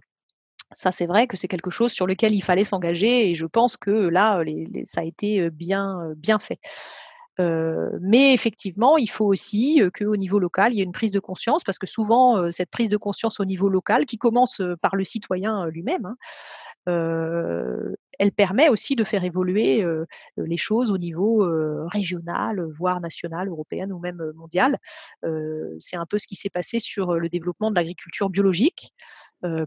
Ça, 0.72 0.92
c'est 0.92 1.06
vrai 1.06 1.26
que 1.26 1.38
c'est 1.38 1.48
quelque 1.48 1.70
chose 1.70 1.92
sur 1.92 2.06
lequel 2.06 2.34
il 2.34 2.42
fallait 2.42 2.64
s'engager 2.64 3.30
et 3.30 3.34
je 3.34 3.46
pense 3.46 3.78
que 3.78 3.90
là, 3.90 4.44
ça 4.84 5.00
a 5.00 5.04
été 5.04 5.48
bien, 5.48 6.12
bien 6.16 6.38
fait 6.38 6.60
mais 7.38 8.34
effectivement, 8.34 8.96
il 8.96 9.10
faut 9.10 9.26
aussi 9.26 9.80
qu'au 9.96 10.16
niveau 10.16 10.38
local, 10.38 10.72
il 10.72 10.78
y 10.78 10.80
ait 10.80 10.84
une 10.84 10.92
prise 10.92 11.12
de 11.12 11.20
conscience, 11.20 11.62
parce 11.64 11.78
que 11.78 11.86
souvent, 11.86 12.50
cette 12.50 12.70
prise 12.70 12.88
de 12.88 12.96
conscience 12.96 13.40
au 13.40 13.44
niveau 13.44 13.68
local, 13.68 14.06
qui 14.06 14.18
commence 14.18 14.60
par 14.82 14.96
le 14.96 15.04
citoyen 15.04 15.66
lui-même, 15.66 16.06
hein, 16.06 16.16
elle 18.18 18.32
permet 18.32 18.68
aussi 18.68 18.96
de 18.96 19.04
faire 19.04 19.24
évoluer 19.24 19.84
les 20.36 20.56
choses 20.56 20.90
au 20.90 20.98
niveau 20.98 21.46
régional, 21.86 22.64
voire 22.72 23.00
national, 23.00 23.48
européen 23.48 23.90
ou 23.90 23.98
même 23.98 24.32
mondial. 24.34 24.78
c'est 25.78 25.96
un 25.96 26.06
peu 26.06 26.18
ce 26.18 26.26
qui 26.26 26.34
s'est 26.34 26.50
passé 26.50 26.78
sur 26.78 27.14
le 27.14 27.28
développement 27.28 27.70
de 27.70 27.76
l'agriculture 27.76 28.30
biologique, 28.30 28.92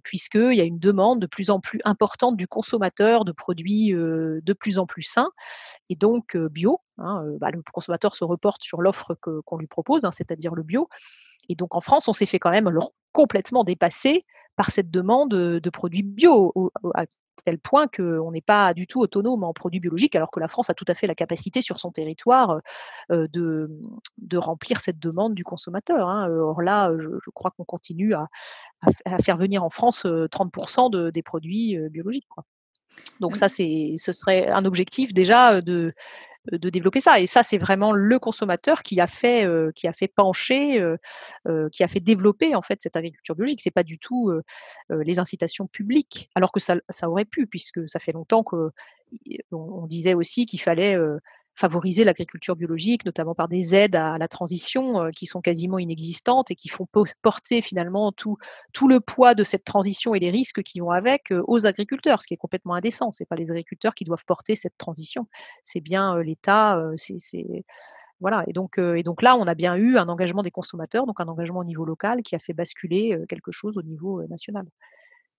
puisqu'il 0.04 0.54
y 0.54 0.62
a 0.62 0.66
une 0.66 0.80
demande 0.80 1.20
de 1.22 1.28
plus 1.28 1.50
en 1.50 1.60
plus 1.60 1.80
importante 1.86 2.38
du 2.38 2.48
consommateur 2.48 3.26
de 3.26 3.32
produits 3.32 3.92
de 3.92 4.54
plus 4.54 4.78
en 4.78 4.86
plus 4.86 5.04
sains 5.04 5.32
et 5.90 5.96
donc 5.96 6.36
bio. 6.38 6.80
Hein, 6.98 7.24
bah, 7.40 7.52
le 7.52 7.62
consommateur 7.72 8.16
se 8.16 8.24
reporte 8.24 8.64
sur 8.64 8.82
l'offre 8.82 9.16
qu'on 9.46 9.58
lui 9.58 9.68
propose, 9.68 10.06
hein, 10.06 10.12
c'est-à-dire 10.12 10.56
le 10.56 10.64
bio. 10.64 10.90
Et 11.50 11.56
donc 11.56 11.76
en 11.76 11.82
France, 11.82 12.08
on 12.08 12.14
s'est 12.14 12.26
fait 12.26 12.40
quand 12.40 12.52
même 12.52 12.70
complètement 13.12 13.64
dépasser 13.64 14.26
par 14.56 14.72
cette 14.72 14.92
demande 14.92 15.32
de 15.32 15.70
produits 15.70 16.04
bio, 16.04 16.54
tel 17.44 17.60
point 17.60 17.88
qu'on 17.88 18.32
n'est 18.32 18.42
pas 18.42 18.74
du 18.74 18.88
tout 18.88 19.00
autonome 19.00 19.44
en 19.44 19.54
produits 19.54 19.80
biologiques, 19.80 20.16
alors 20.16 20.32
que 20.32 20.40
la 20.40 20.48
France 20.48 20.70
a 20.70 20.74
tout 20.74 20.86
à 20.88 20.94
fait 20.94 21.08
la 21.08 21.16
capacité 21.16 21.62
sur 21.62 21.80
son 21.80 21.92
territoire 21.92 22.62
de, 23.10 23.70
de 24.18 24.38
remplir 24.38 24.80
cette 24.80 25.00
demande 25.00 25.34
du 25.34 25.44
consommateur. 25.44 26.08
Hein. 26.08 26.30
Or 26.30 26.62
là, 26.62 26.92
je, 26.98 27.30
crois 27.34 27.52
qu'on 27.52 27.66
continue 27.66 28.14
à, 28.14 28.28
à, 29.06 29.18
faire 29.20 29.38
venir 29.38 29.64
en 29.64 29.70
France 29.70 30.06
30% 30.06 30.90
de, 30.92 31.10
des 31.10 31.24
produits 31.24 31.78
biologiques. 31.90 32.28
Donc 33.20 33.38
ça, 33.38 33.48
c'est, 33.50 33.96
ce 33.98 34.12
serait 34.12 34.48
un 34.48 34.66
objectif 34.66 35.14
déjà 35.14 35.62
de, 35.62 35.94
de 36.52 36.70
développer 36.70 37.00
ça. 37.00 37.20
Et 37.20 37.26
ça, 37.26 37.44
c'est 37.44 37.58
vraiment 37.58 37.92
le 37.92 38.18
consommateur 38.20 38.84
qui 38.84 39.00
a 39.00 39.08
fait, 39.08 39.48
qui 39.76 39.88
a 39.88 39.94
fait 39.94 40.08
pencher, 40.08 40.84
qui 41.72 41.84
a 41.84 41.88
fait 41.88 42.00
développer 42.00 42.56
en 42.56 42.62
fait 42.62 42.82
cette 42.82 42.96
agriculture 42.96 43.36
biologique. 43.36 43.62
C'est 43.62 43.72
pas 43.72 43.84
du 43.84 44.00
tout 44.00 44.32
les 44.90 45.20
incitations 45.20 45.68
publiques, 45.68 46.30
alors 46.36 46.52
que 46.52 46.60
ça, 46.60 46.76
ça 46.90 47.10
aurait 47.10 47.26
pu, 47.26 47.48
puisque 47.48 47.88
ça 47.88 48.00
fait 48.00 48.12
longtemps 48.12 48.44
qu'on 48.44 48.72
on 49.52 49.86
disait 49.86 50.14
aussi 50.14 50.46
qu'il 50.46 50.62
fallait 50.62 50.98
favoriser 51.56 52.04
l'agriculture 52.04 52.56
biologique, 52.56 53.06
notamment 53.06 53.36
par 53.36 53.48
des 53.48 53.76
aides 53.76 53.96
à 53.96 54.18
la 54.18 54.28
transition 54.28 55.10
qui 55.16 55.26
sont 55.26 55.42
quasiment 55.42 55.80
inexistantes 55.80 56.50
et 56.52 56.56
qui 56.56 56.70
font 56.70 56.88
porter 57.22 57.62
finalement 57.62 58.12
tout, 58.12 58.38
tout 58.74 58.88
le 58.88 59.00
poids 59.00 59.36
de 59.36 59.44
cette 59.44 59.64
transition 59.64 60.16
et 60.16 60.20
les 60.20 60.32
risques 60.32 60.64
qui 60.64 60.80
vont 60.80 60.92
avec 60.92 61.34
aux 61.48 61.66
agriculteurs, 61.66 62.22
ce 62.22 62.28
qui 62.28 62.34
est 62.34 62.38
complètement 62.38 62.74
indécent. 62.74 63.12
Ce 63.12 63.22
n'est 63.22 63.28
pas 63.28 63.36
les 63.36 63.52
agriculteurs 63.52 63.96
qui 63.96 64.06
doivent 64.06 64.26
porter 64.26 64.56
cette 64.56 64.78
transition, 64.78 65.28
c'est 65.62 65.82
bien 65.82 66.18
l'État. 66.22 66.82
c'est 66.96 67.18
voilà. 68.22 68.44
Et 68.48 68.54
donc 68.54 68.78
là, 69.22 69.36
on 69.36 69.48
a 69.48 69.56
bien 69.56 69.76
eu 69.76 69.98
un 69.98 70.08
engagement 70.08 70.44
des 70.44 70.52
consommateurs, 70.52 71.06
donc 71.06 71.20
un 71.20 71.28
engagement 71.28 71.60
au 71.60 71.66
niveau 71.66 71.86
local 71.86 72.22
qui 72.22 72.36
a 72.36 72.40
fait 72.40 72.54
basculer 72.54 73.20
quelque 73.28 73.52
chose 73.52 73.78
au 73.78 73.82
niveau 73.82 74.26
national. 74.28 74.66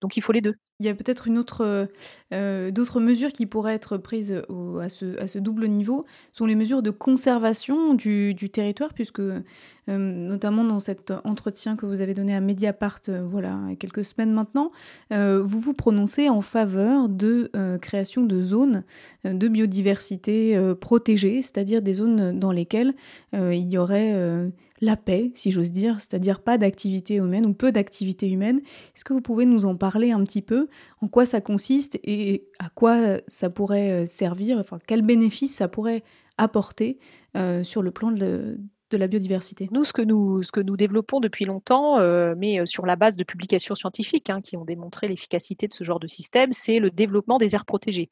Donc 0.02 0.16
il 0.16 0.20
faut 0.20 0.32
les 0.32 0.40
deux. 0.40 0.56
Il 0.80 0.86
y 0.86 0.88
a 0.88 0.94
peut-être 0.94 1.28
euh, 1.60 1.86
euh, 2.34 2.70
d'autres 2.72 3.00
mesures 3.00 3.32
qui 3.32 3.46
pourraient 3.46 3.74
être 3.74 3.96
prises 3.96 4.42
à, 4.80 4.88
ce, 4.88 5.38
double 5.38 5.68
niveau, 5.68 6.04
sont 6.32 6.44
les 6.44 6.56
mesures 6.56 6.82
de 6.82 6.90
conservation 6.90 7.94
du, 7.94 8.34
territoire, 8.52 8.92
puisque 8.94 9.20
euh, 9.20 9.40
notamment 9.86 10.64
dans 10.64 10.80
cet 10.80 11.12
entretien 11.24 11.76
que 11.76 11.86
vous 11.86 12.00
avez 12.00 12.14
donné 12.14 12.34
à 12.34 12.40
Mediapart, 12.40 13.00
voilà, 13.30 13.60
y 13.68 13.72
a 13.72 13.76
quelques 13.76 14.04
semaines 14.04 14.32
maintenant, 14.32 14.72
vous 15.10 15.60
vous 15.60 15.72
prononcez 15.72 16.28
en 16.28 16.42
faveur 16.42 17.08
de 17.08 17.50
création 17.80 18.24
de 18.24 18.42
zones 18.42 18.82
de 19.24 19.48
biodiversité 19.48 20.60
protégées, 20.80 21.42
c'est-à-dire 21.42 21.80
des 21.80 21.94
zones 21.94 22.38
dans 22.40 22.50
lesquelles 22.50 22.94
il 23.32 23.72
y 23.72 23.78
aurait 23.78 24.50
la 24.82 24.96
paix, 24.96 25.30
si 25.34 25.52
j'ose 25.52 25.70
dire, 25.70 25.98
c'est-à-dire 26.00 26.40
pas 26.40 26.58
d'activité 26.58 27.14
humaine 27.14 27.46
ou 27.46 27.54
peu 27.54 27.70
d'activité 27.70 28.28
humaine. 28.28 28.60
Est-ce 28.94 29.04
que 29.04 29.14
vous 29.14 29.20
pouvez 29.20 29.46
nous 29.46 29.64
en 29.64 29.76
parler 29.76 30.10
un 30.10 30.22
petit 30.24 30.42
peu? 30.42 30.68
En 31.00 31.08
quoi 31.08 31.24
ça 31.24 31.40
consiste 31.40 31.98
et 32.02 32.48
à 32.58 32.68
quoi 32.68 33.18
ça 33.28 33.48
pourrait 33.48 33.92
euh, 33.92 34.06
servir? 34.06 34.58
Enfin, 34.58 34.78
quel 34.86 35.02
bénéfice 35.02 35.54
ça 35.54 35.68
pourrait 35.68 36.02
apporter 36.36 36.98
euh, 37.36 37.62
sur 37.62 37.80
le 37.80 37.92
plan 37.92 38.10
de, 38.10 38.58
de 38.92 38.98
la 38.98 39.08
biodiversité 39.08 39.68
Nous, 39.72 39.84
ce 39.84 39.92
que 39.92 40.02
nous, 40.02 40.42
ce 40.42 40.52
que 40.52 40.60
nous 40.60 40.76
développons 40.76 41.18
depuis 41.18 41.46
longtemps, 41.46 41.98
euh, 41.98 42.34
mais 42.36 42.60
euh, 42.60 42.66
sur 42.66 42.86
la 42.86 42.94
base 42.94 43.16
de 43.16 43.24
publications 43.24 43.74
scientifiques 43.74 44.30
hein, 44.30 44.40
qui 44.40 44.56
ont 44.56 44.64
démontré 44.64 45.08
l'efficacité 45.08 45.66
de 45.66 45.74
ce 45.74 45.82
genre 45.82 45.98
de 45.98 46.06
système, 46.06 46.52
c'est 46.52 46.78
le 46.78 46.90
développement 46.90 47.38
des 47.38 47.54
aires 47.54 47.64
protégées. 47.64 48.10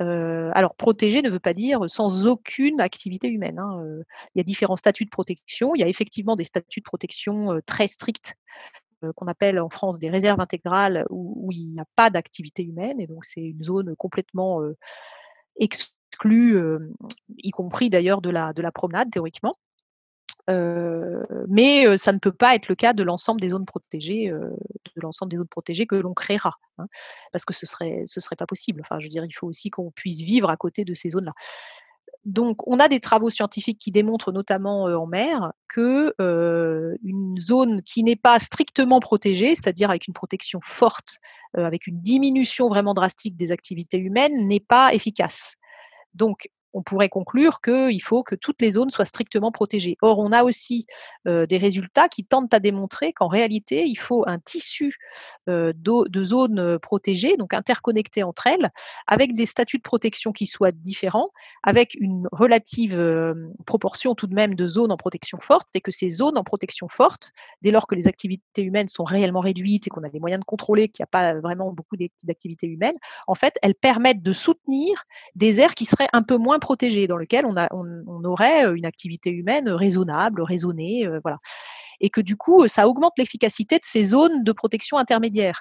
Euh, 0.00 0.50
alors, 0.54 0.74
protéger 0.74 1.22
ne 1.22 1.30
veut 1.30 1.38
pas 1.38 1.54
dire 1.54 1.88
sans 1.88 2.26
aucune 2.26 2.80
activité 2.80 3.28
humaine. 3.28 3.58
Hein. 3.58 3.84
Il 4.34 4.38
y 4.38 4.40
a 4.40 4.44
différents 4.44 4.76
statuts 4.76 5.04
de 5.04 5.10
protection. 5.10 5.74
Il 5.74 5.80
y 5.80 5.84
a 5.84 5.88
effectivement 5.88 6.34
des 6.34 6.44
statuts 6.44 6.80
de 6.80 6.84
protection 6.84 7.60
très 7.66 7.86
stricts 7.86 8.34
qu'on 9.14 9.26
appelle 9.26 9.60
en 9.60 9.68
France 9.68 9.98
des 9.98 10.08
réserves 10.08 10.40
intégrales 10.40 11.04
où, 11.10 11.50
il 11.52 11.68
n'y 11.68 11.80
a 11.80 11.84
pas 11.94 12.08
d'activité 12.08 12.64
humaine 12.64 12.98
et 12.98 13.06
donc 13.06 13.26
c'est 13.26 13.42
une 13.42 13.62
zone 13.62 13.94
complètement 13.96 14.60
exclue, 15.60 16.58
y 17.36 17.50
compris 17.50 17.90
d'ailleurs 17.90 18.22
de 18.22 18.30
la, 18.30 18.54
de 18.54 18.62
la 18.62 18.72
promenade 18.72 19.10
théoriquement. 19.10 19.54
Mais 20.48 21.96
ça 21.96 22.12
ne 22.12 22.18
peut 22.18 22.32
pas 22.32 22.54
être 22.54 22.68
le 22.68 22.74
cas 22.74 22.92
de 22.92 23.02
l'ensemble 23.02 23.40
des 23.40 23.48
zones 23.50 23.66
protégées, 23.66 24.30
de 24.30 25.00
l'ensemble 25.00 25.30
des 25.30 25.38
zones 25.38 25.48
protégées 25.48 25.86
que 25.86 25.96
l'on 25.96 26.14
créera, 26.14 26.54
hein, 26.78 26.86
parce 27.32 27.44
que 27.44 27.54
ce 27.54 27.66
serait 27.66 28.02
ce 28.06 28.20
serait 28.20 28.36
pas 28.36 28.46
possible. 28.46 28.80
Enfin, 28.80 28.98
je 28.98 29.04
veux 29.06 29.10
dire, 29.10 29.24
il 29.24 29.32
faut 29.32 29.46
aussi 29.46 29.70
qu'on 29.70 29.90
puisse 29.90 30.20
vivre 30.20 30.50
à 30.50 30.56
côté 30.56 30.84
de 30.84 30.94
ces 30.94 31.10
zones-là. 31.10 31.32
Donc, 32.24 32.66
on 32.66 32.80
a 32.80 32.88
des 32.88 32.98
travaux 32.98 33.30
scientifiques 33.30 33.78
qui 33.78 33.92
démontrent, 33.92 34.32
notamment 34.32 34.84
en 34.84 35.06
mer, 35.06 35.52
que 35.68 36.12
une 37.04 37.38
zone 37.38 37.82
qui 37.82 38.02
n'est 38.02 38.16
pas 38.16 38.40
strictement 38.40 38.98
protégée, 38.98 39.54
c'est-à-dire 39.54 39.90
avec 39.90 40.08
une 40.08 40.14
protection 40.14 40.58
forte, 40.60 41.18
avec 41.54 41.86
une 41.86 42.00
diminution 42.00 42.68
vraiment 42.68 42.94
drastique 42.94 43.36
des 43.36 43.52
activités 43.52 43.98
humaines, 43.98 44.48
n'est 44.48 44.58
pas 44.58 44.92
efficace. 44.92 45.54
Donc, 46.14 46.48
on 46.76 46.82
pourrait 46.82 47.08
conclure 47.08 47.62
qu'il 47.62 48.02
faut 48.02 48.22
que 48.22 48.34
toutes 48.34 48.60
les 48.60 48.72
zones 48.72 48.90
soient 48.90 49.06
strictement 49.06 49.50
protégées. 49.50 49.96
Or, 50.02 50.18
on 50.18 50.30
a 50.30 50.44
aussi 50.44 50.86
des 51.24 51.58
résultats 51.58 52.08
qui 52.08 52.24
tentent 52.24 52.52
à 52.52 52.60
démontrer 52.60 53.14
qu'en 53.14 53.28
réalité, 53.28 53.84
il 53.86 53.96
faut 53.96 54.24
un 54.26 54.38
tissu 54.38 54.98
de 55.46 56.24
zones 56.24 56.78
protégées, 56.78 57.36
donc 57.38 57.54
interconnectées 57.54 58.22
entre 58.22 58.46
elles, 58.46 58.70
avec 59.06 59.34
des 59.34 59.46
statuts 59.46 59.78
de 59.78 59.82
protection 59.82 60.32
qui 60.32 60.46
soient 60.46 60.70
différents, 60.70 61.30
avec 61.62 61.94
une 61.94 62.28
relative 62.30 63.34
proportion 63.64 64.14
tout 64.14 64.26
de 64.26 64.34
même 64.34 64.54
de 64.54 64.68
zones 64.68 64.92
en 64.92 64.98
protection 64.98 65.38
forte, 65.40 65.68
et 65.72 65.80
que 65.80 65.90
ces 65.90 66.10
zones 66.10 66.36
en 66.36 66.44
protection 66.44 66.88
forte, 66.88 67.32
dès 67.62 67.70
lors 67.70 67.86
que 67.86 67.94
les 67.94 68.06
activités 68.06 68.62
humaines 68.62 68.88
sont 68.88 69.04
réellement 69.04 69.40
réduites 69.40 69.86
et 69.86 69.90
qu'on 69.90 70.02
a 70.02 70.08
les 70.08 70.20
moyens 70.20 70.40
de 70.40 70.44
contrôler 70.44 70.88
qu'il 70.88 71.02
n'y 71.02 71.04
a 71.04 71.06
pas 71.06 71.40
vraiment 71.40 71.72
beaucoup 71.72 71.96
d'activités 72.24 72.66
humaines, 72.66 72.96
en 73.26 73.34
fait, 73.34 73.54
elles 73.62 73.74
permettent 73.74 74.22
de 74.22 74.34
soutenir 74.34 75.04
des 75.34 75.62
aires 75.62 75.74
qui 75.74 75.86
seraient 75.86 76.08
un 76.12 76.22
peu 76.22 76.36
moins 76.36 76.58
protégé, 76.66 77.06
dans 77.06 77.16
lequel 77.16 77.46
on, 77.46 77.56
a, 77.56 77.68
on, 77.70 78.24
aurait 78.24 78.64
une 78.74 78.84
activité 78.84 79.30
humaine 79.30 79.68
raisonnable, 79.68 80.42
raisonnée, 80.42 81.08
voilà. 81.22 81.38
Et 82.00 82.10
que 82.10 82.20
du 82.20 82.36
coup, 82.36 82.66
ça 82.66 82.88
augmente 82.88 83.12
l'efficacité 83.16 83.76
de 83.76 83.84
ces 83.84 84.02
zones 84.02 84.42
de 84.42 84.52
protection 84.52 84.98
intermédiaire. 84.98 85.60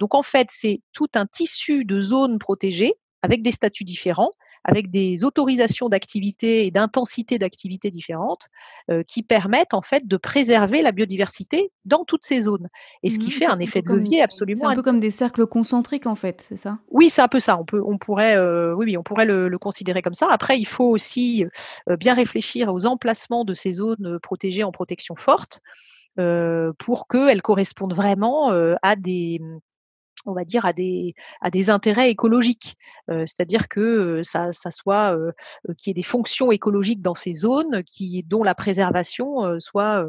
Donc 0.00 0.14
en 0.14 0.22
fait, 0.22 0.48
c'est 0.50 0.80
tout 0.92 1.08
un 1.14 1.26
tissu 1.26 1.84
de 1.84 2.00
zones 2.00 2.38
protégées 2.38 2.94
avec 3.22 3.42
des 3.42 3.52
statuts 3.52 3.84
différents 3.84 4.30
avec 4.66 4.90
des 4.90 5.24
autorisations 5.24 5.88
d'activité 5.88 6.66
et 6.66 6.70
d'intensité 6.72 7.38
d'activité 7.38 7.90
différentes 7.92 8.48
euh, 8.90 9.04
qui 9.04 9.22
permettent 9.22 9.74
en 9.74 9.80
fait 9.80 10.06
de 10.06 10.16
préserver 10.16 10.82
la 10.82 10.90
biodiversité 10.90 11.70
dans 11.84 12.04
toutes 12.04 12.24
ces 12.24 12.42
zones. 12.42 12.68
Et 13.04 13.10
ce 13.10 13.20
qui 13.20 13.28
mmh, 13.28 13.32
fait 13.32 13.46
un 13.46 13.60
effet 13.60 13.80
de 13.80 13.92
levier 13.92 14.22
absolument. 14.22 14.60
C'est 14.60 14.66
un 14.66 14.74
peu 14.74 14.82
comme 14.82 14.98
des 14.98 15.12
cercles 15.12 15.46
concentriques 15.46 16.08
en 16.08 16.16
fait, 16.16 16.44
c'est 16.48 16.56
ça? 16.56 16.78
Oui, 16.90 17.08
c'est 17.08 17.22
un 17.22 17.28
peu 17.28 17.38
ça. 17.38 17.56
On 17.58 17.64
peut, 17.64 17.80
on 17.80 17.96
pourrait, 17.96 18.36
euh, 18.36 18.74
oui, 18.74 18.96
on 18.96 19.04
pourrait 19.04 19.24
le, 19.24 19.56
considérer 19.56 20.02
comme 20.02 20.14
ça. 20.14 20.26
Après, 20.30 20.58
il 20.58 20.66
faut 20.66 20.88
aussi 20.90 21.46
euh, 21.88 21.96
bien 21.96 22.14
réfléchir 22.14 22.74
aux 22.74 22.86
emplacements 22.86 23.44
de 23.44 23.54
ces 23.54 23.72
zones 23.72 24.18
protégées 24.20 24.64
en 24.64 24.72
protection 24.72 25.14
forte. 25.16 25.62
pour 26.16 27.06
qu'elles 27.08 27.42
correspondent 27.42 27.94
vraiment 27.94 28.50
à 28.82 28.96
des, 28.96 29.40
on 30.26 30.32
va 30.32 30.44
dire, 30.44 30.64
à 30.64 30.72
des, 30.72 31.14
intérêts 31.68 32.10
écologiques. 32.10 32.76
C'est-à-dire 33.08 33.68
que 33.68 34.20
ça, 34.22 34.52
soit 34.52 35.16
qu'il 35.78 35.90
y 35.90 35.92
ait 35.92 35.94
des 35.94 36.02
fonctions 36.02 36.52
écologiques 36.52 37.02
dans 37.02 37.14
ces 37.14 37.34
zones 37.34 37.82
dont 38.26 38.42
la 38.42 38.54
préservation 38.54 39.58
soit 39.58 40.06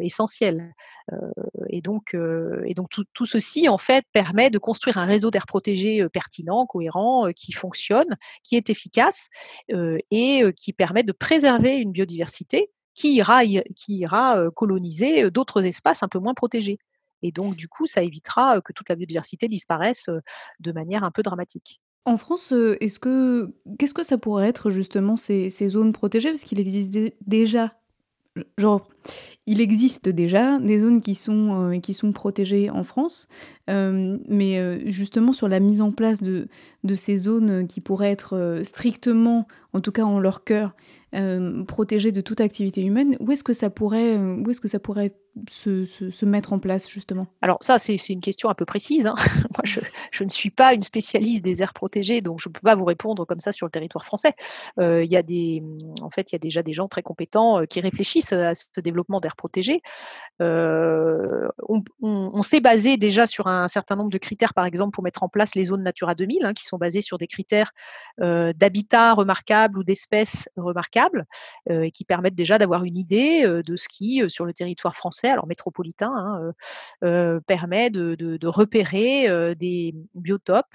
essentielle. 0.00 0.74
et 1.68 1.80
donc, 1.80 2.14
et 2.64 2.74
donc 2.74 2.90
tout, 2.90 3.26
ceci, 3.26 3.68
en 3.68 3.78
fait, 3.78 4.04
permet 4.12 4.50
de 4.50 4.58
construire 4.58 4.98
un 4.98 5.04
réseau 5.04 5.30
d'air 5.30 5.46
protégé 5.46 6.06
pertinent, 6.08 6.66
cohérent, 6.66 7.30
qui 7.34 7.52
fonctionne, 7.52 8.16
qui 8.42 8.56
est 8.56 8.70
efficace 8.70 9.28
et 10.10 10.44
qui 10.56 10.72
permet 10.72 11.02
de 11.02 11.12
préserver 11.12 11.76
une 11.76 11.92
biodiversité 11.92 12.70
qui 12.94 13.16
ira 13.16 14.50
coloniser 14.54 15.30
d'autres 15.30 15.64
espaces 15.64 16.02
un 16.02 16.08
peu 16.08 16.18
moins 16.18 16.34
protégés. 16.34 16.78
Et 17.22 17.32
donc, 17.32 17.56
du 17.56 17.68
coup, 17.68 17.86
ça 17.86 18.02
évitera 18.02 18.60
que 18.60 18.72
toute 18.72 18.88
la 18.88 18.94
biodiversité 18.94 19.48
disparaisse 19.48 20.10
de 20.60 20.72
manière 20.72 21.04
un 21.04 21.10
peu 21.10 21.22
dramatique. 21.22 21.80
En 22.04 22.16
France, 22.16 22.52
est-ce 22.52 23.00
que 23.00 23.52
qu'est-ce 23.78 23.94
que 23.94 24.04
ça 24.04 24.16
pourrait 24.16 24.48
être 24.48 24.70
justement 24.70 25.16
ces, 25.16 25.50
zones 25.68 25.92
protégées? 25.92 26.30
Parce 26.30 26.42
qu'il 26.42 26.60
existe 26.60 26.96
déjà, 27.26 27.74
il 29.46 29.60
existe 29.60 30.08
déjà 30.08 30.58
des 30.58 30.80
zones 30.80 31.00
qui 31.00 31.14
sont, 31.14 31.78
qui 31.82 31.94
sont 31.94 32.12
protégées 32.12 32.70
en 32.70 32.84
France, 32.84 33.28
mais 33.68 34.90
justement 34.90 35.32
sur 35.32 35.48
la 35.48 35.60
mise 35.60 35.80
en 35.80 35.92
place 35.92 36.22
de, 36.22 36.48
de 36.84 36.94
ces 36.94 37.16
zones 37.16 37.66
qui 37.66 37.80
pourraient 37.80 38.10
être 38.10 38.60
strictement, 38.64 39.46
en 39.72 39.80
tout 39.80 39.92
cas 39.92 40.04
en 40.04 40.18
leur 40.18 40.42
cœur, 40.44 40.74
protégées 41.66 42.12
de 42.12 42.20
toute 42.20 42.40
activité 42.40 42.82
humaine, 42.82 43.16
où 43.20 43.30
est-ce 43.30 43.44
que 43.44 43.52
ça 43.52 43.70
pourrait, 43.70 44.16
où 44.16 44.50
est-ce 44.50 44.60
que 44.60 44.68
ça 44.68 44.80
pourrait 44.80 45.14
se, 45.48 46.24
mettre 46.24 46.52
en 46.52 46.58
place 46.58 46.88
justement? 46.88 47.26
Alors 47.42 47.58
ça, 47.60 47.78
c'est 47.78 47.96
une 48.08 48.20
question 48.20 48.48
un 48.48 48.54
peu 48.54 48.64
précise. 48.64 49.06
Hein. 49.06 49.14
Moi, 49.56 49.62
je, 49.64 50.24
ne 50.24 50.28
suis 50.28 50.50
pas 50.50 50.74
une 50.74 50.82
spécialiste 50.82 51.42
des 51.42 51.62
aires 51.62 51.74
protégées, 51.74 52.20
donc 52.20 52.40
je 52.40 52.48
ne 52.48 52.52
peux 52.52 52.60
pas 52.60 52.74
vous 52.74 52.84
répondre 52.84 53.24
comme 53.24 53.40
ça 53.40 53.52
sur 53.52 53.66
le 53.66 53.70
territoire 53.70 54.04
français. 54.04 54.34
Euh, 54.78 55.04
il 55.04 55.10
y 55.10 55.16
a 55.16 55.22
des, 55.22 55.62
en 56.00 56.10
fait, 56.10 56.32
il 56.32 56.34
y 56.34 56.36
a 56.36 56.38
déjà 56.38 56.62
des 56.62 56.72
gens 56.72 56.88
très 56.88 57.02
compétents 57.02 57.60
euh, 57.60 57.64
qui 57.64 57.80
réfléchissent 57.80 58.32
à 58.32 58.54
ce 58.54 58.80
développement 58.80 58.95
d'aires 59.20 59.36
protégées. 59.36 59.82
Euh, 60.42 61.48
on, 62.02 62.42
s'est 62.42 62.60
basé 62.60 62.96
déjà 62.96 63.26
sur 63.26 63.46
un, 63.46 63.68
certain 63.68 63.96
nombre 63.96 64.10
de 64.10 64.18
critères, 64.18 64.54
par 64.54 64.64
exemple, 64.64 64.92
pour 64.92 65.04
mettre 65.04 65.22
en 65.22 65.28
place 65.28 65.54
les 65.54 65.64
zones 65.64 65.82
Natura 65.82 66.14
2000, 66.14 66.44
hein, 66.44 66.54
qui 66.54 66.64
sont 66.64 66.78
basées 66.78 67.00
sur 67.00 67.18
des 67.18 67.26
critères 67.26 67.72
d'habitat 68.18 69.14
remarquable 69.14 69.78
ou 69.78 69.84
d'espèces 69.84 70.48
remarquables, 70.56 71.26
et 71.68 71.90
qui 71.90 72.04
permettent 72.04 72.34
déjà 72.34 72.58
d'avoir 72.58 72.84
une 72.84 72.96
idée 72.96 73.42
de 73.46 73.76
ce 73.76 73.88
qui, 73.88 74.22
sur 74.28 74.44
le 74.44 74.52
territoire 74.52 74.94
français, 74.94 75.28
alors 75.28 75.46
métropolitain, 75.46 76.12
hein, 77.02 77.40
permet 77.46 77.90
de, 77.90 78.46
repérer 78.46 79.54
des 79.56 79.94
biotopes 80.14 80.66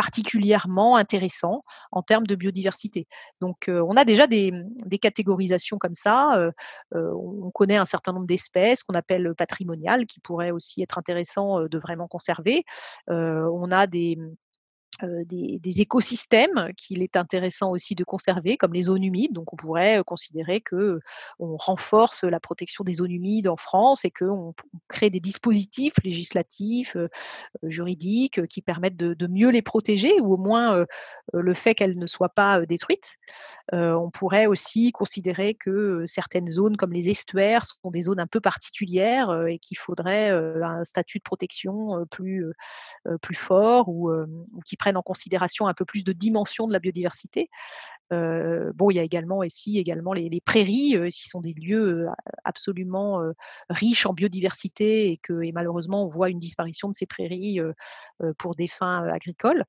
particulièrement 0.00 0.96
intéressants 0.96 1.60
en 1.92 2.00
termes 2.00 2.26
de 2.26 2.34
biodiversité. 2.34 3.06
Donc, 3.42 3.68
on 3.68 3.96
a 3.98 4.06
déjà 4.06 4.26
des, 4.26 4.50
catégorisations 4.98 5.76
comme 5.76 5.94
ça. 5.94 6.50
on 6.94 7.50
connaît 7.52 7.76
un 7.76 7.84
certain 7.84 8.14
nombre 8.14 8.26
d'espèces 8.26 8.82
qu'on 8.82 8.94
appelle 8.94 9.34
patrimoniales, 9.36 10.06
qui 10.06 10.18
pourraient 10.20 10.52
aussi 10.52 10.80
être 10.80 10.96
intéressants 10.96 11.66
de 11.68 11.78
vraiment 11.78 12.08
conserver. 12.08 12.64
on 13.08 13.70
a 13.70 13.86
des, 13.86 14.16
euh, 15.04 15.24
des, 15.24 15.80
écosystèmes 15.80 16.72
qu'il 16.76 17.02
est 17.02 17.16
intéressant 17.16 17.70
aussi 17.70 17.94
de 17.94 18.04
conserver, 18.04 18.56
comme 18.56 18.74
les 18.74 18.82
zones 18.82 19.04
humides. 19.04 19.32
Donc, 19.32 19.52
on 19.52 19.56
pourrait 19.56 20.00
euh, 20.00 20.02
considérer 20.02 20.60
que 20.60 21.00
on 21.38 21.56
renforce 21.56 22.24
la 22.24 22.40
protection 22.40 22.84
des 22.84 22.94
zones 22.94 23.10
humides 23.10 23.48
en 23.48 23.56
France 23.56 24.04
et 24.04 24.10
qu'on 24.10 24.54
crée 24.88 25.08
des 25.08 25.20
dispositifs 25.20 25.94
législatifs, 26.04 26.96
euh, 26.96 27.08
juridiques, 27.62 28.46
qui 28.48 28.62
permettent 28.62 28.96
de, 28.96 29.26
mieux 29.26 29.50
les 29.50 29.62
protéger, 29.62 30.20
ou 30.20 30.34
au 30.34 30.36
moins 30.36 30.84
le 31.32 31.54
fait 31.54 31.74
qu'elles 31.74 31.98
ne 31.98 32.06
soient 32.06 32.30
pas 32.30 32.64
détruites. 32.66 33.16
on 33.72 34.10
pourrait 34.10 34.46
aussi 34.46 34.90
considérer 34.90 35.54
que 35.54 36.04
certaines 36.06 36.48
zones, 36.48 36.76
comme 36.76 36.92
les 36.92 37.08
estuaires, 37.08 37.64
sont 37.64 37.90
des 37.90 38.02
zones 38.02 38.18
un 38.18 38.26
peu 38.26 38.40
particulières 38.40 39.46
et 39.46 39.58
qu'il 39.58 39.78
faudrait 39.78 40.30
un 40.30 40.82
statut 40.84 41.18
de 41.18 41.22
protection 41.22 42.04
plus, 42.10 42.44
plus 43.22 43.36
fort 43.36 43.88
ou, 43.88 44.10
ou 44.10 44.60
qui 44.64 44.76
en 44.96 45.02
considération 45.02 45.66
un 45.66 45.74
peu 45.74 45.84
plus 45.84 46.04
de 46.04 46.12
dimension 46.12 46.66
de 46.66 46.72
la 46.72 46.78
biodiversité. 46.78 47.50
Euh, 48.12 48.72
bon, 48.74 48.90
il 48.90 48.94
y 48.94 48.98
a 48.98 49.04
également 49.04 49.44
ici 49.44 49.78
également 49.78 50.12
les, 50.12 50.40
prairies, 50.40 50.96
euh, 50.96 51.08
qui 51.08 51.28
sont 51.28 51.40
des 51.40 51.52
lieux 51.52 52.06
euh, 52.06 52.10
absolument 52.44 53.20
riches 53.68 54.06
en 54.06 54.12
biodiversité 54.12 55.12
et 55.12 55.16
que 55.18 55.32
malheureusement 55.52 56.04
on 56.04 56.08
voit 56.08 56.28
une 56.28 56.38
disparition 56.38 56.88
de 56.88 56.94
ces 56.94 57.06
prairies 57.06 57.60
pour 58.38 58.54
des 58.54 58.68
fins 58.68 59.04
agricoles. 59.04 59.64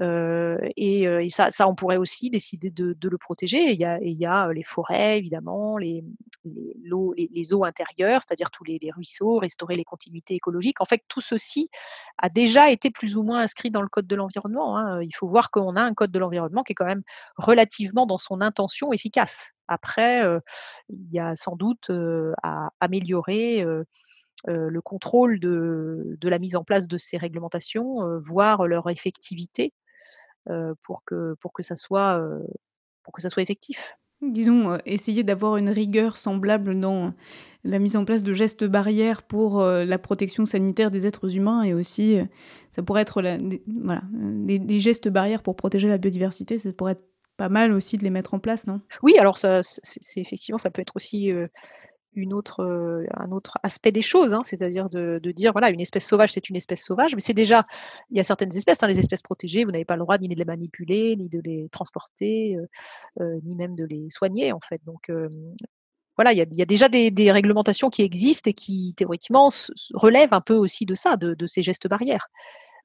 Et, 0.00 1.28
ça, 1.30 1.68
on 1.68 1.74
pourrait 1.74 1.96
aussi 1.96 2.30
décider 2.30 2.70
de, 2.70 2.96
le 3.02 3.18
protéger. 3.18 3.72
il 3.72 3.78
y, 3.78 4.26
a, 4.26 4.52
les 4.52 4.62
forêts, 4.62 5.18
évidemment, 5.18 5.78
les, 5.78 6.02
eaux 7.52 7.64
intérieures, 7.64 8.22
c'est-à-dire 8.26 8.50
tous 8.50 8.64
les, 8.64 8.78
ruisseaux, 8.90 9.38
restaurer 9.38 9.76
les 9.76 9.84
continuités 9.84 10.34
écologiques. 10.34 10.80
En 10.80 10.84
fait, 10.84 11.02
tout 11.08 11.20
ceci 11.20 11.70
a 12.18 12.28
déjà 12.28 12.70
été 12.70 12.90
plus 12.90 13.16
ou 13.16 13.22
moins 13.22 13.40
inscrit 13.40 13.70
dans 13.70 13.82
le 13.82 13.88
Code 13.88 14.06
de 14.06 14.16
l'environnement. 14.16 14.49
Hein. 14.56 15.02
Il 15.02 15.14
faut 15.14 15.28
voir 15.28 15.50
qu'on 15.50 15.76
a 15.76 15.82
un 15.82 15.94
Code 15.94 16.10
de 16.10 16.18
l'environnement 16.18 16.62
qui 16.62 16.72
est 16.72 16.74
quand 16.74 16.86
même 16.86 17.02
relativement 17.36 18.06
dans 18.06 18.18
son 18.18 18.40
intention 18.40 18.92
efficace. 18.92 19.50
après, 19.68 20.22
il 20.88 21.12
y 21.12 21.18
a 21.18 21.36
sans 21.36 21.56
doute 21.56 21.90
à 22.42 22.70
améliorer 22.80 23.64
le 24.46 24.80
contrôle 24.80 25.38
de, 25.40 26.16
de, 26.20 26.28
la 26.28 26.38
mise 26.38 26.56
en 26.56 26.64
place 26.64 26.88
de 26.88 26.98
ces 26.98 27.16
réglementations, 27.16 28.18
voir 28.20 28.66
leur 28.66 28.90
effectivité 28.90 29.72
pour, 30.82 31.04
que, 31.04 31.34
pour, 31.40 31.52
que 31.52 31.62
ça 31.62 31.76
soit, 31.76 32.20
pour 33.02 33.12
que 33.12 33.22
ça 33.22 33.28
soit 33.28 33.42
effectif. 33.42 33.94
Disons, 34.22 34.76
essayer 34.84 35.24
d'avoir 35.24 35.56
une 35.56 35.70
rigueur 35.70 36.18
semblable 36.18 36.78
dans 36.78 37.14
la 37.64 37.78
mise 37.78 37.96
en 37.96 38.04
place 38.04 38.22
de 38.22 38.32
gestes 38.32 38.64
barrières 38.64 39.22
pour 39.22 39.62
la 39.62 39.98
protection 39.98 40.46
sanitaire 40.46 40.90
des 40.90 41.06
êtres 41.06 41.36
humains 41.36 41.62
et 41.62 41.74
aussi, 41.74 42.18
ça 42.70 42.82
pourrait 42.82 43.02
être 43.02 43.22
des, 43.22 43.62
voilà, 43.66 44.02
des, 44.12 44.80
gestes 44.80 45.08
barrières 45.08 45.42
pour 45.42 45.56
protéger 45.56 45.88
la 45.88 45.98
biodiversité, 45.98 46.58
ça 46.58 46.72
pourrait 46.72 46.92
être 46.92 47.04
pas 47.36 47.48
mal 47.48 47.72
aussi 47.72 47.98
de 47.98 48.04
les 48.04 48.10
mettre 48.10 48.34
en 48.34 48.38
place, 48.38 48.66
non? 48.66 48.80
Oui, 49.02 49.18
alors 49.18 49.38
c'est 49.38 50.20
effectivement, 50.20 50.58
ça 50.58 50.70
peut 50.70 50.82
être 50.82 50.96
aussi 50.96 51.32
une 52.14 52.32
autre, 52.32 52.60
euh, 52.60 53.06
un 53.14 53.30
autre 53.30 53.58
aspect 53.62 53.92
des 53.92 54.02
choses, 54.02 54.34
hein, 54.34 54.42
c'est-à-dire 54.44 54.88
de, 54.90 55.18
dire, 55.32 55.52
voilà, 55.52 55.70
une 55.70 55.80
espèce 55.80 56.06
sauvage, 56.06 56.32
c'est 56.32 56.48
une 56.48 56.56
espèce 56.56 56.84
sauvage, 56.84 57.14
mais 57.14 57.20
c'est 57.20 57.34
déjà, 57.34 57.64
il 58.10 58.16
y 58.16 58.20
a 58.20 58.24
certaines 58.24 58.54
espèces, 58.56 58.82
hein, 58.82 58.88
les 58.88 58.98
espèces 58.98 59.22
protégées, 59.22 59.64
vous 59.64 59.70
n'avez 59.70 59.84
pas 59.84 59.96
le 59.96 60.00
droit 60.00 60.18
ni 60.18 60.28
de 60.28 60.34
les 60.34 60.44
manipuler, 60.44 61.16
ni 61.16 61.28
de 61.28 61.40
les 61.44 61.68
transporter, 61.70 62.56
euh, 62.56 62.66
euh, 63.20 63.40
ni 63.44 63.54
même 63.54 63.76
de 63.76 63.84
les 63.84 64.10
soigner, 64.10 64.52
en 64.52 64.60
fait. 64.60 64.80
Donc, 64.84 65.10
voilà, 66.20 66.34
il 66.34 66.54
y, 66.54 66.60
a, 66.60 66.66
déjà 66.66 66.90
des, 66.90 67.32
réglementations 67.32 67.88
qui 67.88 68.02
existent 68.02 68.50
et 68.50 68.52
qui, 68.52 68.92
théoriquement, 68.94 69.48
relèvent 69.94 70.34
un 70.34 70.42
peu 70.42 70.52
aussi 70.52 70.84
de 70.84 70.94
ça, 70.94 71.16
de, 71.16 71.46
ces 71.46 71.62
gestes 71.62 71.88
barrières. 71.88 72.28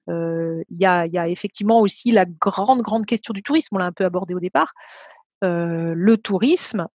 Il 0.07 0.63
y, 0.69 0.85
a, 0.85 1.05
y, 1.05 1.17
a, 1.17 1.27
effectivement 1.27 1.81
aussi 1.81 2.11
la 2.11 2.25
grande, 2.25 2.81
grande 2.81 3.05
question 3.05 3.33
du 3.33 3.43
tourisme, 3.43 3.75
on 3.75 3.79
l'a 3.79 3.87
un 3.87 3.91
peu 3.91 4.05
abordé 4.05 4.33
au 4.35 4.39
départ. 4.39 4.73
Le 5.41 6.15
tourisme, 6.15 6.87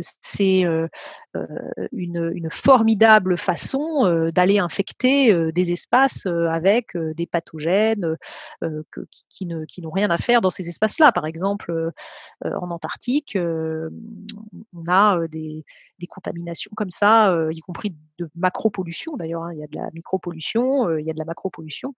c'est 0.00 0.64
une, 1.92 2.48
formidable 2.50 3.36
façon 3.36 4.30
d'aller 4.34 4.58
infecter 4.58 5.52
des 5.52 5.72
espaces 5.72 6.26
avec 6.26 6.96
des 6.96 7.26
pathogènes 7.26 8.16
qui, 9.30 9.46
n'ont 9.46 9.90
rien 9.90 10.10
à 10.10 10.18
faire 10.18 10.40
dans 10.40 10.50
ces 10.50 10.68
espaces-là. 10.68 11.12
Par 11.12 11.26
exemple, 11.26 11.92
en 12.44 12.70
Antarctique, 12.70 13.36
on 13.36 14.84
a 14.88 15.26
des, 15.28 15.64
contaminations 16.08 16.72
comme 16.76 16.90
ça, 16.90 17.36
y 17.50 17.60
compris 17.60 17.94
de 18.18 18.28
macropollution 18.34 19.16
d'ailleurs. 19.16 19.42
Hein. 19.42 19.52
il 19.52 19.60
y 19.60 19.64
a 19.64 19.66
de 19.66 19.76
la 19.76 19.90
micropollution, 19.92 20.96
il 20.96 21.04
y 21.04 21.10
a 21.10 21.12
de 21.12 21.18
la 21.18 21.24
macropollution. 21.24 21.94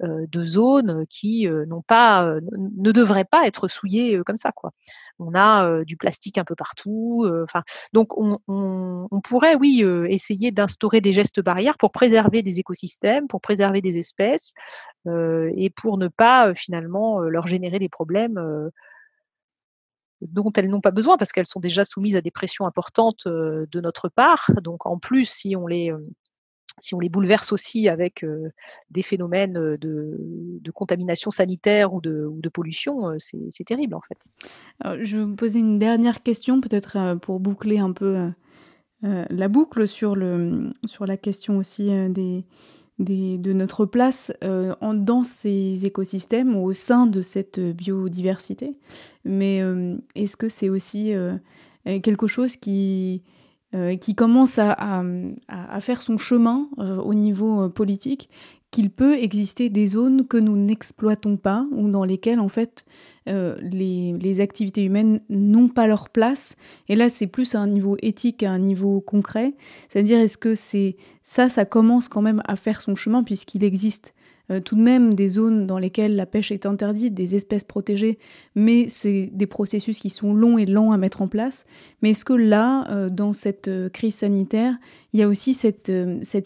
De 0.00 0.44
zones 0.44 1.06
qui 1.08 1.48
n'ont 1.66 1.82
pas, 1.82 2.36
ne 2.76 2.92
devraient 2.92 3.24
pas 3.24 3.46
être 3.46 3.68
souillées 3.68 4.20
comme 4.24 4.36
ça. 4.36 4.52
Quoi 4.52 4.72
on 5.18 5.34
a 5.34 5.84
du 5.84 5.96
plastique 5.96 6.38
un 6.38 6.44
peu 6.44 6.54
partout. 6.54 7.28
Enfin, 7.44 7.62
donc 7.92 8.16
on, 8.16 9.20
pourrait, 9.22 9.56
oui, 9.56 9.84
essayer 10.08 10.50
d'instaurer 10.50 11.00
des 11.00 11.12
gestes 11.12 11.40
barrières 11.40 11.78
pour 11.78 11.92
préserver 11.92 12.42
des 12.42 12.58
écosystèmes, 12.60 13.28
pour 13.28 13.40
préserver 13.40 13.82
des 13.82 13.98
espèces 13.98 14.54
et 15.06 15.70
pour 15.70 15.98
ne 15.98 16.08
pas 16.08 16.54
finalement 16.54 17.20
leur 17.20 17.46
générer 17.46 17.78
des 17.78 17.88
problèmes 17.88 18.40
dont 20.20 20.52
elles 20.56 20.68
n'ont 20.68 20.80
pas 20.80 20.90
besoin 20.90 21.16
parce 21.16 21.32
qu'elles 21.32 21.46
sont 21.46 21.60
déjà 21.60 21.84
soumises 21.84 22.16
à 22.16 22.20
des 22.20 22.30
pressions 22.30 22.66
importantes 22.66 23.26
de 23.26 23.80
notre 23.80 24.08
part. 24.08 24.50
Donc 24.62 24.86
en 24.86 24.98
plus, 24.98 25.28
si 25.28 25.56
on 25.56 25.66
les 25.66 25.92
si 26.80 26.94
on 26.94 27.00
les 27.00 27.08
bouleverse 27.08 27.52
aussi 27.52 27.88
avec 27.88 28.24
des 28.90 29.02
phénomènes 29.02 29.76
de, 29.76 30.70
contamination 30.74 31.30
sanitaire 31.30 31.92
ou 31.94 32.00
de, 32.00 32.48
pollution, 32.52 33.16
c'est 33.18 33.64
terrible 33.64 33.94
en 33.94 34.00
fait. 34.00 34.28
je 35.02 35.16
vais 35.16 35.24
vous 35.24 35.36
poser 35.36 35.58
une 35.58 35.78
dernière 35.78 36.22
question, 36.22 36.60
peut-être 36.60 37.18
pour 37.20 37.40
boucler 37.40 37.78
un 37.78 37.92
peu 37.92 38.30
la 39.02 39.48
boucle 39.48 39.86
sur, 39.86 40.16
le, 40.16 40.70
sur 40.86 41.06
la 41.06 41.16
question 41.16 41.58
aussi 41.58 41.88
de 42.98 43.52
notre 43.52 43.84
place 43.84 44.32
dans 44.40 45.24
ces 45.24 45.86
écosystèmes 45.86 46.56
ou 46.56 46.64
au 46.64 46.74
sein 46.74 47.06
de 47.06 47.22
cette 47.22 47.60
biodiversité. 47.60 48.76
Mais 49.24 49.62
est-ce 50.14 50.36
que 50.36 50.48
c'est 50.48 50.68
aussi 50.68 51.12
quelque 51.84 52.26
chose 52.26 52.56
qui 52.56 53.22
euh, 53.74 53.96
qui 53.96 54.14
commence 54.14 54.58
à, 54.58 55.02
faire 55.82 56.00
son 56.00 56.16
chemin 56.16 56.70
euh, 56.78 56.96
au 56.96 57.12
niveau 57.12 57.64
euh, 57.64 57.68
politique, 57.68 58.30
qu'il 58.70 58.88
peut 58.88 59.14
exister 59.14 59.68
des 59.68 59.88
zones 59.88 60.26
que 60.26 60.38
nous 60.38 60.56
n'exploitons 60.56 61.36
pas 61.36 61.66
ou 61.72 61.90
dans 61.90 62.06
lesquelles 62.06 62.40
en 62.40 62.48
fait 62.48 62.86
les, 63.26 64.40
activités 64.40 64.84
humaines 64.84 65.20
n'ont 65.28 65.68
pas 65.68 65.86
leur 65.86 66.08
place. 66.08 66.56
Et 66.88 66.96
là, 66.96 67.10
c'est 67.10 67.26
plus 67.26 67.54
à 67.54 67.60
un 67.60 67.66
niveau 67.66 67.98
éthique, 68.00 68.42
à 68.42 68.52
un 68.52 68.58
niveau 68.58 69.02
concret. 69.02 69.52
C'est-à-dire, 69.90 70.18
est-ce 70.18 70.38
que 70.38 70.54
c'est 70.54 70.96
ça, 71.22 71.50
ça 71.50 71.66
commence 71.66 72.08
quand 72.08 72.22
même 72.22 72.42
à 72.46 72.56
faire 72.56 72.80
son 72.80 72.94
chemin 72.94 73.22
puisqu'il 73.22 73.64
existe 73.64 74.14
euh, 74.50 74.60
tout 74.60 74.76
de 74.76 74.80
même 74.80 75.14
des 75.14 75.28
zones 75.28 75.66
dans 75.66 75.78
lesquelles 75.78 76.16
la 76.16 76.24
pêche 76.24 76.50
est 76.52 76.64
interdite, 76.64 77.12
des 77.12 77.34
espèces 77.34 77.64
protégées, 77.64 78.18
mais 78.54 78.88
c'est 78.88 79.28
des 79.32 79.46
processus 79.46 79.98
qui 79.98 80.08
sont 80.08 80.32
longs 80.32 80.56
et 80.56 80.64
lents 80.64 80.92
à 80.92 80.96
mettre 80.96 81.20
en 81.20 81.28
place. 81.28 81.66
Mais 82.00 82.10
est-ce 82.10 82.24
que 82.24 82.32
là, 82.32 82.90
euh, 82.90 83.10
dans 83.10 83.34
cette 83.34 83.68
euh, 83.68 83.90
crise 83.90 84.14
sanitaire, 84.14 84.74
il 85.12 85.20
y 85.20 85.22
a 85.22 85.28
aussi 85.28 85.54
cette, 85.54 85.90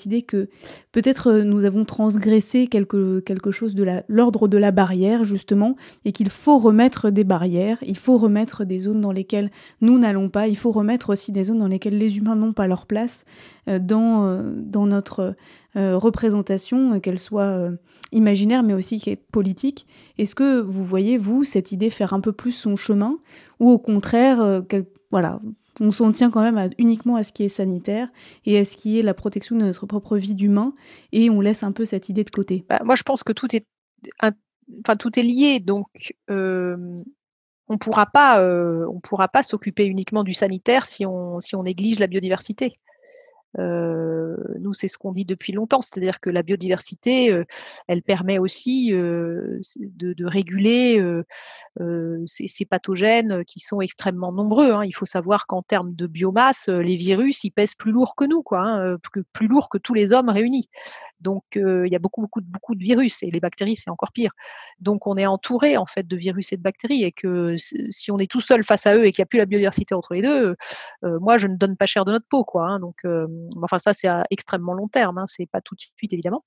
idée 0.04 0.22
que 0.22 0.48
peut-être 0.92 1.40
nous 1.40 1.64
avons 1.64 1.84
transgressé 1.84 2.68
quelque, 2.68 3.22
chose 3.50 3.74
de 3.74 3.84
l'ordre 4.08 4.46
de 4.46 4.56
la 4.56 4.70
barrière, 4.70 5.24
justement, 5.24 5.76
et 6.04 6.12
qu'il 6.12 6.30
faut 6.30 6.58
remettre 6.58 7.10
des 7.10 7.24
barrières, 7.24 7.78
il 7.84 7.96
faut 7.96 8.16
remettre 8.18 8.64
des 8.64 8.78
zones 8.78 9.00
dans 9.00 9.10
lesquelles 9.10 9.50
nous 9.80 9.98
n'allons 9.98 10.28
pas, 10.28 10.46
il 10.46 10.56
faut 10.56 10.70
remettre 10.70 11.10
aussi 11.10 11.32
des 11.32 11.44
zones 11.44 11.58
dans 11.58 11.66
lesquelles 11.66 11.98
les 11.98 12.18
humains 12.18 12.36
n'ont 12.36 12.52
pas 12.52 12.68
leur 12.68 12.86
place 12.86 13.24
dans 13.66 14.38
notre 14.74 15.34
représentation, 15.74 17.00
qu'elle 17.00 17.18
soit 17.18 17.70
imaginaire, 18.12 18.62
mais 18.62 18.74
aussi 18.74 19.16
politique. 19.30 19.86
Est-ce 20.18 20.34
que 20.34 20.60
vous 20.60 20.84
voyez, 20.84 21.18
vous, 21.18 21.44
cette 21.44 21.72
idée 21.72 21.90
faire 21.90 22.12
un 22.12 22.20
peu 22.20 22.32
plus 22.32 22.52
son 22.52 22.76
chemin, 22.76 23.18
ou 23.58 23.70
au 23.70 23.78
contraire, 23.78 24.40
euh, 24.40 24.60
voilà, 25.10 25.40
on 25.80 25.90
s'en 25.90 26.12
tient 26.12 26.30
quand 26.30 26.42
même 26.42 26.70
uniquement 26.78 27.16
à 27.16 27.24
ce 27.24 27.32
qui 27.32 27.44
est 27.44 27.48
sanitaire 27.48 28.08
et 28.44 28.58
à 28.58 28.64
ce 28.64 28.76
qui 28.76 28.98
est 28.98 29.02
la 29.02 29.14
protection 29.14 29.56
de 29.56 29.62
notre 29.62 29.86
propre 29.86 30.16
vie 30.18 30.34
d'humain, 30.34 30.74
et 31.12 31.30
on 31.30 31.40
laisse 31.40 31.62
un 31.62 31.72
peu 31.72 31.84
cette 31.84 32.08
idée 32.08 32.24
de 32.24 32.30
côté? 32.30 32.64
Bah, 32.68 32.80
Moi, 32.84 32.94
je 32.94 33.02
pense 33.02 33.24
que 33.24 33.32
tout 33.32 33.54
est, 33.56 33.66
enfin, 34.22 34.94
tout 34.98 35.18
est 35.18 35.22
lié, 35.22 35.58
donc 35.60 35.88
euh, 36.30 37.02
on 37.68 37.78
pourra 37.78 38.06
pas, 38.06 38.40
euh, 38.40 38.86
pourra 39.02 39.28
pas 39.28 39.42
s'occuper 39.42 39.86
uniquement 39.86 40.24
du 40.24 40.34
sanitaire 40.34 40.84
si 40.86 41.06
on, 41.06 41.40
si 41.40 41.56
on 41.56 41.62
néglige 41.62 41.98
la 41.98 42.06
biodiversité. 42.06 42.78
Nous, 43.58 44.74
c'est 44.74 44.88
ce 44.88 44.98
qu'on 44.98 45.12
dit 45.12 45.24
depuis 45.24 45.52
longtemps, 45.52 45.82
c'est-à-dire 45.82 46.20
que 46.20 46.30
la 46.30 46.42
biodiversité, 46.42 47.42
elle 47.88 48.02
permet 48.02 48.38
aussi 48.38 48.90
de, 48.90 50.24
réguler 50.24 51.02
ces, 52.26 52.48
ces, 52.48 52.64
pathogènes 52.64 53.44
qui 53.44 53.60
sont 53.60 53.80
extrêmement 53.80 54.32
nombreux. 54.32 54.72
Hein. 54.72 54.84
Il 54.84 54.92
faut 54.92 55.04
savoir 55.06 55.46
qu'en 55.46 55.62
termes 55.62 55.94
de 55.94 56.06
biomasse, 56.06 56.68
les 56.68 56.96
virus, 56.96 57.44
ils 57.44 57.50
pèsent 57.50 57.74
plus 57.74 57.92
lourd 57.92 58.14
que 58.16 58.24
nous, 58.24 58.42
quoi, 58.42 58.60
hein, 58.60 58.98
plus, 58.98 59.24
plus 59.24 59.48
lourd 59.48 59.68
que 59.68 59.78
tous 59.78 59.94
les 59.94 60.12
hommes 60.12 60.28
réunis. 60.28 60.68
Donc, 61.22 61.44
il 61.54 61.88
y 61.88 61.96
a 61.96 61.98
beaucoup, 61.98 62.20
beaucoup, 62.22 62.40
beaucoup 62.42 62.74
de 62.74 62.82
virus 62.82 63.22
et 63.22 63.30
les 63.30 63.40
bactéries, 63.40 63.76
c'est 63.76 63.90
encore 63.90 64.12
pire. 64.12 64.32
Donc, 64.80 65.06
on 65.06 65.16
est 65.16 65.26
entouré 65.26 65.76
en 65.76 65.86
fait 65.86 66.06
de 66.06 66.16
virus 66.16 66.52
et 66.52 66.56
de 66.56 66.62
bactéries 66.62 67.04
et 67.04 67.12
que 67.12 67.56
si 67.58 68.10
on 68.10 68.18
est 68.18 68.30
tout 68.30 68.40
seul 68.40 68.64
face 68.64 68.86
à 68.86 68.96
eux 68.96 69.06
et 69.06 69.12
qu'il 69.12 69.22
n'y 69.22 69.24
a 69.24 69.26
plus 69.26 69.38
la 69.38 69.46
biodiversité 69.46 69.94
entre 69.94 70.14
les 70.14 70.22
deux, 70.22 70.56
moi, 71.02 71.38
je 71.38 71.46
ne 71.46 71.56
donne 71.56 71.76
pas 71.76 71.86
cher 71.86 72.04
de 72.04 72.12
notre 72.12 72.26
peau, 72.28 72.44
quoi. 72.44 72.66
Hein. 72.66 72.80
donc, 72.80 73.02
enfin, 73.62 73.78
ça, 73.78 73.92
c'est 73.92 74.08
à 74.08 74.24
extrêmement 74.30 74.74
long 74.74 74.88
terme. 74.88 75.18
Hein, 75.18 75.24
c'est 75.26 75.46
pas 75.46 75.60
tout 75.60 75.74
de 75.74 75.80
suite 75.80 76.12
évidemment. 76.12 76.44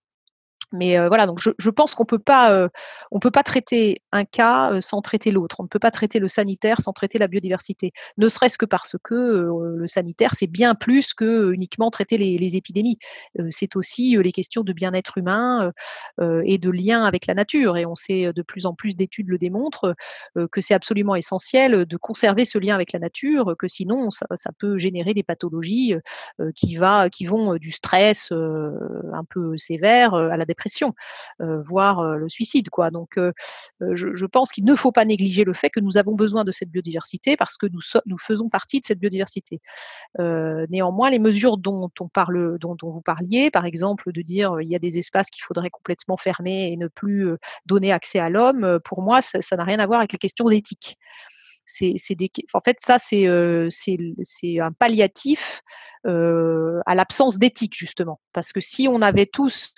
Mais 0.75 0.97
euh, 0.97 1.07
voilà, 1.07 1.25
donc 1.25 1.39
je, 1.39 1.69
pense 1.69 1.95
qu'on 1.95 2.05
peut 2.05 2.19
pas, 2.19 2.51
euh, 2.51 2.69
on 3.11 3.19
peut 3.19 3.31
pas 3.31 3.43
traiter 3.43 4.01
un 4.11 4.25
cas 4.25 4.71
euh, 4.73 4.81
sans 4.81 5.01
traiter 5.01 5.31
l'autre. 5.31 5.57
On 5.59 5.63
ne 5.63 5.67
peut 5.67 5.79
pas 5.79 5.91
traiter 5.91 6.19
le 6.19 6.27
sanitaire 6.27 6.81
sans 6.81 6.93
traiter 6.93 7.17
la 7.17 7.27
biodiversité. 7.27 7.91
Ne 8.17 8.29
serait-ce 8.29 8.57
que 8.57 8.65
parce 8.65 8.95
que 9.03 9.49
le 9.77 9.87
sanitaire 9.87 10.33
c'est 10.35 10.47
bien 10.47 10.75
plus 10.75 11.13
que 11.13 11.51
uniquement 11.51 11.89
traiter 11.89 12.17
les, 12.17 12.55
épidémies. 12.55 12.97
c'est 13.49 13.75
aussi 13.75 14.17
les 14.17 14.31
questions 14.31 14.63
de 14.63 14.73
bien-être 14.73 15.17
humain 15.17 15.71
et 16.21 16.57
de 16.57 16.69
lien 16.69 17.03
avec 17.03 17.27
la 17.27 17.33
nature. 17.33 17.77
Et 17.77 17.85
on 17.85 17.95
sait 17.95 18.31
de 18.33 18.41
plus 18.41 18.65
en 18.65 18.73
plus 18.73 18.95
d'études 18.95 19.29
le 19.29 19.37
démontrent 19.37 19.95
que 20.51 20.61
c'est 20.61 20.73
absolument 20.73 21.15
essentiel 21.15 21.85
de 21.85 21.97
conserver 21.97 22.45
ce 22.45 22.57
lien 22.57 22.75
avec 22.75 22.93
la 22.93 22.99
nature, 22.99 23.55
que 23.57 23.67
sinon 23.67 24.11
ça, 24.11 24.25
peut 24.59 24.77
générer 24.77 25.13
des 25.13 25.23
pathologies 25.23 25.95
qui 26.55 26.75
vont 26.75 27.55
du 27.55 27.71
stress 27.71 28.31
un 28.31 29.23
peu 29.29 29.57
sévère 29.57 30.13
à 30.13 30.37
la 30.37 30.45
dépression, 30.45 30.64
voire 31.39 32.17
le 32.17 32.29
suicide. 32.29 32.69
Quoi. 32.69 32.91
Donc, 32.91 33.19
je, 33.79 34.25
pense 34.25 34.51
qu'il 34.51 34.65
ne 34.65 34.75
faut 34.75 34.91
pas 34.91 35.05
négliger 35.05 35.43
le 35.43 35.53
fait 35.53 35.69
que 35.69 35.79
nous 35.79 35.97
avons 35.97 36.15
besoin 36.15 36.43
de 36.43 36.51
cette 36.51 36.69
biodiversité 36.69 37.37
parce 37.37 37.57
que 37.57 37.67
nous, 37.67 37.81
nous 38.05 38.17
faisons 38.17 38.49
partie 38.49 38.79
de 38.79 38.85
cette 38.85 38.99
biodiversité. 38.99 39.61
néanmoins, 40.19 41.09
les 41.09 41.19
mesures 41.19 41.57
dont 41.57 41.89
on 41.99 42.07
parle, 42.07 42.57
dont, 42.59 42.77
vous 42.81 43.01
parliez, 43.01 43.51
par 43.51 43.65
exemple, 43.65 44.11
de 44.11 44.21
dire 44.21 44.57
il 44.61 44.69
y 44.69 44.75
a 44.75 44.79
des 44.79 44.97
espaces 44.97 45.29
qu'il 45.29 45.43
faudrait 45.43 45.69
complètement 45.69 46.17
fermer 46.17 46.71
et 46.71 46.77
ne 46.77 46.87
plus 46.87 47.29
donner 47.65 47.91
accès 47.91 48.19
à 48.19 48.29
l'homme, 48.29 48.79
pour 48.83 49.01
moi, 49.01 49.21
ça 49.21 49.55
n'a 49.55 49.63
rien 49.63 49.79
à 49.79 49.87
voir 49.87 49.99
avec 49.99 50.11
les 50.11 50.17
questions 50.17 50.49
d'éthique. 50.49 50.97
C'est, 51.65 52.15
des, 52.15 52.31
en 52.53 52.61
fait, 52.61 52.77
ça, 52.79 52.97
c'est, 52.97 53.27
c'est, 53.69 54.59
un 54.59 54.71
palliatif 54.71 55.61
à 56.05 56.95
l'absence 56.95 57.39
d'éthique, 57.39 57.75
justement. 57.75 58.19
Parce 58.31 58.53
que 58.53 58.61
si 58.61 58.87
on 58.87 59.01
avait 59.01 59.25
tous 59.25 59.73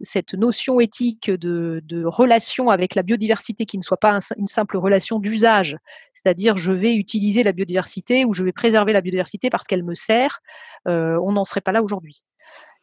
cette 0.00 0.34
notion 0.34 0.80
éthique 0.80 1.30
de, 1.30 1.80
de, 1.84 2.04
relation 2.04 2.70
avec 2.70 2.94
la 2.94 3.02
biodiversité 3.02 3.66
qui 3.66 3.78
ne 3.78 3.82
soit 3.82 4.00
pas 4.00 4.18
une 4.36 4.48
simple 4.48 4.76
relation 4.76 5.18
d'usage, 5.18 5.76
c'est-à-dire 6.14 6.56
je 6.56 6.72
vais 6.72 6.94
utiliser 6.94 7.42
la 7.42 7.52
biodiversité 7.52 8.24
ou 8.24 8.32
je 8.32 8.42
vais 8.42 8.52
préserver 8.52 8.92
la 8.92 9.00
biodiversité 9.00 9.48
parce 9.48 9.66
qu'elle 9.66 9.84
me 9.84 9.94
sert, 9.94 10.40
on 10.86 11.32
n'en 11.32 11.44
serait 11.44 11.60
pas 11.60 11.72
là 11.72 11.82
aujourd'hui. 11.82 12.24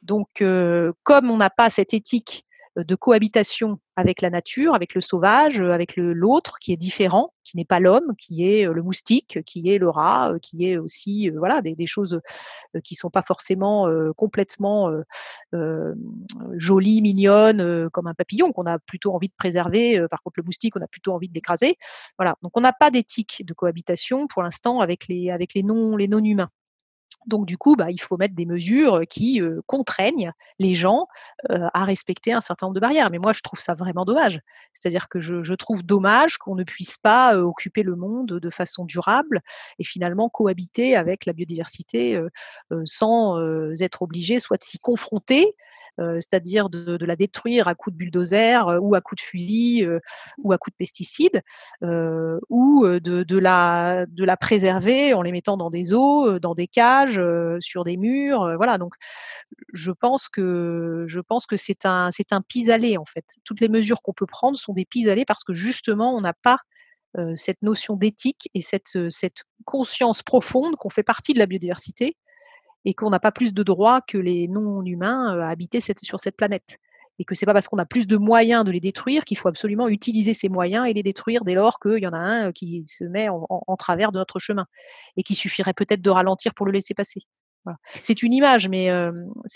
Donc, 0.01 0.27
comme 1.03 1.29
on 1.29 1.37
n'a 1.37 1.49
pas 1.49 1.69
cette 1.69 1.93
éthique 1.93 2.46
de 2.77 2.95
cohabitation 2.95 3.79
avec 3.95 4.21
la 4.21 4.29
nature, 4.29 4.75
avec 4.75 4.93
le 4.93 5.01
sauvage, 5.01 5.59
avec 5.59 5.95
l'autre 5.97 6.57
qui 6.59 6.71
est 6.71 6.77
différent, 6.77 7.33
qui 7.43 7.57
n'est 7.57 7.65
pas 7.65 7.79
l'homme, 7.79 8.13
qui 8.17 8.47
est 8.47 8.65
le 8.65 8.83
moustique, 8.83 9.39
qui 9.45 9.71
est 9.71 9.79
le 9.79 9.89
rat, 9.89 10.33
qui 10.41 10.69
est 10.69 10.77
aussi 10.77 11.29
voilà 11.29 11.61
des, 11.61 11.87
choses 11.87 12.21
qui 12.83 12.93
sont 12.93 13.09
pas 13.09 13.23
forcément 13.23 13.87
complètement 14.15 14.91
jolies, 16.53 17.01
mignonnes 17.01 17.89
comme 17.89 18.07
un 18.07 18.13
papillon 18.13 18.51
qu'on 18.51 18.67
a 18.67 18.77
plutôt 18.77 19.13
envie 19.13 19.29
de 19.29 19.35
préserver. 19.35 20.05
Par 20.11 20.21
contre, 20.21 20.35
le 20.37 20.43
moustique, 20.43 20.75
on 20.75 20.81
a 20.81 20.87
plutôt 20.87 21.13
envie 21.13 21.29
de 21.29 21.33
l'écraser. 21.33 21.77
Voilà. 22.19 22.35
Donc, 22.43 22.51
on 22.55 22.61
n'a 22.61 22.73
pas 22.73 22.91
d'éthique 22.91 23.43
de 23.45 23.53
cohabitation 23.53 24.27
pour 24.27 24.43
l'instant 24.43 24.79
avec 24.79 25.07
les 25.07 25.31
avec 25.31 25.55
les 25.55 25.63
non 25.63 25.97
les 25.97 26.07
non 26.07 26.23
humains. 26.23 26.49
Donc 27.27 27.45
du 27.45 27.57
coup, 27.57 27.75
bah, 27.75 27.91
il 27.91 28.01
faut 28.01 28.17
mettre 28.17 28.35
des 28.35 28.45
mesures 28.45 29.01
qui 29.09 29.41
contraignent 29.65 30.31
les 30.59 30.73
gens 30.73 31.07
à 31.49 31.83
respecter 31.83 32.33
un 32.33 32.41
certain 32.41 32.67
nombre 32.67 32.75
de 32.75 32.79
barrières. 32.79 33.09
Mais 33.11 33.19
moi, 33.19 33.33
je 33.33 33.41
trouve 33.41 33.59
ça 33.59 33.73
vraiment 33.73 34.05
dommage. 34.05 34.41
C'est-à-dire 34.73 35.09
que 35.09 35.19
je, 35.19 35.53
trouve 35.53 35.85
dommage 35.85 36.37
qu'on 36.37 36.55
ne 36.55 36.63
puisse 36.63 36.97
pas 36.97 37.37
occuper 37.37 37.83
le 37.83 37.95
monde 37.95 38.27
de 38.27 38.49
façon 38.49 38.85
durable 38.85 39.41
et 39.79 39.83
finalement 39.83 40.29
cohabiter 40.29 40.95
avec 40.95 41.25
la 41.25 41.33
biodiversité 41.33 42.21
sans 42.85 43.39
être 43.81 44.01
obligé 44.01 44.39
soit 44.39 44.57
de 44.57 44.63
s'y 44.63 44.79
confronter, 44.79 45.55
c'est-à-dire 45.97 46.69
de, 46.69 47.03
la 47.05 47.15
détruire 47.15 47.67
à 47.67 47.75
coups 47.75 47.93
de 47.93 47.97
bulldozer 47.97 48.79
ou 48.81 48.95
à 48.95 49.01
coups 49.01 49.23
de 49.23 49.27
fusil 49.27 49.87
ou 50.37 50.51
à 50.51 50.57
coups 50.57 50.73
de 50.73 50.77
pesticides, 50.77 51.41
ou 51.81 52.85
de, 52.85 53.37
la, 53.37 54.05
préserver 54.39 55.13
en 55.13 55.21
les 55.21 55.31
mettant 55.31 55.57
dans 55.57 55.69
des 55.69 55.93
eaux, 55.93 56.39
dans 56.39 56.55
des 56.55 56.67
cages, 56.67 57.21
sur 57.59 57.83
des 57.83 57.97
murs. 57.97 58.55
voilà, 58.57 58.77
donc 58.77 58.93
je 59.73 59.91
pense 59.91 60.29
que 60.29 61.05
je 61.07 61.19
pense 61.19 61.45
que 61.45 61.55
c'est 61.55 61.85
un 61.85 62.11
c'est 62.11 62.33
un 62.33 62.41
pis-aller 62.41 62.97
en 62.97 63.05
fait. 63.05 63.25
Toutes 63.43 63.61
les 63.61 63.69
mesures 63.69 64.01
qu'on 64.01 64.13
peut 64.13 64.25
prendre 64.25 64.57
sont 64.57 64.73
des 64.73 64.85
pis-aller 64.85 65.25
parce 65.25 65.43
que 65.43 65.53
justement 65.53 66.15
on 66.15 66.21
n'a 66.21 66.33
pas 66.33 66.59
cette 67.35 67.61
notion 67.63 67.95
d'éthique 67.95 68.49
et 68.53 68.61
cette 68.61 69.43
conscience 69.65 70.21
profonde 70.21 70.75
qu'on 70.75 70.89
fait 70.89 71.03
partie 71.03 71.33
de 71.33 71.39
la 71.39 71.47
biodiversité 71.47 72.15
et 72.85 72.93
qu'on 72.93 73.09
n'a 73.09 73.19
pas 73.19 73.31
plus 73.31 73.53
de 73.53 73.63
droits 73.63 74.01
que 74.01 74.17
les 74.17 74.47
non-humains 74.47 75.39
à 75.39 75.49
habiter 75.49 75.79
sur 75.81 76.19
cette 76.19 76.37
planète. 76.37 76.77
Et 77.19 77.25
que 77.25 77.33
c'est 77.33 77.47
pas 77.47 77.53
parce 77.53 77.67
qu'on 77.67 77.79
a 77.79 77.85
plus 77.85 78.05
de 78.05 78.15
moyens 78.15 78.63
de 78.63 78.71
les 78.71 78.79
détruire 78.79 79.25
qu'il 79.25 79.37
faut 79.37 79.49
absolument 79.49 79.87
utiliser 79.87 80.35
ces 80.35 80.49
moyens 80.49 80.87
et 80.87 80.93
les 80.93 81.01
détruire 81.01 81.43
dès 81.43 81.55
lors 81.55 81.79
qu'il 81.79 81.97
y 81.97 82.07
en 82.07 82.13
a 82.13 82.17
un 82.17 82.51
qui 82.51 82.83
se 82.87 83.03
met 83.03 83.27
en, 83.29 83.75
travers 83.77 84.11
de 84.11 84.19
notre 84.19 84.37
chemin 84.37 84.67
et 85.15 85.23
qui 85.23 85.33
suffirait 85.33 85.73
peut-être 85.73 86.01
de 86.01 86.11
ralentir 86.11 86.53
pour 86.53 86.67
le 86.67 86.71
laisser 86.71 86.93
passer. 86.93 87.21
C'est 88.01 88.21
une 88.21 88.33
image, 88.33 88.69
mais 88.69 88.89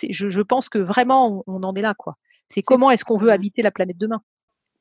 je, 0.10 0.42
pense 0.42 0.70
que 0.70 0.80
vraiment 0.80 1.44
on, 1.46 1.64
en 1.64 1.76
est 1.76 1.82
là. 1.82 1.94
quoi. 1.94 2.18
C'est 2.48 2.64
comment 2.64 2.90
est-ce 2.90 3.06
qu'on 3.06 3.18
veut 3.18 3.32
habiter 3.32 3.62
la 3.62 3.72
planète 3.72 3.98
demain? 3.98 4.22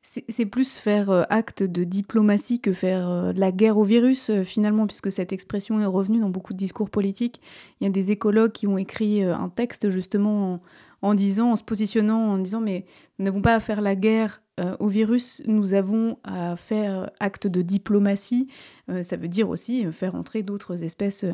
C'est 0.02 0.46
plus 0.46 0.76
faire 0.76 1.26
acte 1.30 1.62
de 1.62 1.84
diplomatie 1.84 2.60
que 2.60 2.72
faire 2.72 3.32
la 3.34 3.52
guerre 3.52 3.78
au 3.78 3.84
virus, 3.84 4.30
finalement, 4.44 4.86
puisque 4.86 5.12
cette 5.12 5.32
expression 5.32 5.78
est 5.78 5.86
revenue 5.86 6.20
dans 6.20 6.30
beaucoup 6.30 6.52
de 6.52 6.58
discours 6.58 6.90
politiques. 6.90 7.40
Il 7.80 7.84
y 7.84 7.86
a 7.86 7.90
des 7.90 8.10
écologues 8.10 8.52
qui 8.52 8.66
ont 8.66 8.78
écrit 8.78 9.22
un 9.22 9.48
texte 9.50 9.90
justement 9.90 10.60
en 11.02 11.14
disant, 11.14 11.52
en 11.52 11.56
se 11.56 11.64
positionnant, 11.64 12.32
en 12.32 12.38
disant 12.38 12.60
mais 12.60 12.86
nous 13.18 13.24
n'avons 13.26 13.42
pas 13.42 13.54
à 13.54 13.60
faire 13.60 13.80
la 13.80 13.94
guerre 13.94 14.42
euh, 14.60 14.76
au 14.78 14.88
virus, 14.88 15.42
nous 15.46 15.74
avons 15.74 16.18
à 16.24 16.56
faire 16.56 17.10
acte 17.18 17.46
de 17.46 17.62
diplomatie. 17.62 18.48
Euh, 18.90 19.02
ça 19.02 19.16
veut 19.16 19.28
dire 19.28 19.48
aussi 19.48 19.86
euh, 19.86 19.92
faire 19.92 20.14
entrer 20.14 20.42
d'autres 20.42 20.82
espèces 20.82 21.24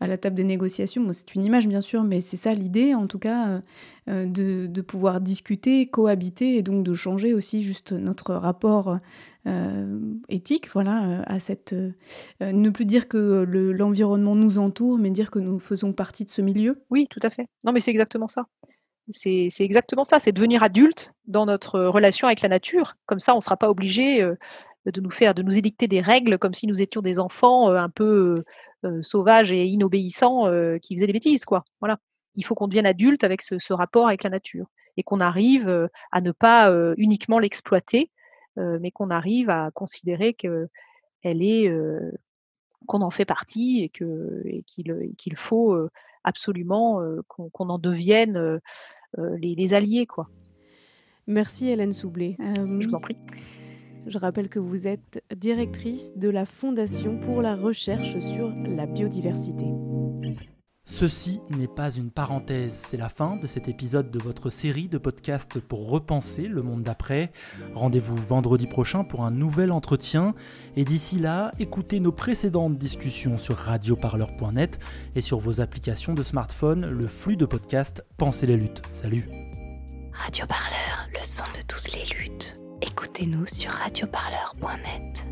à 0.00 0.06
la 0.06 0.18
table 0.18 0.36
des 0.36 0.44
négociations. 0.44 1.04
c'est 1.12 1.34
une 1.34 1.44
image 1.44 1.66
bien 1.66 1.80
sûr, 1.80 2.04
mais 2.04 2.20
c'est 2.20 2.36
ça 2.36 2.54
l'idée 2.54 2.94
en 2.94 3.06
tout 3.06 3.18
cas 3.18 3.60
de, 4.06 4.66
de, 4.66 4.80
pouvoir 4.82 5.20
discuter, 5.20 5.86
cohabiter 5.86 6.56
et 6.56 6.62
donc 6.62 6.84
de 6.84 6.94
changer 6.94 7.34
aussi 7.34 7.62
juste 7.62 7.92
notre 7.92 8.34
rapport. 8.34 8.98
éthique, 10.28 10.70
voilà, 10.72 11.22
à 11.22 11.40
cette 11.40 11.74
ne 12.40 12.70
plus 12.70 12.84
dire 12.84 13.08
que 13.08 13.44
l'environnement 13.72 14.36
nous 14.36 14.58
entoure, 14.58 14.98
mais 14.98 15.10
dire 15.10 15.30
que 15.30 15.38
nous 15.38 15.58
faisons 15.58 15.92
partie 15.92 16.24
de 16.24 16.30
ce 16.30 16.42
milieu. 16.42 16.84
Oui, 16.90 17.06
tout 17.10 17.20
à 17.22 17.30
fait. 17.30 17.48
Non, 17.64 17.72
mais 17.72 17.80
c'est 17.80 17.90
exactement 17.90 18.28
ça. 18.28 18.46
C'est 19.08 19.52
exactement 19.60 20.04
ça, 20.04 20.18
c'est 20.18 20.32
devenir 20.32 20.62
adulte 20.62 21.14
dans 21.26 21.46
notre 21.46 21.80
relation 21.80 22.26
avec 22.26 22.40
la 22.40 22.48
nature. 22.48 22.96
Comme 23.06 23.20
ça, 23.20 23.34
on 23.34 23.38
ne 23.38 23.42
sera 23.42 23.56
pas 23.56 23.70
obligé 23.70 24.20
de 24.84 25.00
nous 25.00 25.10
faire, 25.10 25.34
de 25.34 25.42
nous 25.42 25.56
édicter 25.56 25.86
des 25.86 26.00
règles 26.00 26.38
comme 26.38 26.54
si 26.54 26.66
nous 26.66 26.82
étions 26.82 27.02
des 27.02 27.18
enfants 27.18 27.68
un 27.70 27.88
peu 27.88 28.42
sauvages 29.02 29.52
et 29.52 29.64
inobéissants 29.64 30.50
qui 30.82 30.96
faisaient 30.96 31.06
des 31.06 31.12
bêtises, 31.12 31.44
quoi. 31.44 31.64
Voilà. 31.80 31.98
Il 32.34 32.44
faut 32.44 32.54
qu'on 32.54 32.68
devienne 32.68 32.86
adulte 32.86 33.24
avec 33.24 33.42
ce, 33.42 33.72
rapport 33.72 34.08
avec 34.08 34.24
la 34.24 34.30
nature 34.30 34.66
et 34.96 35.02
qu'on 35.02 35.20
arrive 35.20 35.88
à 36.10 36.20
ne 36.20 36.32
pas 36.32 36.72
uniquement 36.96 37.38
l'exploiter, 37.38 38.10
mais 38.56 38.90
qu'on 38.90 39.10
arrive 39.10 39.50
à 39.50 39.70
considérer 39.72 40.34
qu'elle 40.34 40.68
est, 41.22 41.72
qu'on 42.86 43.02
en 43.02 43.10
fait 43.10 43.24
partie 43.24 43.84
et 43.84 44.64
qu'il 44.66 45.36
faut 45.36 45.88
absolument 46.26 47.00
qu'on 47.28 47.68
en 47.70 47.78
devienne 47.78 48.60
les, 49.16 49.74
alliés, 49.74 50.06
quoi. 50.06 50.28
Merci 51.26 51.68
Hélène 51.68 51.92
Soublé. 51.92 52.36
Je 52.38 52.88
vous 52.88 52.94
en 52.94 53.00
prie. 53.00 53.16
Je 54.06 54.18
rappelle 54.18 54.48
que 54.48 54.60
vous 54.60 54.86
êtes 54.86 55.24
directrice 55.34 56.12
de 56.14 56.28
la 56.28 56.46
Fondation 56.46 57.18
pour 57.18 57.42
la 57.42 57.56
recherche 57.56 58.20
sur 58.20 58.50
la 58.50 58.86
biodiversité. 58.86 59.66
Ceci 60.86 61.42
n'est 61.50 61.66
pas 61.66 61.90
une 61.90 62.10
parenthèse, 62.10 62.80
c'est 62.88 62.96
la 62.96 63.08
fin 63.08 63.36
de 63.36 63.48
cet 63.48 63.68
épisode 63.68 64.10
de 64.10 64.20
votre 64.20 64.50
série 64.50 64.86
de 64.86 64.98
podcasts 64.98 65.58
pour 65.58 65.90
repenser 65.90 66.46
le 66.46 66.62
monde 66.62 66.84
d'après. 66.84 67.32
Rendez-vous 67.74 68.16
vendredi 68.16 68.68
prochain 68.68 69.02
pour 69.02 69.24
un 69.24 69.32
nouvel 69.32 69.72
entretien 69.72 70.34
et 70.76 70.84
d'ici 70.84 71.18
là, 71.18 71.50
écoutez 71.58 71.98
nos 71.98 72.12
précédentes 72.12 72.78
discussions 72.78 73.36
sur 73.36 73.56
radioparleur.net 73.56 74.78
et 75.16 75.20
sur 75.20 75.38
vos 75.40 75.60
applications 75.60 76.14
de 76.14 76.22
smartphone, 76.22 76.86
le 76.88 77.08
flux 77.08 77.36
de 77.36 77.46
podcasts 77.46 78.04
Pensez 78.16 78.46
les 78.46 78.56
luttes. 78.56 78.82
Salut 78.92 79.28
Radio 80.12 80.46
Parleur, 80.46 81.08
le 81.12 81.24
son 81.24 81.44
de 81.56 81.62
toutes 81.66 81.92
les 81.92 82.04
luttes. 82.14 82.58
Écoutez-nous 82.80 83.46
sur 83.46 83.70
radioparleur.net. 83.70 85.26